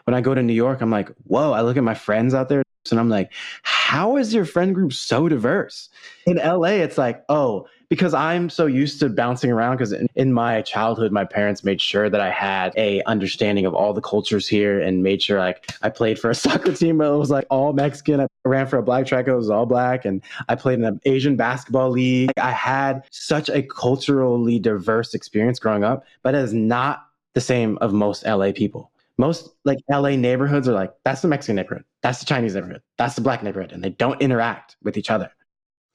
When 0.05 0.15
I 0.15 0.21
go 0.21 0.35
to 0.35 0.43
New 0.43 0.53
York, 0.53 0.81
I'm 0.81 0.91
like, 0.91 1.09
whoa, 1.25 1.53
I 1.53 1.63
look 1.63 1.77
at 1.77 1.85
my 1.85 1.95
friends 1.95 2.35
out 2.35 2.49
there 2.49 2.63
and 2.91 3.01
I'm 3.01 3.09
like, 3.09 3.33
how 3.63 4.17
is 4.17 4.35
your 4.35 4.45
friend 4.45 4.75
group 4.75 4.93
so 4.93 5.29
diverse? 5.29 5.89
In 6.27 6.37
LA, 6.37 6.83
it's 6.83 6.99
like, 6.99 7.25
oh, 7.29 7.67
because 7.89 8.15
I'm 8.15 8.51
so 8.51 8.67
used 8.67 8.99
to 9.01 9.09
bouncing 9.09 9.51
around 9.51 9.77
because 9.77 9.93
in, 9.93 10.09
in 10.17 10.33
my 10.33 10.63
childhood, 10.63 11.13
my 11.13 11.25
parents 11.25 11.63
made 11.63 11.81
sure 11.81 12.11
that 12.11 12.21
I 12.21 12.31
had 12.31 12.73
a 12.77 13.03
understanding 13.05 13.65
of 13.65 13.75
all 13.75 13.93
the 13.93 14.01
cultures 14.01 14.49
here 14.49 14.81
and 14.81 15.03
made 15.03 15.23
sure 15.23 15.39
like 15.39 15.71
I 15.83 15.89
played 15.89 16.19
for 16.19 16.31
a 16.31 16.35
soccer 16.47 16.73
team, 16.73 17.01
it 17.01 17.17
was 17.17 17.31
like 17.31 17.47
all 17.49 17.73
Mexican. 17.73 18.21
I 18.21 18.27
ran 18.45 18.67
for 18.67 18.79
a 18.79 18.83
black 18.83 19.07
track, 19.07 19.29
it 19.29 19.35
was 19.35 19.51
all 19.51 19.67
black. 19.67 20.05
And 20.05 20.23
I 20.49 20.57
played 20.57 20.79
in 20.79 20.85
an 20.85 21.01
Asian 21.05 21.37
basketball 21.37 21.91
league. 21.91 22.33
I 22.37 22.51
had 22.51 23.05
such 23.11 23.49
a 23.49 23.63
culturally 23.63 24.59
diverse 24.59 25.15
experience 25.15 25.59
growing 25.59 25.85
up, 25.85 26.05
but 26.23 26.35
it 26.35 26.43
is 26.43 26.53
not 26.53 27.07
the 27.35 27.41
same 27.41 27.79
of 27.79 27.93
most 27.93 28.25
LA 28.27 28.51
people. 28.51 28.91
Most 29.19 29.51
like 29.65 29.79
LA 29.91 30.11
neighborhoods 30.11 30.69
are 30.69 30.73
like, 30.73 30.93
that's 31.05 31.23
the 31.23 31.29
Mexican 31.29 31.57
neighborhood, 31.57 31.85
that's 32.03 32.21
the 32.21 32.27
Chinese 32.27 32.55
neighborhood, 32.55 32.83
that's 32.99 33.15
the 33.15 33.23
black 33.23 33.43
neighborhood, 33.43 33.73
and 33.73 33.83
they 33.83 33.91
don't 33.91 34.21
interact 34.21 34.77
with 34.83 34.97
each 34.97 35.11
other. 35.11 35.31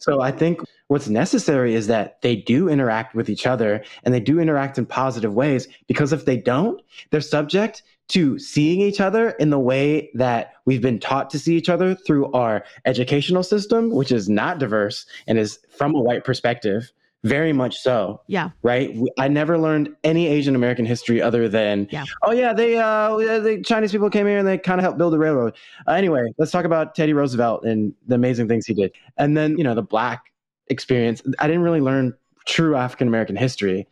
So 0.01 0.19
I 0.19 0.31
think 0.31 0.61
what's 0.87 1.07
necessary 1.07 1.75
is 1.75 1.85
that 1.87 2.19
they 2.23 2.35
do 2.35 2.67
interact 2.67 3.13
with 3.13 3.29
each 3.29 3.45
other 3.45 3.83
and 4.03 4.11
they 4.11 4.19
do 4.19 4.39
interact 4.39 4.79
in 4.79 4.87
positive 4.87 5.35
ways 5.35 5.67
because 5.87 6.11
if 6.11 6.25
they 6.25 6.37
don't, 6.37 6.81
they're 7.11 7.21
subject 7.21 7.83
to 8.07 8.39
seeing 8.39 8.81
each 8.81 8.99
other 8.99 9.29
in 9.31 9.51
the 9.51 9.59
way 9.59 10.09
that 10.15 10.53
we've 10.65 10.81
been 10.81 10.99
taught 10.99 11.29
to 11.29 11.39
see 11.39 11.55
each 11.55 11.69
other 11.69 11.93
through 11.93 12.31
our 12.31 12.63
educational 12.85 13.43
system, 13.43 13.91
which 13.91 14.11
is 14.11 14.27
not 14.27 14.57
diverse 14.57 15.05
and 15.27 15.37
is 15.37 15.59
from 15.69 15.93
a 15.93 16.01
white 16.01 16.23
perspective, 16.23 16.91
very 17.23 17.53
much 17.53 17.77
so. 17.77 18.21
Yeah. 18.27 18.49
Right? 18.63 18.97
I 19.19 19.27
never 19.27 19.57
learned 19.57 19.95
any 20.03 20.27
Asian 20.27 20.55
American 20.55 20.85
history 20.85 21.21
other 21.21 21.47
than, 21.47 21.87
Yeah. 21.91 22.05
oh 22.23 22.31
yeah, 22.31 22.53
they 22.53 22.77
uh 22.77 23.15
the 23.17 23.61
Chinese 23.63 23.91
people 23.91 24.09
came 24.09 24.25
here 24.25 24.39
and 24.39 24.47
they 24.47 24.57
kind 24.57 24.79
of 24.79 24.83
helped 24.83 24.97
build 24.97 25.13
the 25.13 25.19
railroad. 25.19 25.55
Uh, 25.87 25.91
anyway, 25.91 26.23
let's 26.37 26.51
talk 26.51 26.65
about 26.65 26.95
Teddy 26.95 27.13
Roosevelt 27.13 27.63
and 27.63 27.93
the 28.07 28.15
amazing 28.15 28.47
things 28.47 28.65
he 28.65 28.73
did. 28.73 28.91
And 29.17 29.37
then, 29.37 29.57
you 29.57 29.63
know, 29.63 29.75
the 29.75 29.83
black 29.83 30.31
experience. 30.67 31.21
I 31.39 31.47
didn't 31.47 31.61
really 31.63 31.81
learn 31.81 32.13
true 32.47 32.75
African 32.75 33.07
American 33.07 33.35
history. 33.35 33.87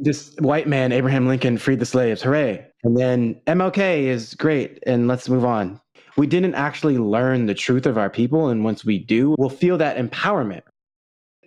This 0.00 0.34
white 0.38 0.68
man, 0.68 0.92
Abraham 0.92 1.26
Lincoln, 1.26 1.58
freed 1.58 1.80
the 1.80 1.86
slaves. 1.86 2.22
Hooray. 2.22 2.64
And 2.84 2.96
then 2.96 3.40
MLK 3.46 4.04
is 4.04 4.34
great. 4.34 4.78
And 4.86 5.08
let's 5.08 5.28
move 5.28 5.44
on. 5.44 5.80
We 6.16 6.26
didn't 6.26 6.54
actually 6.54 6.98
learn 6.98 7.46
the 7.46 7.54
truth 7.54 7.86
of 7.86 7.96
our 7.98 8.10
people. 8.10 8.48
And 8.48 8.62
once 8.62 8.84
we 8.84 8.98
do, 8.98 9.34
we'll 9.38 9.48
feel 9.48 9.78
that 9.78 9.96
empowerment. 9.96 10.62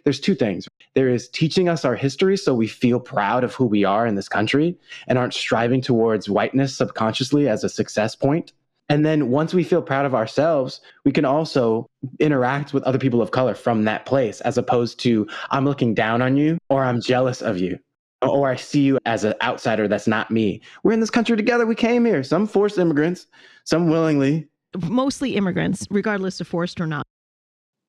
There's 0.03 0.19
two 0.19 0.35
things. 0.35 0.67
There 0.95 1.09
is 1.09 1.29
teaching 1.29 1.67
us 1.69 1.83
our 1.83 1.95
history 1.95 2.37
so 2.37 2.53
we 2.53 2.67
feel 2.67 2.99
proud 2.99 3.43
of 3.43 3.53
who 3.53 3.65
we 3.65 3.83
are 3.83 4.07
in 4.07 4.15
this 4.15 4.29
country 4.29 4.77
and 5.07 5.17
aren't 5.17 5.33
striving 5.33 5.81
towards 5.81 6.29
whiteness 6.29 6.75
subconsciously 6.75 7.49
as 7.49 7.63
a 7.63 7.69
success 7.69 8.15
point. 8.15 8.53
And 8.87 9.05
then 9.05 9.29
once 9.29 9.53
we 9.53 9.63
feel 9.63 9.81
proud 9.81 10.05
of 10.05 10.15
ourselves, 10.15 10.79
we 11.03 11.11
can 11.11 11.25
also 11.25 11.87
interact 12.19 12.73
with 12.73 12.83
other 12.83 12.99
people 12.99 13.21
of 13.21 13.31
color 13.31 13.55
from 13.55 13.83
that 13.83 14.05
place, 14.05 14.41
as 14.41 14.57
opposed 14.57 14.99
to 15.01 15.27
I'm 15.49 15.65
looking 15.65 15.93
down 15.93 16.21
on 16.21 16.37
you 16.37 16.57
or 16.69 16.83
I'm 16.83 17.01
jealous 17.01 17.41
of 17.41 17.57
you 17.57 17.79
or 18.21 18.49
I 18.49 18.55
see 18.55 18.81
you 18.81 18.97
as 19.05 19.23
an 19.23 19.33
outsider 19.41 19.87
that's 19.87 20.07
not 20.07 20.31
me. 20.31 20.61
We're 20.83 20.93
in 20.93 20.99
this 20.99 21.09
country 21.09 21.35
together. 21.35 21.65
We 21.65 21.75
came 21.75 22.05
here. 22.05 22.23
Some 22.23 22.47
forced 22.47 22.77
immigrants, 22.77 23.27
some 23.63 23.89
willingly. 23.89 24.47
Mostly 24.87 25.35
immigrants, 25.35 25.85
regardless 25.89 26.41
of 26.41 26.47
forced 26.47 26.79
or 26.81 26.87
not. 26.87 27.05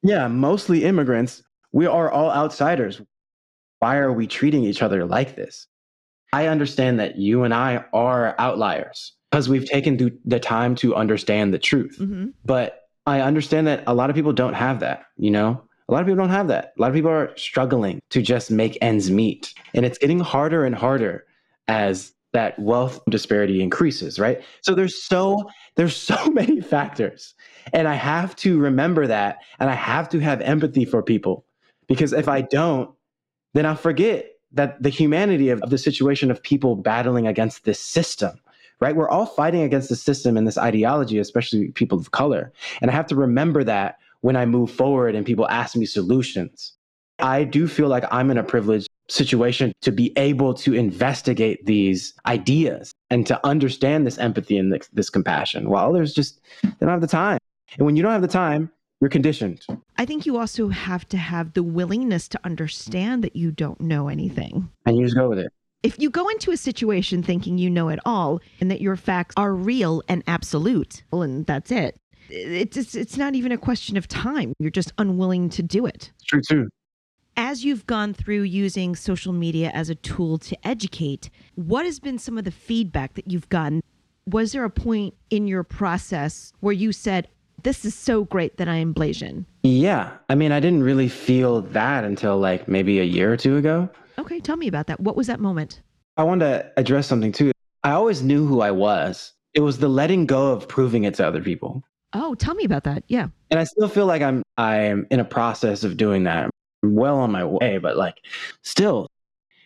Yeah, 0.03 0.29
mostly 0.29 0.85
immigrants. 0.85 1.43
We 1.77 1.85
are 1.85 2.11
all 2.11 2.31
outsiders. 2.31 3.03
Why 3.81 3.99
are 3.99 4.11
we 4.11 4.27
treating 4.27 4.65
each 4.65 4.81
other 4.81 5.05
like 5.05 5.37
this? 5.37 5.67
I 6.33 6.47
understand 6.47 6.99
that 7.01 7.19
you 7.19 7.45
and 7.45 7.53
I 7.53 7.85
are 7.93 8.35
outliers 8.39 9.13
because 9.31 9.51
we've 9.51 9.67
taken 9.67 9.99
th- 9.99 10.15
the 10.25 10.41
time 10.41 10.75
to 10.77 10.95
understand 10.95 11.53
the 11.53 11.59
truth. 11.59 11.97
hmm 11.99 12.29
But 12.47 12.81
I 13.05 13.21
understand 13.21 13.67
that 13.67 13.85
a 13.87 13.93
lot 13.93 14.09
of 14.09 14.17
people 14.17 14.33
don't 14.33 14.55
have 14.55 14.81
that, 14.81 15.05
you 15.19 15.31
know? 15.31 15.63
A 15.91 15.93
lot 15.93 16.01
of 16.01 16.07
people 16.07 16.17
don't 16.17 16.31
have 16.31 16.49
that. 16.49 16.73
A 16.79 16.81
lot 16.81 16.89
of 16.89 16.95
people 16.95 17.11
are 17.11 17.37
struggling 17.37 18.01
to 18.09 18.23
just 18.23 18.51
make 18.51 18.79
ends 18.81 19.11
meet. 19.11 19.53
And 19.75 19.85
it's 19.85 19.99
getting 19.99 20.19
harder 20.19 20.65
and 20.65 20.75
harder 20.75 21.27
as 21.69 22.15
that 22.33 22.59
wealth 22.59 23.01
disparity 23.11 23.63
increases, 23.63 24.19
right? 24.19 24.43
So 24.63 24.75
there's 24.75 25.01
so 25.03 25.45
there's 25.77 25.97
so 26.13 26.27
many 26.31 26.63
factors. 26.63 27.35
And 27.75 27.87
I 27.87 27.95
have 27.95 28.35
to 28.37 28.59
remember 28.59 29.07
that 29.07 29.41
and 29.59 29.69
I 29.69 29.75
have 29.75 30.09
to 30.09 30.21
have 30.21 30.41
empathy 30.41 30.87
for 30.87 31.03
people 31.03 31.46
because 31.89 32.13
if 32.13 32.29
I 32.29 32.43
don't, 32.43 32.91
then 33.55 33.67
I'll 33.67 33.77
forget 33.77 34.31
that 34.53 34.83
the 34.83 34.89
humanity 34.89 35.51
of, 35.51 35.61
of 35.63 35.71
the 35.71 35.79
situation 35.79 36.31
of 36.31 36.43
people 36.43 36.77
battling 36.77 37.27
against 37.27 37.65
this 37.65 37.81
system 37.81 38.39
right? 38.81 38.95
We're 38.95 39.09
all 39.09 39.27
fighting 39.27 39.63
against 39.63 39.89
the 39.89 39.97
system 39.97 40.37
and 40.37 40.47
this 40.47 40.59
ideology, 40.59 41.19
especially 41.19 41.69
people 41.69 41.99
of 41.99 42.11
color. 42.11 42.53
And 42.81 42.91
I 42.91 42.95
have 42.95 43.07
to 43.07 43.17
remember 43.17 43.65
that 43.65 43.99
when 44.21 44.37
I 44.37 44.47
move 44.47 44.71
forward 44.71 45.15
and 45.15 45.25
people 45.25 45.49
ask 45.49 45.77
me 45.77 45.87
solutions. 45.87 46.73
I 47.19 47.45
do 47.45 47.67
feel 47.67 47.89
like 47.89 48.05
I'm 48.11 48.31
in 48.31 48.37
a 48.37 48.43
privileged 48.43 48.89
situation 49.09 49.73
to 49.83 49.93
be 49.93 50.13
able 50.17 50.53
to 50.53 50.75
investigate 50.75 51.65
these 51.65 52.13
ideas 52.27 52.93
and 53.09 53.27
to 53.27 53.47
understand 53.47 54.07
this 54.07 54.19
empathy 54.19 54.59
and 54.59 54.73
this, 54.73 54.89
this 54.93 55.09
compassion, 55.09 55.71
while 55.71 55.89
others 55.89 56.13
just 56.13 56.41
they 56.63 56.71
don't 56.81 56.91
have 56.91 57.01
the 57.01 57.07
time. 57.07 57.39
And 57.79 57.87
when 57.87 57.97
you 57.97 58.03
don't 58.03 58.13
have 58.13 58.23
the 58.23 58.29
time, 58.29 58.71
you're 59.01 59.11
conditioned. 59.11 59.65
I 59.99 60.07
think 60.07 60.27
you 60.27 60.39
also 60.39 60.69
have 60.69 61.07
to 61.09 61.17
have 61.17 61.53
the 61.53 61.63
willingness 61.63 62.29
to 62.29 62.41
understand 62.45 63.23
that 63.25 63.37
you 63.37 63.51
don't 63.51 63.81
know 63.81 64.09
anything. 64.09 64.71
And 64.87 64.97
you 64.97 65.05
just 65.05 65.17
go 65.17 65.29
with 65.29 65.39
it. 65.39 65.53
If 65.83 65.99
you 66.01 66.11
go 66.11 66.29
into 66.29 66.51
a 66.51 66.57
situation 66.57 67.23
thinking 67.23 67.59
you 67.59 67.71
know 67.71 67.91
it 67.91 68.01
all 68.05 68.41
and 68.61 68.71
that 68.71 68.81
your 68.81 68.97
facts 68.97 69.35
are 69.37 69.55
real 69.55 70.03
and 70.09 70.25
absolute, 70.27 71.03
well, 71.11 71.23
and 71.23 71.47
that's 71.47 71.71
it, 71.71 71.97
it's, 72.29 72.77
it's, 72.77 72.95
it's 72.95 73.17
not 73.17 73.35
even 73.35 73.53
a 73.53 73.59
question 73.59 73.97
of 73.97 74.09
time. 74.09 74.53
You're 74.59 74.71
just 74.71 74.93
unwilling 74.99 75.49
to 75.51 75.63
do 75.63 75.87
it. 75.87 76.11
It's 76.17 76.25
true 76.25 76.41
too. 76.41 76.69
As 77.37 77.65
you've 77.65 77.87
gone 77.87 78.15
through 78.15 78.43
using 78.43 78.97
social 78.97 79.33
media 79.33 79.71
as 79.75 79.91
a 79.91 79.95
tool 79.95 80.39
to 80.39 80.67
educate, 80.67 81.29
what 81.55 81.85
has 81.85 82.01
been 82.01 82.19
some 82.19 82.39
of 82.39 82.45
the 82.45 82.51
feedback 82.51 83.15
that 83.15 83.31
you've 83.31 83.49
gotten? 83.51 83.83
Was 84.27 84.53
there 84.53 84.65
a 84.65 84.71
point 84.71 85.15
in 85.31 85.47
your 85.47 85.63
process 85.63 86.53
where 86.61 86.73
you 86.73 86.93
said, 86.93 87.29
This 87.67 87.85
is 87.85 87.97
so 87.97 88.23
great 88.27 88.59
that 88.59 88.69
I 88.69 88.77
am 88.77 88.95
Blasian? 88.95 89.45
Yeah. 89.65 90.13
I 90.29 90.37
mean, 90.37 90.53
I 90.53 90.61
didn't 90.61 90.85
really 90.85 91.09
feel 91.09 91.63
that 91.63 92.05
until 92.05 92.39
like 92.39 92.69
maybe 92.69 93.01
a 93.01 93.03
year 93.03 93.33
or 93.33 93.37
two 93.37 93.57
ago. 93.57 93.91
Okay, 94.21 94.39
tell 94.39 94.55
me 94.55 94.69
about 94.69 94.87
that. 94.87 95.01
What 95.01 95.17
was 95.17 95.27
that 95.27 95.41
moment? 95.41 95.83
I 96.17 96.23
wanted 96.23 96.47
to 96.47 96.73
address 96.77 97.09
something 97.09 97.33
too. 97.33 97.51
I 97.83 97.91
always 97.91 98.23
knew 98.23 98.47
who 98.47 98.61
I 98.61 98.71
was. 98.71 99.33
It 99.53 99.63
was 99.63 99.79
the 99.79 99.89
letting 99.89 100.27
go 100.27 100.53
of 100.53 100.69
proving 100.69 101.03
it 101.03 101.15
to 101.15 101.27
other 101.27 101.43
people. 101.43 101.83
Oh, 102.13 102.37
tell 102.37 102.55
me 102.55 102.63
about 102.63 102.85
that. 102.85 103.03
Yeah. 103.09 103.31
And 103.51 103.59
I 103.59 103.65
still 103.65 103.89
feel 103.89 104.07
like 104.07 104.23
I'm 104.23 104.45
I'm 104.57 105.09
in 105.11 105.19
a 105.19 105.25
process 105.25 105.83
of 105.83 105.97
doing 105.97 106.23
that. 106.23 106.49
I'm 106.85 106.95
well 106.95 107.19
on 107.19 107.33
my 107.33 107.45
way, 107.45 107.79
but 107.79 107.97
like 107.97 108.15
still 108.63 109.09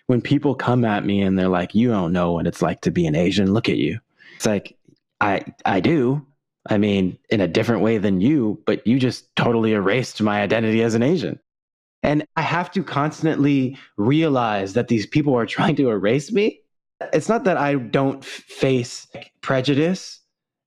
when 0.06 0.22
people 0.22 0.54
come 0.54 0.86
at 0.86 1.04
me 1.04 1.20
and 1.20 1.38
they're 1.38 1.48
like, 1.48 1.74
"You 1.74 1.88
don't 1.90 2.14
know 2.14 2.32
what 2.32 2.46
it's 2.46 2.62
like 2.62 2.80
to 2.80 2.90
be 2.90 3.06
an 3.06 3.14
Asian. 3.14 3.52
Look 3.52 3.68
at 3.68 3.76
you." 3.76 4.00
It's 4.36 4.46
like 4.46 4.74
I 5.20 5.44
I 5.66 5.80
do. 5.80 6.26
I 6.68 6.78
mean, 6.78 7.18
in 7.30 7.40
a 7.40 7.48
different 7.48 7.82
way 7.82 7.98
than 7.98 8.20
you, 8.20 8.62
but 8.66 8.86
you 8.86 8.98
just 8.98 9.34
totally 9.36 9.72
erased 9.72 10.20
my 10.20 10.42
identity 10.42 10.82
as 10.82 10.94
an 10.94 11.02
Asian. 11.02 11.38
And 12.02 12.26
I 12.36 12.42
have 12.42 12.70
to 12.72 12.82
constantly 12.82 13.76
realize 13.96 14.74
that 14.74 14.88
these 14.88 15.06
people 15.06 15.34
are 15.36 15.46
trying 15.56 15.76
to 15.76 15.90
erase 15.90 16.32
me. 16.32 16.60
It's 17.12 17.28
not 17.28 17.44
that 17.44 17.56
I 17.56 17.74
don't 17.74 18.24
face 18.24 19.06
prejudice, 19.40 20.20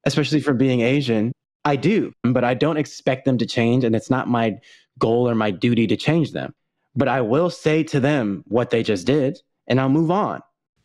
especially 0.06 0.41
for 0.41 0.53
being 0.53 0.82
Asian. 0.82 1.32
I 1.65 1.75
do, 1.75 2.12
but 2.23 2.43
I 2.43 2.56
don't 2.56 2.77
expect 2.77 3.25
them 3.25 3.38
to 3.38 3.45
change. 3.45 3.84
And 3.84 3.95
it's 3.95 4.10
not 4.10 4.27
my 4.27 4.58
goal 4.99 5.29
or 5.29 5.36
my 5.36 5.51
duty 5.51 5.88
to 5.88 5.95
change 5.95 6.32
them. 6.32 6.53
But 6.95 7.08
I 7.08 7.21
will 7.21 7.49
say 7.49 7.84
to 7.84 7.99
them 7.99 8.43
what 8.47 8.69
they 8.69 8.84
just 8.84 9.08
did, 9.08 9.39
and 9.67 9.79
I'll 9.79 9.89
move 9.89 10.12
on. 10.12 10.41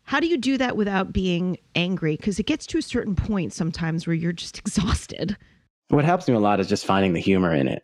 How 0.09 0.21
do 0.21 0.27
you 0.27 0.39
do 0.39 0.57
that 0.57 0.75
without 0.75 1.13
being 1.13 1.59
angry? 1.75 2.17
Because 2.17 2.39
it 2.39 2.47
gets 2.47 2.65
to 2.69 2.79
a 2.79 2.83
certain 2.83 3.15
point 3.15 3.53
sometimes 3.53 4.07
where 4.07 4.17
you're 4.17 4.33
just 4.33 4.59
exhausted. 4.67 5.37
What 5.89 6.07
helps 6.07 6.27
me 6.27 6.33
a 6.33 6.39
lot 6.39 6.61
is 6.61 6.67
just 6.67 6.87
finding 6.87 7.13
the 7.13 7.21
humor 7.21 7.55
in 7.55 7.69
it. 7.69 7.83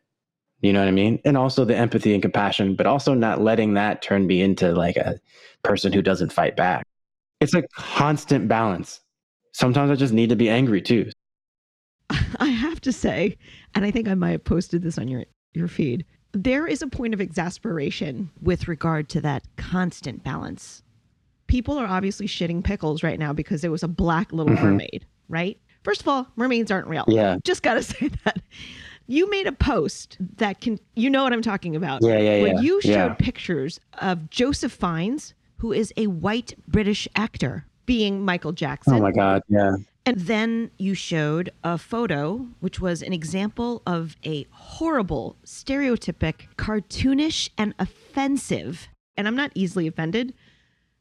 You 0.62 0.72
know 0.72 0.78
what 0.78 0.88
I 0.88 0.92
mean? 0.92 1.20
And 1.26 1.36
also 1.36 1.66
the 1.66 1.76
empathy 1.76 2.14
and 2.14 2.22
compassion, 2.22 2.76
but 2.76 2.86
also 2.86 3.12
not 3.12 3.42
letting 3.42 3.74
that 3.74 4.00
turn 4.00 4.26
me 4.26 4.40
into 4.40 4.72
like 4.72 4.96
a 4.96 5.20
person 5.64 5.92
who 5.92 6.00
doesn't 6.00 6.32
fight 6.32 6.56
back. 6.56 6.86
It's 7.42 7.52
a 7.52 7.60
constant 7.76 8.48
balance. 8.48 9.00
Sometimes 9.52 9.90
I 9.90 9.94
just 9.94 10.14
need 10.14 10.30
to 10.30 10.36
be 10.36 10.48
angry 10.48 10.80
too. 10.80 11.10
I 12.40 12.48
have 12.48 12.80
to 12.82 12.92
say, 12.92 13.36
and 13.74 13.84
I 13.84 13.90
think 13.90 14.08
I 14.08 14.14
might 14.14 14.30
have 14.30 14.44
posted 14.44 14.80
this 14.80 14.96
on 14.96 15.08
your, 15.08 15.26
your 15.52 15.68
feed, 15.68 16.06
there 16.32 16.66
is 16.66 16.80
a 16.80 16.86
point 16.86 17.12
of 17.12 17.20
exasperation 17.20 18.30
with 18.40 18.66
regard 18.66 19.10
to 19.10 19.20
that 19.20 19.44
constant 19.58 20.24
balance. 20.24 20.83
People 21.46 21.78
are 21.78 21.86
obviously 21.86 22.26
shitting 22.26 22.62
pickles 22.64 23.02
right 23.02 23.18
now 23.18 23.32
because 23.32 23.60
there 23.62 23.70
was 23.70 23.82
a 23.82 23.88
black 23.88 24.32
little 24.32 24.54
Mhm. 24.54 24.62
mermaid, 24.62 25.06
right? 25.28 25.58
First 25.82 26.00
of 26.00 26.08
all, 26.08 26.26
mermaids 26.36 26.70
aren't 26.70 26.86
real. 26.88 27.04
Yeah. 27.08 27.36
Just 27.44 27.62
got 27.62 27.74
to 27.74 27.82
say 27.82 28.10
that. 28.24 28.40
You 29.06 29.28
made 29.30 29.46
a 29.46 29.52
post 29.52 30.16
that 30.38 30.60
can, 30.62 30.78
you 30.94 31.10
know 31.10 31.22
what 31.24 31.32
I'm 31.34 31.42
talking 31.42 31.76
about. 31.76 32.00
Yeah, 32.02 32.18
yeah, 32.18 32.42
When 32.42 32.56
yeah, 32.56 32.62
you 32.62 32.80
showed 32.80 32.90
yeah. 33.10 33.14
pictures 33.14 33.78
of 34.00 34.30
Joseph 34.30 34.72
Fiennes, 34.72 35.34
who 35.58 35.72
is 35.72 35.92
a 35.98 36.06
white 36.06 36.54
British 36.66 37.06
actor, 37.14 37.66
being 37.84 38.24
Michael 38.24 38.52
Jackson. 38.52 38.94
Oh 38.94 39.00
my 39.02 39.12
God. 39.12 39.42
Yeah. 39.48 39.76
And 40.06 40.18
then 40.20 40.70
you 40.78 40.94
showed 40.94 41.50
a 41.62 41.76
photo, 41.78 42.46
which 42.60 42.80
was 42.80 43.02
an 43.02 43.12
example 43.12 43.82
of 43.86 44.16
a 44.24 44.46
horrible, 44.50 45.36
stereotypic, 45.44 46.46
cartoonish, 46.56 47.50
and 47.58 47.74
offensive, 47.78 48.88
and 49.16 49.26
I'm 49.28 49.36
not 49.36 49.50
easily 49.54 49.86
offended, 49.86 50.34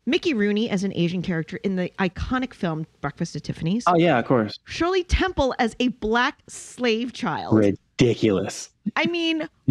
Mickey 0.06 0.34
Rooney 0.34 0.70
as 0.70 0.84
an 0.84 0.92
Asian 0.96 1.22
character 1.22 1.58
in 1.64 1.78
the 1.78 1.90
iconic 2.00 2.54
film 2.54 2.86
Breakfast 3.00 3.36
at 3.36 3.44
Tiffany's. 3.44 3.84
Oh, 3.88 3.96
yeah, 3.96 4.20
of 4.20 4.26
course. 4.26 4.60
Shirley 4.66 5.04
Temple 5.04 5.56
as 5.60 5.76
a 5.80 5.88
black 5.90 6.40
slave 6.48 7.14
child. 7.14 7.56
Ridiculous. 7.56 8.70
I 8.96 9.06
mean, 9.06 9.48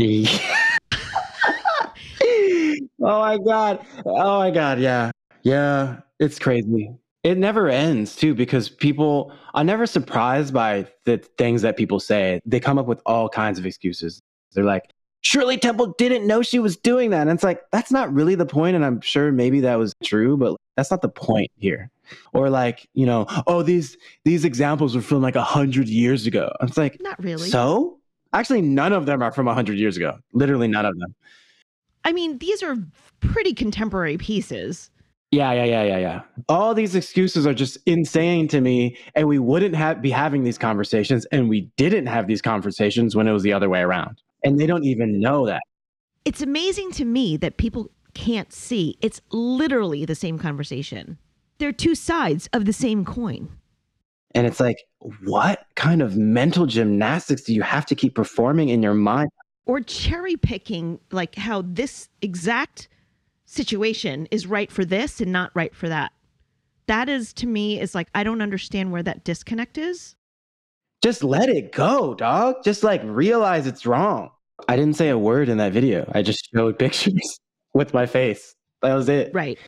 oh 2.22 2.76
my 3.00 3.38
god. 3.38 3.84
Oh 4.06 4.38
my 4.38 4.50
god, 4.50 4.78
yeah. 4.78 5.10
Yeah, 5.42 5.98
it's 6.18 6.38
crazy. 6.38 6.94
It 7.24 7.36
never 7.36 7.68
ends 7.68 8.16
too 8.16 8.34
because 8.34 8.68
people 8.68 9.32
are 9.54 9.64
never 9.64 9.86
surprised 9.86 10.54
by 10.54 10.86
the 11.04 11.18
things 11.18 11.62
that 11.62 11.76
people 11.76 12.00
say. 12.00 12.40
They 12.46 12.58
come 12.58 12.78
up 12.78 12.86
with 12.86 13.00
all 13.06 13.28
kinds 13.28 13.58
of 13.58 13.66
excuses. 13.66 14.22
They're 14.52 14.64
like, 14.64 14.90
Shirley 15.22 15.56
Temple 15.56 15.94
didn't 15.98 16.26
know 16.26 16.42
she 16.42 16.58
was 16.58 16.76
doing 16.76 17.10
that. 17.10 17.22
And 17.22 17.30
it's 17.30 17.44
like, 17.44 17.62
that's 17.70 17.90
not 17.90 18.12
really 18.12 18.34
the 18.34 18.46
point. 18.46 18.76
And 18.76 18.84
I'm 18.84 19.00
sure 19.00 19.32
maybe 19.32 19.60
that 19.60 19.76
was 19.76 19.94
true, 20.02 20.36
but 20.36 20.56
that's 20.76 20.90
not 20.90 21.00
the 21.00 21.08
point 21.08 21.50
here. 21.56 21.90
Or 22.34 22.50
like, 22.50 22.88
you 22.94 23.06
know, 23.06 23.26
oh, 23.46 23.62
these 23.62 23.96
these 24.24 24.44
examples 24.44 24.94
were 24.94 25.02
from 25.02 25.22
like 25.22 25.36
a 25.36 25.42
hundred 25.42 25.88
years 25.88 26.26
ago. 26.26 26.52
It's 26.60 26.76
like, 26.76 27.00
not 27.00 27.22
really. 27.22 27.48
so 27.48 27.98
actually 28.32 28.62
none 28.62 28.92
of 28.92 29.06
them 29.06 29.22
are 29.22 29.32
from 29.32 29.48
a 29.48 29.54
hundred 29.54 29.78
years 29.78 29.96
ago. 29.96 30.18
Literally 30.32 30.68
none 30.68 30.84
of 30.84 30.98
them. 30.98 31.14
I 32.04 32.12
mean, 32.12 32.38
these 32.38 32.62
are 32.62 32.76
pretty 33.20 33.54
contemporary 33.54 34.18
pieces. 34.18 34.90
Yeah, 35.30 35.52
yeah, 35.52 35.64
yeah, 35.64 35.82
yeah, 35.84 35.98
yeah. 35.98 36.22
All 36.50 36.74
these 36.74 36.94
excuses 36.94 37.46
are 37.46 37.54
just 37.54 37.78
insane 37.86 38.48
to 38.48 38.60
me, 38.60 38.98
and 39.14 39.26
we 39.26 39.38
wouldn't 39.38 39.74
have 39.74 40.02
be 40.02 40.10
having 40.10 40.44
these 40.44 40.58
conversations, 40.58 41.24
and 41.26 41.48
we 41.48 41.62
didn't 41.78 42.06
have 42.06 42.26
these 42.26 42.42
conversations 42.42 43.16
when 43.16 43.26
it 43.26 43.32
was 43.32 43.42
the 43.42 43.52
other 43.52 43.70
way 43.70 43.80
around, 43.80 44.20
and 44.44 44.58
they 44.58 44.66
don't 44.66 44.84
even 44.84 45.20
know 45.20 45.46
that. 45.46 45.62
It's 46.24 46.42
amazing 46.42 46.92
to 46.92 47.04
me 47.04 47.36
that 47.38 47.56
people 47.56 47.90
can't 48.14 48.52
see. 48.52 48.96
It's 49.00 49.20
literally 49.30 50.04
the 50.04 50.14
same 50.14 50.38
conversation. 50.38 51.18
They're 51.58 51.72
two 51.72 51.94
sides 51.94 52.48
of 52.52 52.64
the 52.64 52.72
same 52.72 53.04
coin. 53.04 53.48
And 54.34 54.46
it's 54.46 54.60
like, 54.60 54.78
what 55.22 55.66
kind 55.74 56.00
of 56.00 56.16
mental 56.16 56.66
gymnastics 56.66 57.42
do 57.42 57.54
you 57.54 57.62
have 57.62 57.86
to 57.86 57.94
keep 57.94 58.14
performing 58.14 58.68
in 58.68 58.82
your 58.82 58.94
mind? 58.94 59.30
Or 59.66 59.80
cherry 59.80 60.36
picking, 60.36 61.00
like 61.10 61.34
how 61.34 61.62
this 61.62 62.08
exact 62.20 62.88
situation 63.44 64.26
is 64.30 64.46
right 64.46 64.72
for 64.72 64.84
this 64.84 65.20
and 65.20 65.30
not 65.30 65.50
right 65.54 65.74
for 65.74 65.88
that. 65.88 66.12
That 66.86 67.08
is 67.08 67.32
to 67.34 67.46
me 67.46 67.78
is 67.78 67.94
like 67.94 68.08
I 68.14 68.24
don't 68.24 68.42
understand 68.42 68.90
where 68.90 69.02
that 69.02 69.24
disconnect 69.24 69.78
is. 69.78 70.16
Just 71.02 71.24
let 71.24 71.48
it 71.48 71.72
go, 71.72 72.14
dog. 72.14 72.62
Just 72.64 72.84
like 72.84 73.02
realize 73.04 73.66
it's 73.66 73.86
wrong. 73.86 74.30
I 74.68 74.76
didn't 74.76 74.96
say 74.96 75.08
a 75.08 75.18
word 75.18 75.48
in 75.48 75.58
that 75.58 75.72
video. 75.72 76.10
I 76.14 76.22
just 76.22 76.48
showed 76.54 76.78
pictures 76.78 77.40
with 77.74 77.92
my 77.92 78.06
face. 78.06 78.54
That 78.82 78.94
was 78.94 79.08
it. 79.08 79.32
Right. 79.34 79.58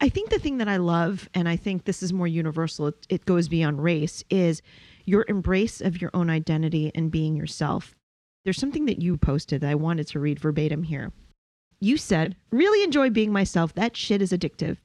I 0.00 0.08
think 0.08 0.30
the 0.30 0.38
thing 0.38 0.58
that 0.58 0.68
I 0.68 0.76
love, 0.76 1.28
and 1.34 1.48
I 1.48 1.56
think 1.56 1.84
this 1.84 2.02
is 2.02 2.12
more 2.12 2.26
universal, 2.26 2.88
it, 2.88 3.06
it 3.08 3.24
goes 3.24 3.48
beyond 3.48 3.82
race, 3.82 4.24
is 4.28 4.60
your 5.04 5.24
embrace 5.28 5.80
of 5.80 6.00
your 6.00 6.10
own 6.12 6.30
identity 6.30 6.90
and 6.94 7.10
being 7.10 7.36
yourself. 7.36 7.94
There's 8.44 8.58
something 8.58 8.86
that 8.86 9.00
you 9.00 9.16
posted 9.16 9.60
that 9.60 9.70
I 9.70 9.76
wanted 9.76 10.08
to 10.08 10.20
read 10.20 10.38
verbatim 10.40 10.82
here. 10.82 11.12
You 11.80 11.96
said, 11.96 12.36
really 12.50 12.82
enjoy 12.82 13.10
being 13.10 13.32
myself. 13.32 13.74
That 13.74 13.96
shit 13.96 14.20
is 14.20 14.32
addictive. 14.32 14.78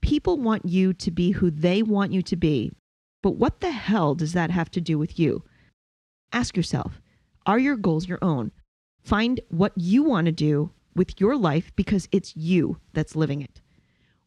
People 0.00 0.38
want 0.38 0.64
you 0.64 0.92
to 0.94 1.10
be 1.10 1.32
who 1.32 1.50
they 1.50 1.82
want 1.82 2.12
you 2.12 2.22
to 2.22 2.36
be. 2.36 2.72
But 3.22 3.36
what 3.36 3.60
the 3.60 3.70
hell 3.70 4.14
does 4.14 4.32
that 4.32 4.50
have 4.50 4.70
to 4.72 4.80
do 4.80 4.98
with 4.98 5.18
you? 5.18 5.42
Ask 6.32 6.56
yourself, 6.56 7.00
are 7.44 7.58
your 7.58 7.76
goals 7.76 8.08
your 8.08 8.18
own? 8.22 8.52
Find 9.02 9.40
what 9.48 9.72
you 9.76 10.02
want 10.02 10.26
to 10.26 10.32
do 10.32 10.70
with 10.94 11.20
your 11.20 11.36
life 11.36 11.70
because 11.76 12.08
it's 12.10 12.36
you 12.36 12.78
that's 12.92 13.14
living 13.14 13.42
it. 13.42 13.60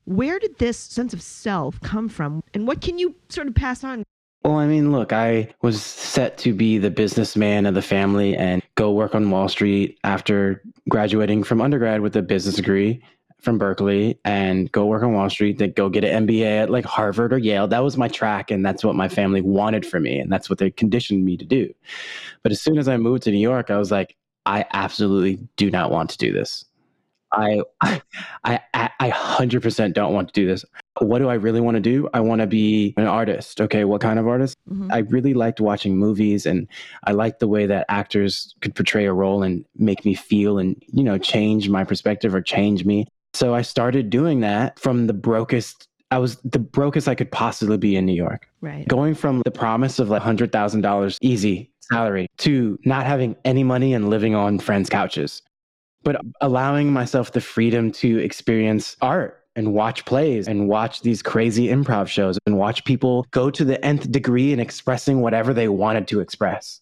Where 0.06 0.39
did 0.39 0.58
this 0.58 0.78
sense 0.78 1.13
of 1.13 1.21
self 1.21 1.80
come 1.82 2.10
from? 2.10 2.41
And 2.54 2.67
what 2.67 2.82
can 2.82 2.97
you 2.97 3.15
sort 3.30 3.47
of 3.47 3.56
pass 3.56 3.84
on? 3.84 4.04
Well, 4.43 4.56
I 4.56 4.67
mean, 4.67 4.91
look, 4.91 5.12
I 5.12 5.54
was 5.62 5.82
set 5.84 6.38
to 6.39 6.54
be 6.54 6.78
the 6.78 6.89
businessman 6.89 7.65
of 7.65 7.73
the 7.73 7.82
family 7.82 8.38
and 8.38 8.62
go 8.75 8.91
work 8.91 9.13
on 9.13 9.30
Wall 9.30 9.49
Street 9.49 9.99
after 10.06 10.63
graduating 10.88 11.43
from 11.43 11.62
undergrad 11.62 12.02
with 12.02 12.15
a 12.15 12.21
business 12.21 12.56
degree 12.56 13.04
from 13.41 13.58
Berkeley 13.58 14.19
and 14.25 14.71
go 14.71 14.86
work 14.86 15.04
on 15.04 15.13
Wall 15.13 15.30
Street, 15.30 15.58
then 15.58 15.71
go 15.71 15.89
get 15.89 16.04
an 16.04 16.28
MBA 16.28 16.63
at 16.63 16.69
like 16.69 16.86
Harvard 16.86 17.34
or 17.34 17.38
Yale. 17.38 17.67
That 17.67 17.84
was 17.84 17.97
my 17.97 18.08
track, 18.08 18.51
and 18.51 18.66
that's 18.66 18.84
what 18.84 18.95
my 18.95 19.07
family 19.07 19.41
wanted 19.41 19.86
for 19.86 19.99
me, 19.99 20.20
and 20.20 20.32
that's 20.32 20.49
what 20.49 20.59
they 20.59 20.72
conditioned 20.72 21.24
me 21.24 21.38
to 21.38 21.45
do. 21.45 21.74
But 22.43 22.51
as 22.51 22.61
soon 22.61 22.78
as 22.78 22.88
I 22.88 22.97
moved 22.97 23.24
to 23.24 23.32
New 23.32 23.39
York, 23.39 23.70
I 23.70 23.78
was 23.78 23.91
like, 23.91 24.16
I 24.45 24.66
absolutely 24.74 25.39
do 25.57 25.70
not 25.72 25.91
want 25.91 26.09
to 26.11 26.18
do 26.18 26.34
this. 26.34 26.66
I 27.32 27.61
I 27.82 28.01
I 28.43 28.59
I 28.99 29.09
hundred 29.09 29.61
percent 29.61 29.93
don't 29.93 30.14
want 30.14 30.30
to 30.30 30.34
do 30.34 30.47
this. 30.47 30.66
What 30.99 31.20
do 31.20 31.30
I 31.30 31.36
really 31.36 31.61
want 31.61 31.76
to 31.76 31.82
do? 31.82 32.09
I 32.14 32.20
want 32.20 32.41
to 32.41 32.47
be 32.47 32.93
an 32.97 33.05
artist. 33.05 33.61
Okay, 33.61 33.86
what 33.86 34.01
kind 34.01 34.20
of 34.20 34.28
artist? 34.28 34.57
Mhm. 34.70 34.91
I 34.91 34.99
really 34.99 35.34
liked 35.34 35.61
watching 35.61 35.95
movies, 35.97 36.45
and 36.45 36.68
I 37.05 37.11
liked 37.11 37.39
the 37.39 37.47
way 37.47 37.66
that 37.68 37.86
actors 37.88 38.55
could 38.61 38.76
portray 38.76 39.05
a 39.05 39.14
role 39.14 39.43
and 39.43 39.64
make 39.76 40.03
me 40.05 40.16
feel, 40.16 40.57
and 40.57 40.82
you 40.91 41.03
know, 41.03 41.18
change 41.18 41.70
my 41.70 41.84
perspective 41.84 42.34
or 42.34 42.41
change 42.41 42.84
me. 42.86 43.05
So 43.34 43.53
I 43.53 43.61
started 43.61 44.09
doing 44.09 44.39
that 44.41 44.80
from 44.80 45.07
the 45.07 45.13
brokest. 45.13 45.88
I 46.11 46.17
was 46.17 46.38
the 46.38 46.59
brokest 46.59 47.07
I 47.07 47.15
could 47.15 47.32
possibly 47.32 47.77
be 47.77 47.95
in 47.95 48.05
New 48.05 48.13
York. 48.15 48.47
Right. 48.61 48.88
Going 48.88 49.13
from 49.15 49.41
the 49.45 49.51
promise 49.51 49.99
of 49.99 50.09
like 50.09 50.21
hundred 50.21 50.51
thousand 50.51 50.82
dollars 50.82 51.17
easy 51.21 51.71
salary 51.82 52.27
to 52.39 52.77
not 52.86 53.05
having 53.05 53.36
any 53.45 53.63
money 53.63 53.93
and 53.93 54.09
living 54.09 54.36
on 54.36 54.59
friends' 54.59 54.89
couches. 54.89 55.41
but 56.03 56.21
allowing 56.41 56.93
myself 56.93 57.34
the 57.34 57.41
freedom 57.41 57.91
to 57.91 58.17
experience 58.19 58.95
art 59.01 59.43
and 59.55 59.73
watch 59.73 60.05
plays 60.05 60.47
and 60.47 60.69
watch 60.69 61.01
these 61.01 61.21
crazy 61.21 61.67
improv 61.67 62.07
shows 62.07 62.38
and 62.45 62.57
watch 62.57 62.86
people 62.86 63.25
go 63.32 63.49
to 63.51 63.65
the 63.65 63.84
nth 63.84 64.09
degree 64.11 64.53
in 64.53 64.59
expressing 64.59 65.19
whatever 65.21 65.53
they 65.53 65.67
wanted 65.67 66.07
to 66.07 66.21
express. 66.21 66.80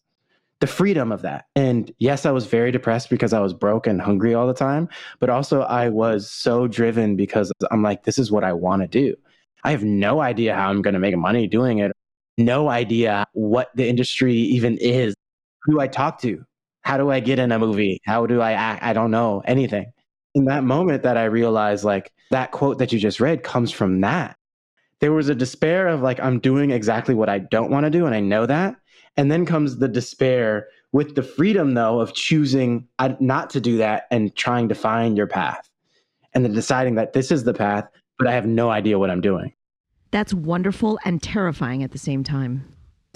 The 0.60 0.68
freedom 0.68 1.12
of 1.12 1.22
that. 1.22 1.46
And 1.56 1.92
yes, 2.00 2.26
I 2.26 2.32
was 2.32 2.48
very 2.48 2.72
depressed 2.72 3.12
because 3.12 3.32
I 3.32 3.40
was 3.40 3.54
broke 3.54 3.86
and 3.86 4.02
hungry 4.02 4.34
all 4.34 4.48
the 4.48 4.56
time, 4.56 4.90
but 5.20 5.30
also 5.30 5.62
I 5.62 5.90
was 5.90 6.32
so 6.32 6.68
driven 6.68 7.16
because 7.16 7.52
I'm 7.70 7.84
like, 7.84 8.04
this 8.04 8.18
is 8.18 8.32
what 8.32 8.44
I 8.44 8.54
want 8.54 8.82
to 8.82 8.88
do. 8.88 9.16
I 9.64 9.72
have 9.72 9.84
no 9.84 10.20
idea 10.20 10.56
how 10.56 10.70
I'm 10.70 10.82
going 10.82 10.96
to 10.96 11.00
make 11.00 11.16
money 11.16 11.46
doing 11.46 11.80
it. 11.80 11.92
No 12.40 12.70
idea 12.70 13.26
what 13.34 13.70
the 13.76 13.88
industry 13.88 14.34
even 14.34 14.78
is. 14.78 15.14
Who 15.64 15.74
do 15.74 15.80
I 15.80 15.88
talk 15.88 16.20
to? 16.22 16.44
How 16.82 16.98
do 16.98 17.12
I 17.12 17.20
get 17.20 17.38
in 17.38 17.52
a 17.52 17.60
movie? 17.60 18.00
How 18.06 18.26
do 18.26 18.42
I 18.42 18.54
act? 18.54 18.84
I 18.84 18.94
don't 18.94 19.12
know 19.12 19.44
anything. 19.46 19.92
In 20.36 20.46
that 20.46 20.64
moment 20.64 21.04
that 21.04 21.18
I 21.18 21.26
realized 21.26 21.84
like 21.84 22.12
that 22.32 22.52
quote 22.52 22.80
that 22.80 22.92
you 22.92 23.00
just 23.00 23.20
read 23.20 23.44
comes 23.44 23.72
from 23.72 24.02
that. 24.02 24.38
There 25.02 25.12
was 25.12 25.30
a 25.30 25.36
despair 25.36 25.88
of 25.88 26.02
like, 26.02 26.20
I'm 26.20 26.40
doing 26.40 26.72
exactly 26.72 27.14
what 27.14 27.30
I 27.30 27.40
don't 27.40 27.70
want 27.70 27.86
to 27.86 27.90
do. 27.90 28.06
And 28.06 28.16
I 28.16 28.22
know 28.22 28.46
that. 28.46 28.76
And 29.18 29.32
then 29.32 29.46
comes 29.46 29.78
the 29.78 29.88
despair 29.88 30.68
with 30.92 31.16
the 31.16 31.24
freedom, 31.24 31.74
though, 31.74 32.00
of 32.00 32.14
choosing 32.14 32.88
uh, 33.00 33.14
not 33.20 33.50
to 33.52 33.60
do 33.60 33.78
that 33.78 34.04
and 34.12 34.36
trying 34.36 34.70
to 34.70 34.76
find 34.76 35.18
your 35.18 35.28
path. 35.28 35.70
And 36.34 36.46
then 36.46 36.54
deciding 36.54 36.96
that 36.96 37.14
this 37.14 37.32
is 37.32 37.44
the 37.44 37.54
path, 37.54 37.88
but 38.20 38.28
I 38.28 38.32
have 38.34 38.46
no 38.46 38.70
idea 38.70 39.00
what 39.00 39.10
I'm 39.10 39.22
doing. 39.22 39.54
That's 40.12 40.34
wonderful 40.34 41.00
and 41.04 41.22
terrifying 41.22 41.84
at 41.84 41.92
the 41.92 41.98
same 41.98 42.24
time. 42.24 42.64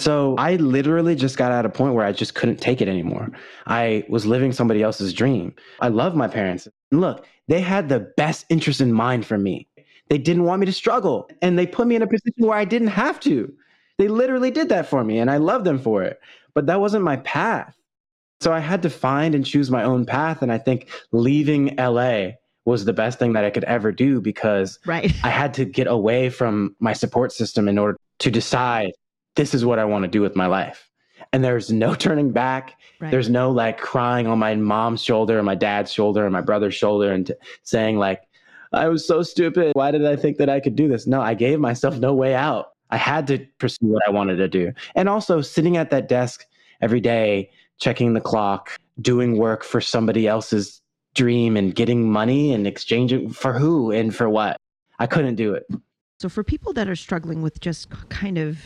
So 0.02 0.36
I 0.38 0.56
literally 0.56 1.16
just 1.16 1.38
got 1.38 1.52
at 1.52 1.66
a 1.66 1.70
point 1.70 1.94
where 1.94 2.06
I 2.06 2.12
just 2.12 2.34
couldn't 2.34 2.58
take 2.58 2.82
it 2.82 2.88
anymore. 2.88 3.30
I 3.68 4.04
was 4.10 4.26
living 4.26 4.52
somebody 4.52 4.82
else's 4.82 5.14
dream. 5.14 5.54
I 5.80 5.90
love 5.90 6.16
my 6.16 6.28
parents. 6.28 6.68
Look, 6.92 7.28
they 7.48 7.62
had 7.62 7.88
the 7.88 8.00
best 8.18 8.46
interest 8.50 8.82
in 8.82 8.92
mind 8.92 9.28
for 9.28 9.38
me. 9.38 9.68
They 10.10 10.18
didn't 10.18 10.46
want 10.46 10.60
me 10.60 10.66
to 10.66 10.74
struggle 10.74 11.30
and 11.42 11.58
they 11.58 11.68
put 11.68 11.88
me 11.88 11.96
in 11.96 12.02
a 12.02 12.08
position 12.08 12.34
where 12.48 12.58
I 12.58 12.66
didn't 12.66 12.88
have 12.90 13.20
to. 13.22 13.54
They 14.02 14.08
literally 14.08 14.50
did 14.50 14.70
that 14.70 14.88
for 14.88 15.04
me 15.04 15.20
and 15.20 15.30
I 15.30 15.38
love 15.38 15.64
them 15.64 15.78
for 15.78 16.02
it. 16.02 16.20
But 16.56 16.66
that 16.66 16.82
wasn't 16.82 17.04
my 17.04 17.18
path. 17.18 17.78
So 18.40 18.52
I 18.52 18.58
had 18.58 18.82
to 18.82 18.90
find 18.90 19.36
and 19.36 19.46
choose 19.46 19.70
my 19.70 19.84
own 19.84 20.08
path. 20.08 20.42
And 20.42 20.52
I 20.52 20.58
think 20.58 20.90
leaving 21.12 21.76
LA 21.76 22.30
was 22.66 22.84
the 22.84 22.94
best 22.94 23.20
thing 23.20 23.34
that 23.34 23.46
I 23.46 23.52
could 23.52 23.64
ever 23.66 23.92
do 23.92 24.20
because 24.20 24.80
right. 24.88 25.14
I 25.24 25.30
had 25.30 25.54
to 25.54 25.66
get 25.66 25.86
away 25.86 26.32
from 26.32 26.76
my 26.80 26.94
support 26.94 27.32
system 27.32 27.68
in 27.68 27.78
order 27.78 27.96
to 28.18 28.32
decide 28.32 28.94
this 29.36 29.54
is 29.54 29.66
what 29.66 29.78
I 29.78 29.86
want 29.86 30.02
to 30.02 30.10
do 30.10 30.22
with 30.22 30.36
my 30.36 30.48
life. 30.48 30.90
And 31.32 31.44
there's 31.44 31.72
no 31.72 31.94
turning 32.08 32.32
back. 32.32 32.80
Right. 33.00 33.12
There's 33.12 33.30
no 33.30 33.52
like 33.52 33.78
crying 33.78 34.26
on 34.26 34.40
my 34.40 34.56
mom's 34.56 35.04
shoulder 35.04 35.38
and 35.38 35.46
my 35.46 35.54
dad's 35.54 35.94
shoulder 35.94 36.24
and 36.24 36.34
my 36.34 36.42
brother's 36.42 36.74
shoulder 36.74 37.12
and 37.12 37.28
t- 37.28 37.36
saying 37.62 38.00
like, 38.00 38.24
I 38.74 38.88
was 38.88 39.06
so 39.06 39.22
stupid. 39.22 39.74
Why 39.76 39.92
did 39.92 40.08
I 40.08 40.16
think 40.16 40.38
that 40.38 40.50
I 40.50 40.60
could 40.60 40.76
do 40.76 40.88
this? 40.88 41.06
No, 41.06 41.22
I 41.22 41.36
gave 41.36 41.60
myself 41.60 42.00
no 42.00 42.16
way 42.16 42.34
out. 42.34 42.71
I 42.92 42.98
had 42.98 43.28
to 43.28 43.40
pursue 43.58 43.88
what 43.88 44.04
I 44.08 44.12
wanted 44.12 44.36
to 44.38 44.48
do. 44.48 44.74
And 44.96 45.10
also 45.10 45.42
sitting 45.42 45.78
at 45.78 45.90
that 45.90 46.08
desk 46.08 46.46
every 46.82 47.00
day, 47.00 47.50
checking 47.80 48.14
the 48.14 48.22
clock, 48.22 48.78
doing 49.02 49.38
work 49.38 49.64
for 49.64 49.82
somebody 49.82 50.28
else's 50.28 50.82
dream 51.16 51.58
and 51.58 51.76
getting 51.76 52.10
money 52.10 52.54
and 52.54 52.68
exchanging 52.68 53.32
for 53.32 53.54
who 53.54 53.92
and 53.92 54.16
for 54.16 54.30
what. 54.30 54.58
I 55.00 55.08
couldn't 55.08 55.36
do 55.36 55.54
it. 55.54 55.66
So, 56.20 56.30
for 56.30 56.44
people 56.44 56.74
that 56.74 56.88
are 56.88 56.96
struggling 56.96 57.42
with 57.42 57.60
just 57.60 57.90
kind 58.10 58.38
of 58.38 58.60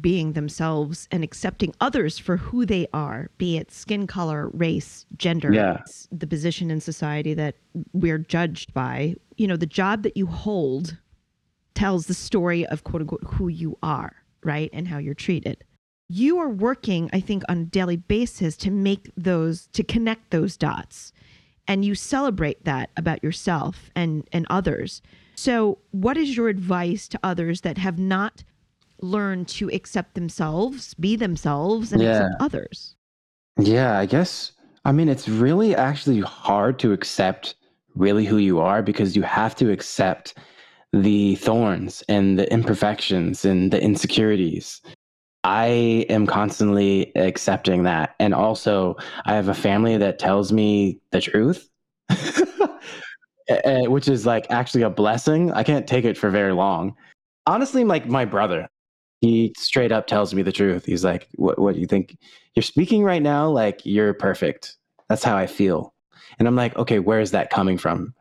being 0.00 0.32
themselves 0.32 1.08
and 1.10 1.22
accepting 1.22 1.74
others 1.80 2.18
for 2.18 2.36
who 2.36 2.66
they 2.66 2.86
are, 2.92 3.30
be 3.38 3.56
it 3.56 3.70
skin 3.70 4.06
color, 4.06 4.48
race, 4.52 5.06
gender, 5.16 5.52
yeah. 5.52 5.82
the 6.10 6.26
position 6.26 6.70
in 6.70 6.80
society 6.80 7.34
that 7.34 7.56
we're 7.92 8.18
judged 8.18 8.72
by, 8.74 9.14
you 9.36 9.46
know, 9.46 9.56
the 9.56 9.66
job 9.66 10.02
that 10.02 10.16
you 10.16 10.26
hold 10.26 10.96
tells 11.80 12.04
the 12.04 12.12
story 12.12 12.66
of 12.66 12.84
quote 12.84 13.00
unquote 13.00 13.24
who 13.24 13.48
you 13.48 13.78
are, 13.82 14.12
right? 14.44 14.68
And 14.74 14.86
how 14.86 14.98
you're 14.98 15.14
treated. 15.14 15.64
You 16.10 16.38
are 16.38 16.50
working, 16.50 17.08
I 17.14 17.20
think, 17.20 17.42
on 17.48 17.58
a 17.58 17.64
daily 17.64 17.96
basis 17.96 18.54
to 18.58 18.70
make 18.70 19.10
those, 19.16 19.66
to 19.68 19.82
connect 19.82 20.30
those 20.30 20.58
dots. 20.58 21.14
And 21.66 21.82
you 21.82 21.94
celebrate 21.94 22.66
that 22.66 22.90
about 22.98 23.24
yourself 23.24 23.90
and, 23.96 24.28
and 24.30 24.46
others. 24.50 25.00
So, 25.36 25.78
what 25.92 26.18
is 26.18 26.36
your 26.36 26.48
advice 26.48 27.08
to 27.08 27.20
others 27.22 27.62
that 27.62 27.78
have 27.78 27.98
not 27.98 28.44
learned 29.00 29.48
to 29.48 29.70
accept 29.70 30.14
themselves, 30.14 30.92
be 30.94 31.16
themselves, 31.16 31.94
and 31.94 32.02
yeah. 32.02 32.10
accept 32.10 32.42
others? 32.42 32.94
Yeah, 33.58 33.98
I 33.98 34.04
guess. 34.04 34.52
I 34.84 34.92
mean, 34.92 35.08
it's 35.08 35.30
really 35.30 35.74
actually 35.74 36.20
hard 36.20 36.78
to 36.80 36.92
accept 36.92 37.54
really 37.94 38.26
who 38.26 38.36
you 38.36 38.60
are 38.60 38.82
because 38.82 39.16
you 39.16 39.22
have 39.22 39.54
to 39.56 39.70
accept 39.70 40.34
the 40.92 41.36
thorns 41.36 42.02
and 42.08 42.38
the 42.38 42.52
imperfections 42.52 43.44
and 43.44 43.70
the 43.70 43.82
insecurities. 43.82 44.80
I 45.44 46.06
am 46.10 46.26
constantly 46.26 47.12
accepting 47.16 47.84
that. 47.84 48.14
And 48.18 48.34
also, 48.34 48.96
I 49.24 49.34
have 49.34 49.48
a 49.48 49.54
family 49.54 49.96
that 49.96 50.18
tells 50.18 50.52
me 50.52 51.00
the 51.12 51.20
truth, 51.20 51.70
eh, 52.10 52.16
eh, 53.48 53.86
which 53.86 54.08
is 54.08 54.26
like 54.26 54.46
actually 54.50 54.82
a 54.82 54.90
blessing. 54.90 55.50
I 55.52 55.62
can't 55.62 55.86
take 55.86 56.04
it 56.04 56.18
for 56.18 56.28
very 56.28 56.52
long. 56.52 56.94
Honestly, 57.46 57.84
like 57.84 58.06
my 58.06 58.26
brother, 58.26 58.68
he 59.20 59.54
straight 59.56 59.92
up 59.92 60.06
tells 60.06 60.34
me 60.34 60.42
the 60.42 60.52
truth. 60.52 60.84
He's 60.84 61.04
like, 61.04 61.28
What, 61.36 61.58
what 61.58 61.74
do 61.74 61.80
you 61.80 61.86
think? 61.86 62.18
You're 62.54 62.62
speaking 62.62 63.02
right 63.02 63.22
now 63.22 63.48
like 63.48 63.80
you're 63.84 64.12
perfect. 64.12 64.76
That's 65.08 65.24
how 65.24 65.36
I 65.36 65.46
feel. 65.46 65.94
And 66.38 66.46
I'm 66.46 66.56
like, 66.56 66.76
Okay, 66.76 66.98
where 66.98 67.20
is 67.20 67.30
that 67.30 67.50
coming 67.50 67.78
from? 67.78 68.14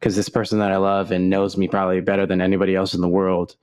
Because 0.00 0.16
this 0.16 0.28
person 0.28 0.58
that 0.58 0.72
I 0.72 0.78
love 0.78 1.10
and 1.10 1.28
knows 1.28 1.56
me 1.56 1.68
probably 1.68 2.00
better 2.00 2.26
than 2.26 2.40
anybody 2.40 2.74
else 2.74 2.94
in 2.94 3.02
the 3.02 3.08
world. 3.08 3.56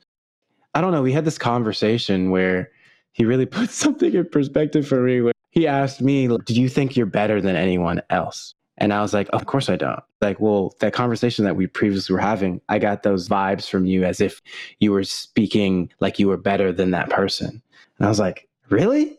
I 0.75 0.81
don't 0.81 0.91
know. 0.91 1.01
We 1.01 1.11
had 1.11 1.25
this 1.25 1.39
conversation 1.39 2.29
where 2.29 2.71
he 3.11 3.25
really 3.25 3.45
put 3.47 3.71
something 3.71 4.13
in 4.13 4.29
perspective 4.29 4.87
for 4.87 5.01
me. 5.01 5.21
Where 5.21 5.33
he 5.49 5.67
asked 5.67 6.01
me, 6.01 6.27
Do 6.27 6.53
you 6.53 6.69
think 6.69 6.95
you're 6.95 7.05
better 7.07 7.41
than 7.41 7.55
anyone 7.55 8.01
else? 8.09 8.53
And 8.77 8.93
I 8.93 9.01
was 9.01 9.13
like, 9.13 9.27
Of 9.33 9.47
course 9.47 9.69
I 9.69 9.75
don't. 9.75 10.03
Like, 10.21 10.39
well, 10.39 10.75
that 10.79 10.93
conversation 10.93 11.45
that 11.45 11.55
we 11.55 11.67
previously 11.67 12.13
were 12.13 12.19
having, 12.19 12.61
I 12.69 12.79
got 12.79 13.03
those 13.03 13.27
vibes 13.27 13.67
from 13.67 13.85
you 13.85 14.03
as 14.03 14.21
if 14.21 14.41
you 14.79 14.91
were 14.91 15.03
speaking 15.03 15.91
like 15.99 16.19
you 16.19 16.27
were 16.27 16.37
better 16.37 16.71
than 16.71 16.91
that 16.91 17.09
person. 17.09 17.61
And 17.97 18.05
I 18.05 18.09
was 18.09 18.19
like, 18.19 18.47
Really? 18.69 19.17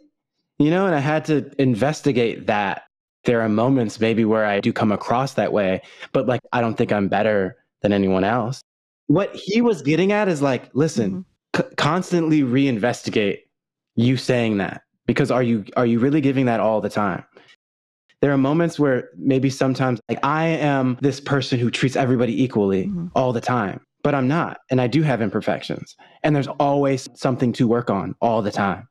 You 0.59 0.71
know, 0.71 0.87
and 0.87 0.95
I 0.95 1.01
had 1.01 1.25
to 1.27 1.51
investigate 1.61 2.47
that 2.47 2.83
there 3.29 3.43
are 3.43 3.49
moments 3.51 4.01
maybe 4.01 4.25
where 4.25 4.47
I 4.47 4.59
do 4.59 4.73
come 4.73 4.91
across 4.91 5.35
that 5.35 5.53
way, 5.53 5.83
but 6.13 6.27
like 6.27 6.41
I 6.51 6.63
don't 6.63 6.77
think 6.77 6.91
I'm 6.91 7.09
better 7.09 7.59
than 7.83 7.93
anyone 7.93 8.25
else. 8.25 8.63
What 9.09 9.37
he 9.37 9.61
was 9.61 9.83
getting 9.83 10.13
at 10.13 10.29
is 10.29 10.41
like, 10.41 10.71
listen, 10.73 11.27
mm-hmm. 11.55 11.61
c- 11.61 11.75
constantly 11.77 12.41
reinvestigate 12.41 13.41
you 13.97 14.17
saying 14.17 14.57
that 14.59 14.81
because 15.05 15.31
are 15.31 15.43
you 15.43 15.67
are 15.77 15.85
you 15.85 15.99
really 15.99 16.23
giving 16.23 16.47
that 16.47 16.59
all 16.59 16.81
the 16.81 16.89
time? 16.89 17.23
There 18.23 18.33
are 18.33 18.39
moments 18.39 18.79
where 18.79 19.11
maybe 19.19 19.51
sometimes 19.51 20.01
like 20.09 20.25
I 20.25 20.47
am 20.47 20.97
this 21.03 21.21
person 21.21 21.59
who 21.59 21.71
treats 21.71 21.97
everybody 21.97 22.43
equally 22.43 22.87
mm-hmm. 22.87 23.09
all 23.15 23.35
the 23.35 23.43
time, 23.43 23.85
but 24.03 24.15
I'm 24.15 24.27
not, 24.27 24.61
and 24.71 24.81
I 24.81 24.87
do 24.87 25.03
have 25.03 25.21
imperfections, 25.21 25.97
and 26.23 26.35
there's 26.35 26.49
always 26.49 27.11
something 27.13 27.53
to 27.53 27.69
work 27.69 27.91
on 27.91 28.15
all 28.23 28.41
the 28.41 28.53
time 28.53 28.89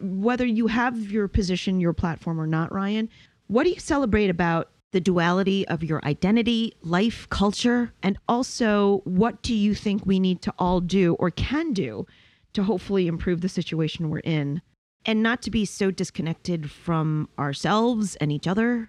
whether 0.00 0.46
you 0.46 0.68
have 0.68 1.10
your 1.10 1.28
position, 1.28 1.80
your 1.80 1.92
platform 1.92 2.40
or 2.40 2.46
not, 2.46 2.72
Ryan, 2.72 3.08
what 3.46 3.64
do 3.64 3.70
you 3.70 3.80
celebrate 3.80 4.30
about 4.30 4.70
the 4.92 5.00
duality 5.00 5.66
of 5.68 5.82
your 5.82 6.00
identity, 6.04 6.74
life, 6.82 7.28
culture, 7.30 7.92
and 8.02 8.18
also 8.28 9.00
what 9.04 9.42
do 9.42 9.54
you 9.54 9.74
think 9.74 10.04
we 10.04 10.20
need 10.20 10.42
to 10.42 10.54
all 10.58 10.80
do 10.80 11.14
or 11.14 11.30
can 11.30 11.72
do 11.72 12.06
to 12.52 12.62
hopefully 12.62 13.06
improve 13.06 13.40
the 13.40 13.48
situation 13.48 14.10
we're 14.10 14.18
in 14.20 14.60
and 15.04 15.22
not 15.22 15.42
to 15.42 15.50
be 15.50 15.64
so 15.64 15.90
disconnected 15.90 16.70
from 16.70 17.28
ourselves 17.38 18.16
and 18.16 18.30
each 18.30 18.46
other? 18.46 18.88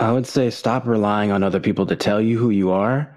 I 0.00 0.12
would 0.12 0.26
say 0.26 0.50
stop 0.50 0.86
relying 0.86 1.30
on 1.30 1.42
other 1.42 1.60
people 1.60 1.86
to 1.86 1.96
tell 1.96 2.20
you 2.20 2.38
who 2.38 2.50
you 2.50 2.70
are. 2.70 3.14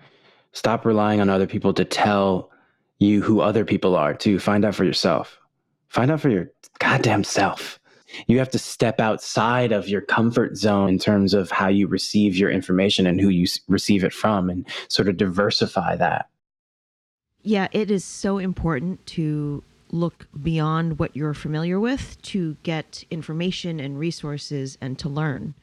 Stop 0.52 0.86
relying 0.86 1.22
on 1.22 1.30
other 1.30 1.48
people 1.48 1.74
to 1.74 1.86
tell 1.86 2.52
you 3.00 3.22
who 3.22 3.40
other 3.40 3.64
people 3.64 3.96
are, 3.96 4.14
to 4.16 4.38
find 4.38 4.66
out 4.66 4.76
for 4.76 4.84
yourself. 4.84 5.40
Find 5.88 6.12
out 6.12 6.22
for 6.22 6.30
your 6.30 6.52
goddamn 6.80 7.24
self 7.24 7.80
you 8.28 8.40
have 8.40 8.50
to 8.52 8.60
step 8.60 9.00
outside 9.00 9.72
of 9.72 9.88
your 9.88 10.02
comfort 10.02 10.58
zone 10.58 10.90
in 10.90 11.00
terms 11.00 11.34
of 11.34 11.52
how 11.52 11.68
you 11.68 11.88
receive 11.88 12.36
your 12.36 12.52
information 12.52 13.08
and 13.08 13.20
who 13.20 13.30
you 13.30 13.48
receive 13.68 14.04
it 14.04 14.14
from 14.14 14.50
and 14.50 14.68
sort 14.88 15.08
of 15.08 15.18
diversify 15.18 15.96
that. 15.96 16.30
Yeah, 17.44 17.68
it 17.72 17.90
is 17.90 18.06
so 18.06 18.38
important 18.38 19.06
to 19.08 19.64
look 19.92 20.28
beyond 20.42 21.00
what 21.00 21.16
you're 21.16 21.34
familiar 21.34 21.80
with 21.80 22.22
to 22.22 22.56
get 22.64 23.04
information 23.12 23.80
and 23.80 24.00
resources 24.00 24.78
and 24.80 24.98
to 25.00 25.10
learn. 25.10 25.54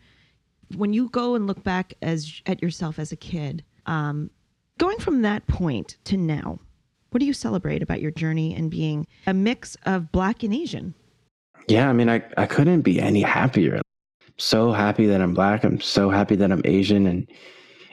When 0.76 0.92
you 0.92 1.09
go 1.09 1.34
and 1.34 1.46
look 1.46 1.62
back 1.62 1.94
as 2.03 2.42
at 2.46 2.62
yourself 2.62 2.99
as 2.99 3.11
a 3.11 3.16
kid, 3.16 3.64
um, 3.86 4.30
going 4.76 4.99
from 4.99 5.22
that 5.22 5.46
point 5.46 5.96
to 6.05 6.16
now, 6.16 6.59
what 7.11 7.20
do 7.20 7.26
you 7.26 7.32
celebrate 7.32 7.82
about 7.82 8.03
your 8.03 8.11
journey 8.11 8.55
and 8.55 8.70
being 8.70 9.07
a 9.26 9.32
mix 9.32 9.76
of 9.86 10.12
black 10.12 10.42
and 10.42 10.55
Asian? 10.55 10.94
Yeah, 11.69 11.91
I 11.91 11.93
mean, 11.93 12.09
I, 12.09 12.23
I 12.37 12.47
couldn't 12.47 12.81
be 12.81 13.01
any 13.01 13.21
happier. 13.23 13.81
so 14.39 14.73
happy 14.73 15.07
that 15.07 15.21
I'm 15.21 15.35
black. 15.35 15.64
I'm 15.64 15.81
so 15.81 16.11
happy 16.11 16.35
that 16.37 16.51
I'm 16.51 16.62
Asian. 16.64 17.07
And 17.07 17.31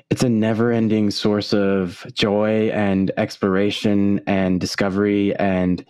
it's 0.10 0.24
a 0.24 0.30
never 0.30 0.72
ending 0.72 1.12
source 1.12 1.54
of 1.54 2.06
joy 2.14 2.70
and 2.70 3.12
exploration 3.18 4.22
and 4.28 4.62
discovery 4.62 5.36
and 5.36 5.86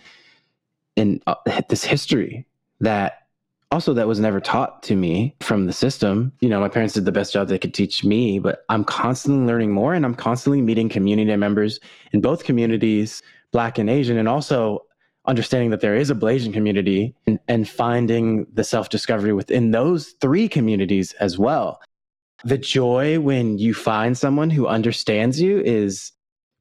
in 0.95 1.21
uh, 1.27 1.35
this 1.69 1.83
history 1.83 2.47
that 2.79 3.27
also 3.71 3.93
that 3.93 4.07
was 4.07 4.19
never 4.19 4.39
taught 4.39 4.81
to 4.83 4.95
me 4.95 5.35
from 5.41 5.65
the 5.65 5.73
system 5.73 6.31
you 6.39 6.47
know 6.47 6.59
my 6.59 6.69
parents 6.69 6.93
did 6.93 7.03
the 7.03 7.11
best 7.11 7.33
job 7.33 7.47
they 7.47 7.57
could 7.57 7.73
teach 7.73 8.03
me 8.03 8.39
but 8.39 8.63
i'm 8.69 8.85
constantly 8.85 9.45
learning 9.45 9.71
more 9.71 9.93
and 9.93 10.05
i'm 10.05 10.15
constantly 10.15 10.61
meeting 10.61 10.87
community 10.87 11.35
members 11.35 11.79
in 12.13 12.21
both 12.21 12.45
communities 12.45 13.21
black 13.51 13.77
and 13.77 13.89
asian 13.89 14.17
and 14.17 14.29
also 14.29 14.79
understanding 15.27 15.69
that 15.71 15.81
there 15.81 15.95
is 15.95 16.09
a 16.09 16.15
blasian 16.15 16.53
community 16.53 17.15
and, 17.27 17.39
and 17.47 17.67
finding 17.67 18.45
the 18.53 18.63
self-discovery 18.63 19.33
within 19.33 19.71
those 19.71 20.13
three 20.21 20.47
communities 20.47 21.13
as 21.13 21.37
well 21.37 21.81
the 22.43 22.57
joy 22.57 23.19
when 23.19 23.57
you 23.57 23.73
find 23.73 24.17
someone 24.17 24.49
who 24.51 24.67
understands 24.67 25.41
you 25.41 25.59
is 25.61 26.11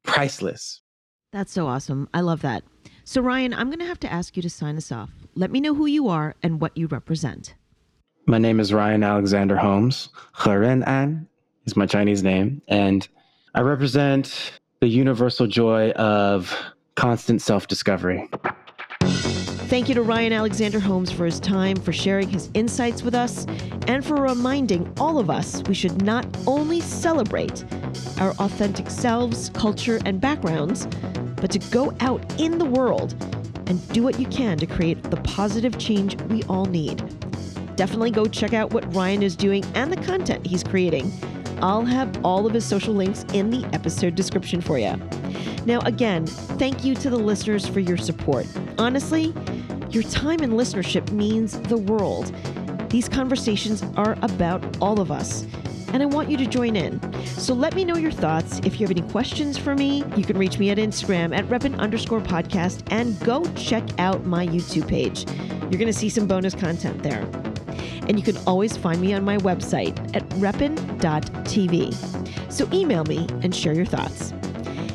priceless 0.03 0.81
That's 1.33 1.53
so 1.53 1.67
awesome. 1.67 2.09
I 2.15 2.21
love 2.21 2.43
that. 2.43 2.62
So, 3.05 3.21
Ryan, 3.21 3.53
I'm 3.53 3.67
going 3.67 3.81
to 3.81 3.87
have 3.87 4.01
to 4.01 4.12
ask 4.12 4.37
you 4.37 4.43
to 4.43 4.49
sign 4.49 4.77
us 4.77 4.93
off. 4.93 5.11
Let 5.35 5.51
me 5.51 5.61
know 5.61 5.75
who 5.75 5.87
you 5.87 6.09
are 6.09 6.37
and 6.43 6.61
what 6.61 6.77
you 6.77 6.87
represent. 6.87 7.55
My 8.27 8.39
name 8.39 8.61
is 8.61 8.73
Ryan 8.73 9.03
Alexander 9.03 9.57
Holmes. 9.57 10.09
Heren 10.35 10.87
An 10.87 11.29
is 11.67 11.77
my 11.77 11.87
Chinese 11.87 12.23
name, 12.23 12.62
and 12.69 13.07
I 13.55 13.61
represent 13.61 14.53
the 14.81 14.87
universal 14.89 15.47
joy 15.47 15.91
of 15.91 16.57
constant 16.97 17.42
self 17.42 17.66
discovery. 17.66 18.28
Thank 19.68 19.88
you 19.88 19.95
to 19.95 20.03
Ryan 20.03 20.32
Alexander 20.32 20.78
Holmes 20.78 21.11
for 21.11 21.24
his 21.24 21.40
time, 21.40 21.76
for 21.76 21.92
sharing 21.92 22.28
his 22.28 22.51
insights 22.55 23.03
with 23.03 23.14
us, 23.14 23.47
and 23.88 24.05
for 24.05 24.16
reminding 24.16 24.92
all 25.01 25.18
of 25.18 25.30
us 25.30 25.62
we 25.66 25.74
should 25.74 26.03
not 26.03 26.26
only 26.47 26.80
celebrate 26.80 27.64
our 28.20 28.30
authentic 28.32 28.90
selves, 28.90 29.51
culture, 29.51 30.01
and 30.05 30.20
backgrounds, 30.20 30.86
but 31.36 31.51
to 31.51 31.59
go 31.70 31.95
out 32.01 32.40
in 32.40 32.59
the 32.59 32.64
world 32.64 33.14
and 33.66 33.86
do 33.92 34.03
what 34.03 34.20
you 34.20 34.26
can 34.26 34.59
to 34.59 34.66
create 34.66 35.03
the 35.05 35.16
positive 35.18 35.78
change 35.78 36.20
we 36.22 36.42
all 36.45 36.66
need. 36.66 36.99
Definitely 37.76 38.11
go 38.11 38.26
check 38.26 38.53
out 38.53 38.72
what 38.72 38.95
Ryan 38.95 39.22
is 39.22 39.34
doing 39.34 39.64
and 39.74 39.92
the 39.92 39.97
content 39.97 40.47
he's 40.47 40.62
creating. 40.62 41.11
I'll 41.62 41.84
have 41.84 42.24
all 42.24 42.46
of 42.46 42.55
his 42.55 42.64
social 42.64 42.94
links 42.94 43.24
in 43.32 43.50
the 43.50 43.64
episode 43.72 44.14
description 44.14 44.61
for 44.61 44.78
you. 44.78 44.96
Now, 45.66 45.80
again, 45.80 46.26
thank 46.26 46.84
you 46.84 46.94
to 46.96 47.11
the 47.11 47.16
listeners 47.16 47.66
for 47.66 47.80
your 47.80 47.96
support. 47.96 48.46
Honestly, 48.78 49.34
your 49.90 50.02
time 50.05 50.40
and 50.40 50.55
listenership 50.55 51.11
means 51.12 51.59
the 51.61 51.78
world. 51.78 52.34
These 52.90 53.09
conversations 53.09 53.82
are 53.96 54.18
about 54.22 54.62
all 54.80 55.00
of 55.00 55.11
us, 55.11 55.46
and 55.92 56.02
I 56.02 56.07
want 56.07 56.30
you 56.30 56.36
to 56.36 56.46
join 56.46 56.76
in. 56.76 57.00
So 57.24 57.55
let 57.55 57.74
me 57.74 57.84
know 57.84 57.96
your 57.96 58.12
thoughts. 58.12 58.61
If 58.64 58.80
you 58.80 58.86
have 58.86 58.96
any 58.96 59.09
questions 59.11 59.57
for 59.57 59.74
me, 59.74 60.05
you 60.16 60.24
can 60.24 60.36
reach 60.36 60.59
me 60.59 60.70
at 60.70 60.78
Instagram 60.78 61.36
at 61.36 61.46
reppin 61.46 61.78
underscore 61.78 62.20
podcast 62.20 62.82
and 62.90 63.18
go 63.20 63.44
check 63.55 63.84
out 63.98 64.24
my 64.26 64.46
YouTube 64.46 64.88
page. 64.88 65.26
You're 65.62 65.78
going 65.78 65.86
to 65.86 65.92
see 65.92 66.09
some 66.09 66.26
bonus 66.26 66.55
content 66.55 67.02
there. 67.02 67.24
And 68.09 68.18
you 68.18 68.24
can 68.24 68.36
always 68.46 68.76
find 68.76 69.00
me 69.00 69.14
on 69.14 69.24
my 69.24 69.38
website 69.38 69.98
at 70.14 70.28
reppin.tv. 70.30 71.92
So 72.52 72.68
email 72.72 73.05
me 73.05 73.26
and 73.42 73.55
share 73.55 73.74
your 73.74 73.86
thoughts. 73.86 74.32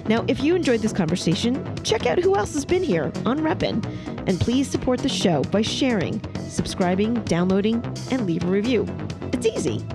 Now, 0.07 0.25
if 0.27 0.41
you 0.41 0.55
enjoyed 0.55 0.81
this 0.81 0.91
conversation, 0.91 1.63
check 1.83 2.07
out 2.07 2.17
who 2.17 2.35
else 2.35 2.53
has 2.55 2.65
been 2.65 2.81
here 2.81 3.11
on 3.25 3.39
Reppin. 3.41 3.85
And 4.27 4.39
please 4.39 4.67
support 4.67 4.99
the 5.01 5.09
show 5.09 5.43
by 5.43 5.61
sharing, 5.61 6.19
subscribing, 6.47 7.13
downloading, 7.25 7.83
and 8.09 8.25
leave 8.25 8.43
a 8.43 8.47
review. 8.47 8.87
It's 9.33 9.45
easy. 9.45 9.85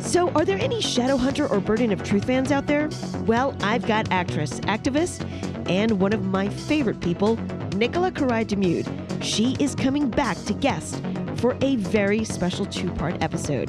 So, 0.00 0.30
are 0.30 0.44
there 0.44 0.58
any 0.58 0.80
Shadowhunter 0.80 1.48
or 1.50 1.60
Burden 1.60 1.92
of 1.92 2.02
Truth 2.02 2.24
fans 2.24 2.50
out 2.50 2.66
there? 2.66 2.88
Well, 3.26 3.56
I've 3.60 3.86
got 3.86 4.10
actress, 4.10 4.58
activist, 4.60 5.24
and 5.68 6.00
one 6.00 6.12
of 6.12 6.24
my 6.24 6.48
favorite 6.48 7.00
people, 7.00 7.36
Nicola 7.76 8.10
Correia-Damude. 8.10 9.22
She 9.22 9.56
is 9.60 9.74
coming 9.74 10.10
back 10.10 10.36
to 10.44 10.52
guest 10.52 11.00
for 11.44 11.54
a 11.60 11.76
very 11.76 12.24
special 12.24 12.64
two 12.64 12.90
part 12.92 13.22
episode. 13.22 13.68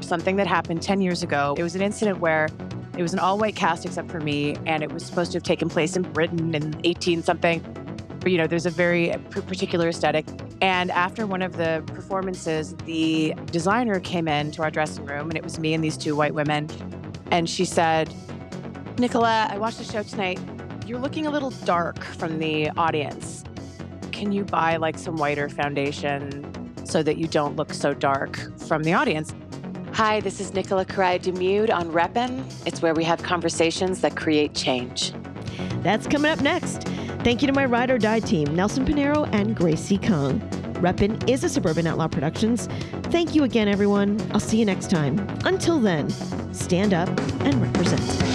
Something 0.00 0.36
that 0.36 0.46
happened 0.46 0.80
10 0.80 1.02
years 1.02 1.22
ago. 1.22 1.54
It 1.58 1.62
was 1.62 1.74
an 1.74 1.82
incident 1.82 2.18
where 2.18 2.48
it 2.96 3.02
was 3.02 3.12
an 3.12 3.18
all 3.18 3.36
white 3.36 3.54
cast 3.54 3.84
except 3.84 4.10
for 4.10 4.20
me, 4.20 4.56
and 4.64 4.82
it 4.82 4.90
was 4.90 5.04
supposed 5.04 5.30
to 5.32 5.36
have 5.36 5.42
taken 5.42 5.68
place 5.68 5.96
in 5.96 6.02
Britain 6.14 6.54
in 6.54 6.74
18 6.82 7.22
something. 7.22 7.62
You 8.24 8.38
know, 8.38 8.46
there's 8.46 8.64
a 8.64 8.70
very 8.70 9.14
particular 9.28 9.88
aesthetic. 9.88 10.24
And 10.62 10.90
after 10.92 11.26
one 11.26 11.42
of 11.42 11.58
the 11.58 11.84
performances, 11.88 12.74
the 12.86 13.34
designer 13.52 14.00
came 14.00 14.26
in 14.26 14.50
to 14.52 14.62
our 14.62 14.70
dressing 14.70 15.04
room, 15.04 15.28
and 15.28 15.36
it 15.36 15.44
was 15.44 15.58
me 15.58 15.74
and 15.74 15.84
these 15.84 15.98
two 15.98 16.16
white 16.16 16.32
women. 16.32 16.70
And 17.30 17.50
she 17.50 17.66
said, 17.66 18.14
Nicola, 18.98 19.48
I 19.50 19.58
watched 19.58 19.76
the 19.76 19.84
show 19.84 20.04
tonight. 20.04 20.40
You're 20.86 21.00
looking 21.00 21.26
a 21.26 21.30
little 21.30 21.50
dark 21.50 22.02
from 22.02 22.38
the 22.38 22.70
audience. 22.78 23.44
Can 24.10 24.32
you 24.32 24.46
buy 24.46 24.76
like 24.76 24.96
some 24.96 25.16
whiter 25.16 25.50
foundation 25.50 26.63
so 26.84 27.02
that 27.02 27.18
you 27.18 27.26
don't 27.26 27.56
look 27.56 27.72
so 27.72 27.94
dark 27.94 28.38
from 28.60 28.82
the 28.82 28.92
audience? 28.92 29.34
Hi, 29.92 30.20
this 30.20 30.40
is 30.40 30.52
Nicola 30.52 30.84
Correia-Damude 30.84 31.72
on 31.72 31.90
Reppin. 31.92 32.44
It's 32.66 32.82
where 32.82 32.94
we 32.94 33.04
have 33.04 33.22
conversations 33.22 34.00
that 34.00 34.16
create 34.16 34.54
change. 34.54 35.12
That's 35.82 36.06
coming 36.06 36.30
up 36.30 36.40
next. 36.40 36.82
Thank 37.22 37.42
you 37.42 37.46
to 37.46 37.52
my 37.52 37.64
ride 37.64 37.90
or 37.90 37.98
die 37.98 38.20
team, 38.20 38.54
Nelson 38.54 38.84
Pinero 38.84 39.24
and 39.26 39.54
Gracie 39.54 39.98
Kong. 39.98 40.40
Reppin 40.74 41.30
is 41.30 41.44
a 41.44 41.48
Suburban 41.48 41.86
Outlaw 41.86 42.08
Productions. 42.08 42.68
Thank 43.04 43.34
you 43.34 43.44
again, 43.44 43.68
everyone. 43.68 44.20
I'll 44.32 44.40
see 44.40 44.58
you 44.58 44.64
next 44.64 44.90
time. 44.90 45.24
Until 45.44 45.78
then, 45.78 46.10
stand 46.52 46.92
up 46.92 47.08
and 47.40 47.62
represent. 47.62 48.33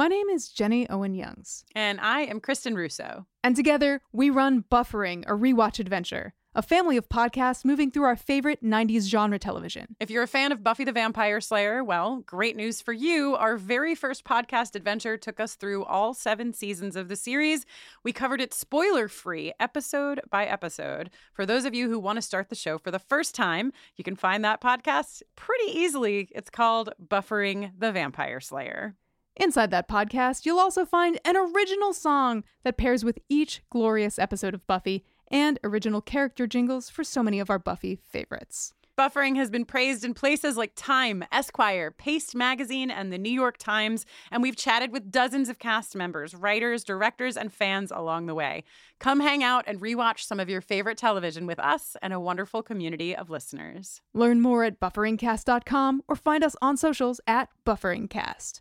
My 0.00 0.08
name 0.08 0.30
is 0.30 0.48
Jenny 0.48 0.88
Owen 0.88 1.14
Youngs. 1.14 1.66
And 1.74 2.00
I 2.00 2.22
am 2.22 2.40
Kristin 2.40 2.74
Russo. 2.74 3.26
And 3.44 3.54
together, 3.54 4.00
we 4.12 4.30
run 4.30 4.64
Buffering, 4.72 5.24
a 5.26 5.32
rewatch 5.32 5.78
adventure, 5.78 6.32
a 6.54 6.62
family 6.62 6.96
of 6.96 7.10
podcasts 7.10 7.66
moving 7.66 7.90
through 7.90 8.04
our 8.04 8.16
favorite 8.16 8.64
90s 8.64 9.02
genre 9.02 9.38
television. 9.38 9.96
If 10.00 10.08
you're 10.08 10.22
a 10.22 10.26
fan 10.26 10.52
of 10.52 10.64
Buffy 10.64 10.84
the 10.84 10.92
Vampire 10.92 11.38
Slayer, 11.42 11.84
well, 11.84 12.22
great 12.24 12.56
news 12.56 12.80
for 12.80 12.94
you. 12.94 13.36
Our 13.36 13.58
very 13.58 13.94
first 13.94 14.24
podcast 14.24 14.74
adventure 14.74 15.18
took 15.18 15.38
us 15.38 15.54
through 15.54 15.84
all 15.84 16.14
seven 16.14 16.54
seasons 16.54 16.96
of 16.96 17.08
the 17.08 17.14
series. 17.14 17.66
We 18.02 18.14
covered 18.14 18.40
it 18.40 18.54
spoiler 18.54 19.06
free, 19.06 19.52
episode 19.60 20.22
by 20.30 20.46
episode. 20.46 21.10
For 21.34 21.44
those 21.44 21.66
of 21.66 21.74
you 21.74 21.90
who 21.90 21.98
want 21.98 22.16
to 22.16 22.22
start 22.22 22.48
the 22.48 22.54
show 22.54 22.78
for 22.78 22.90
the 22.90 22.98
first 22.98 23.34
time, 23.34 23.70
you 23.96 24.04
can 24.04 24.16
find 24.16 24.42
that 24.46 24.62
podcast 24.62 25.20
pretty 25.36 25.78
easily. 25.78 26.30
It's 26.34 26.48
called 26.48 26.94
Buffering 26.98 27.72
the 27.78 27.92
Vampire 27.92 28.40
Slayer. 28.40 28.96
Inside 29.40 29.70
that 29.70 29.88
podcast, 29.88 30.44
you'll 30.44 30.58
also 30.58 30.84
find 30.84 31.18
an 31.24 31.34
original 31.34 31.94
song 31.94 32.44
that 32.62 32.76
pairs 32.76 33.06
with 33.06 33.18
each 33.30 33.62
glorious 33.70 34.18
episode 34.18 34.52
of 34.52 34.66
Buffy 34.66 35.02
and 35.28 35.58
original 35.64 36.02
character 36.02 36.46
jingles 36.46 36.90
for 36.90 37.02
so 37.02 37.22
many 37.22 37.40
of 37.40 37.48
our 37.48 37.58
Buffy 37.58 38.00
favorites. 38.06 38.74
Buffering 38.98 39.36
has 39.36 39.48
been 39.48 39.64
praised 39.64 40.04
in 40.04 40.12
places 40.12 40.58
like 40.58 40.72
Time, 40.76 41.24
Esquire, 41.32 41.90
Paste 41.90 42.34
Magazine, 42.34 42.90
and 42.90 43.10
the 43.10 43.16
New 43.16 43.32
York 43.32 43.56
Times, 43.56 44.04
and 44.30 44.42
we've 44.42 44.56
chatted 44.56 44.92
with 44.92 45.10
dozens 45.10 45.48
of 45.48 45.58
cast 45.58 45.96
members, 45.96 46.34
writers, 46.34 46.84
directors, 46.84 47.38
and 47.38 47.50
fans 47.50 47.90
along 47.90 48.26
the 48.26 48.34
way. 48.34 48.62
Come 48.98 49.20
hang 49.20 49.42
out 49.42 49.64
and 49.66 49.80
rewatch 49.80 50.20
some 50.20 50.38
of 50.38 50.50
your 50.50 50.60
favorite 50.60 50.98
television 50.98 51.46
with 51.46 51.58
us 51.58 51.96
and 52.02 52.12
a 52.12 52.20
wonderful 52.20 52.62
community 52.62 53.16
of 53.16 53.30
listeners. 53.30 54.02
Learn 54.12 54.42
more 54.42 54.64
at 54.64 54.78
bufferingcast.com 54.78 56.02
or 56.06 56.14
find 56.14 56.44
us 56.44 56.56
on 56.60 56.76
socials 56.76 57.22
at 57.26 57.48
bufferingcast. 57.64 58.60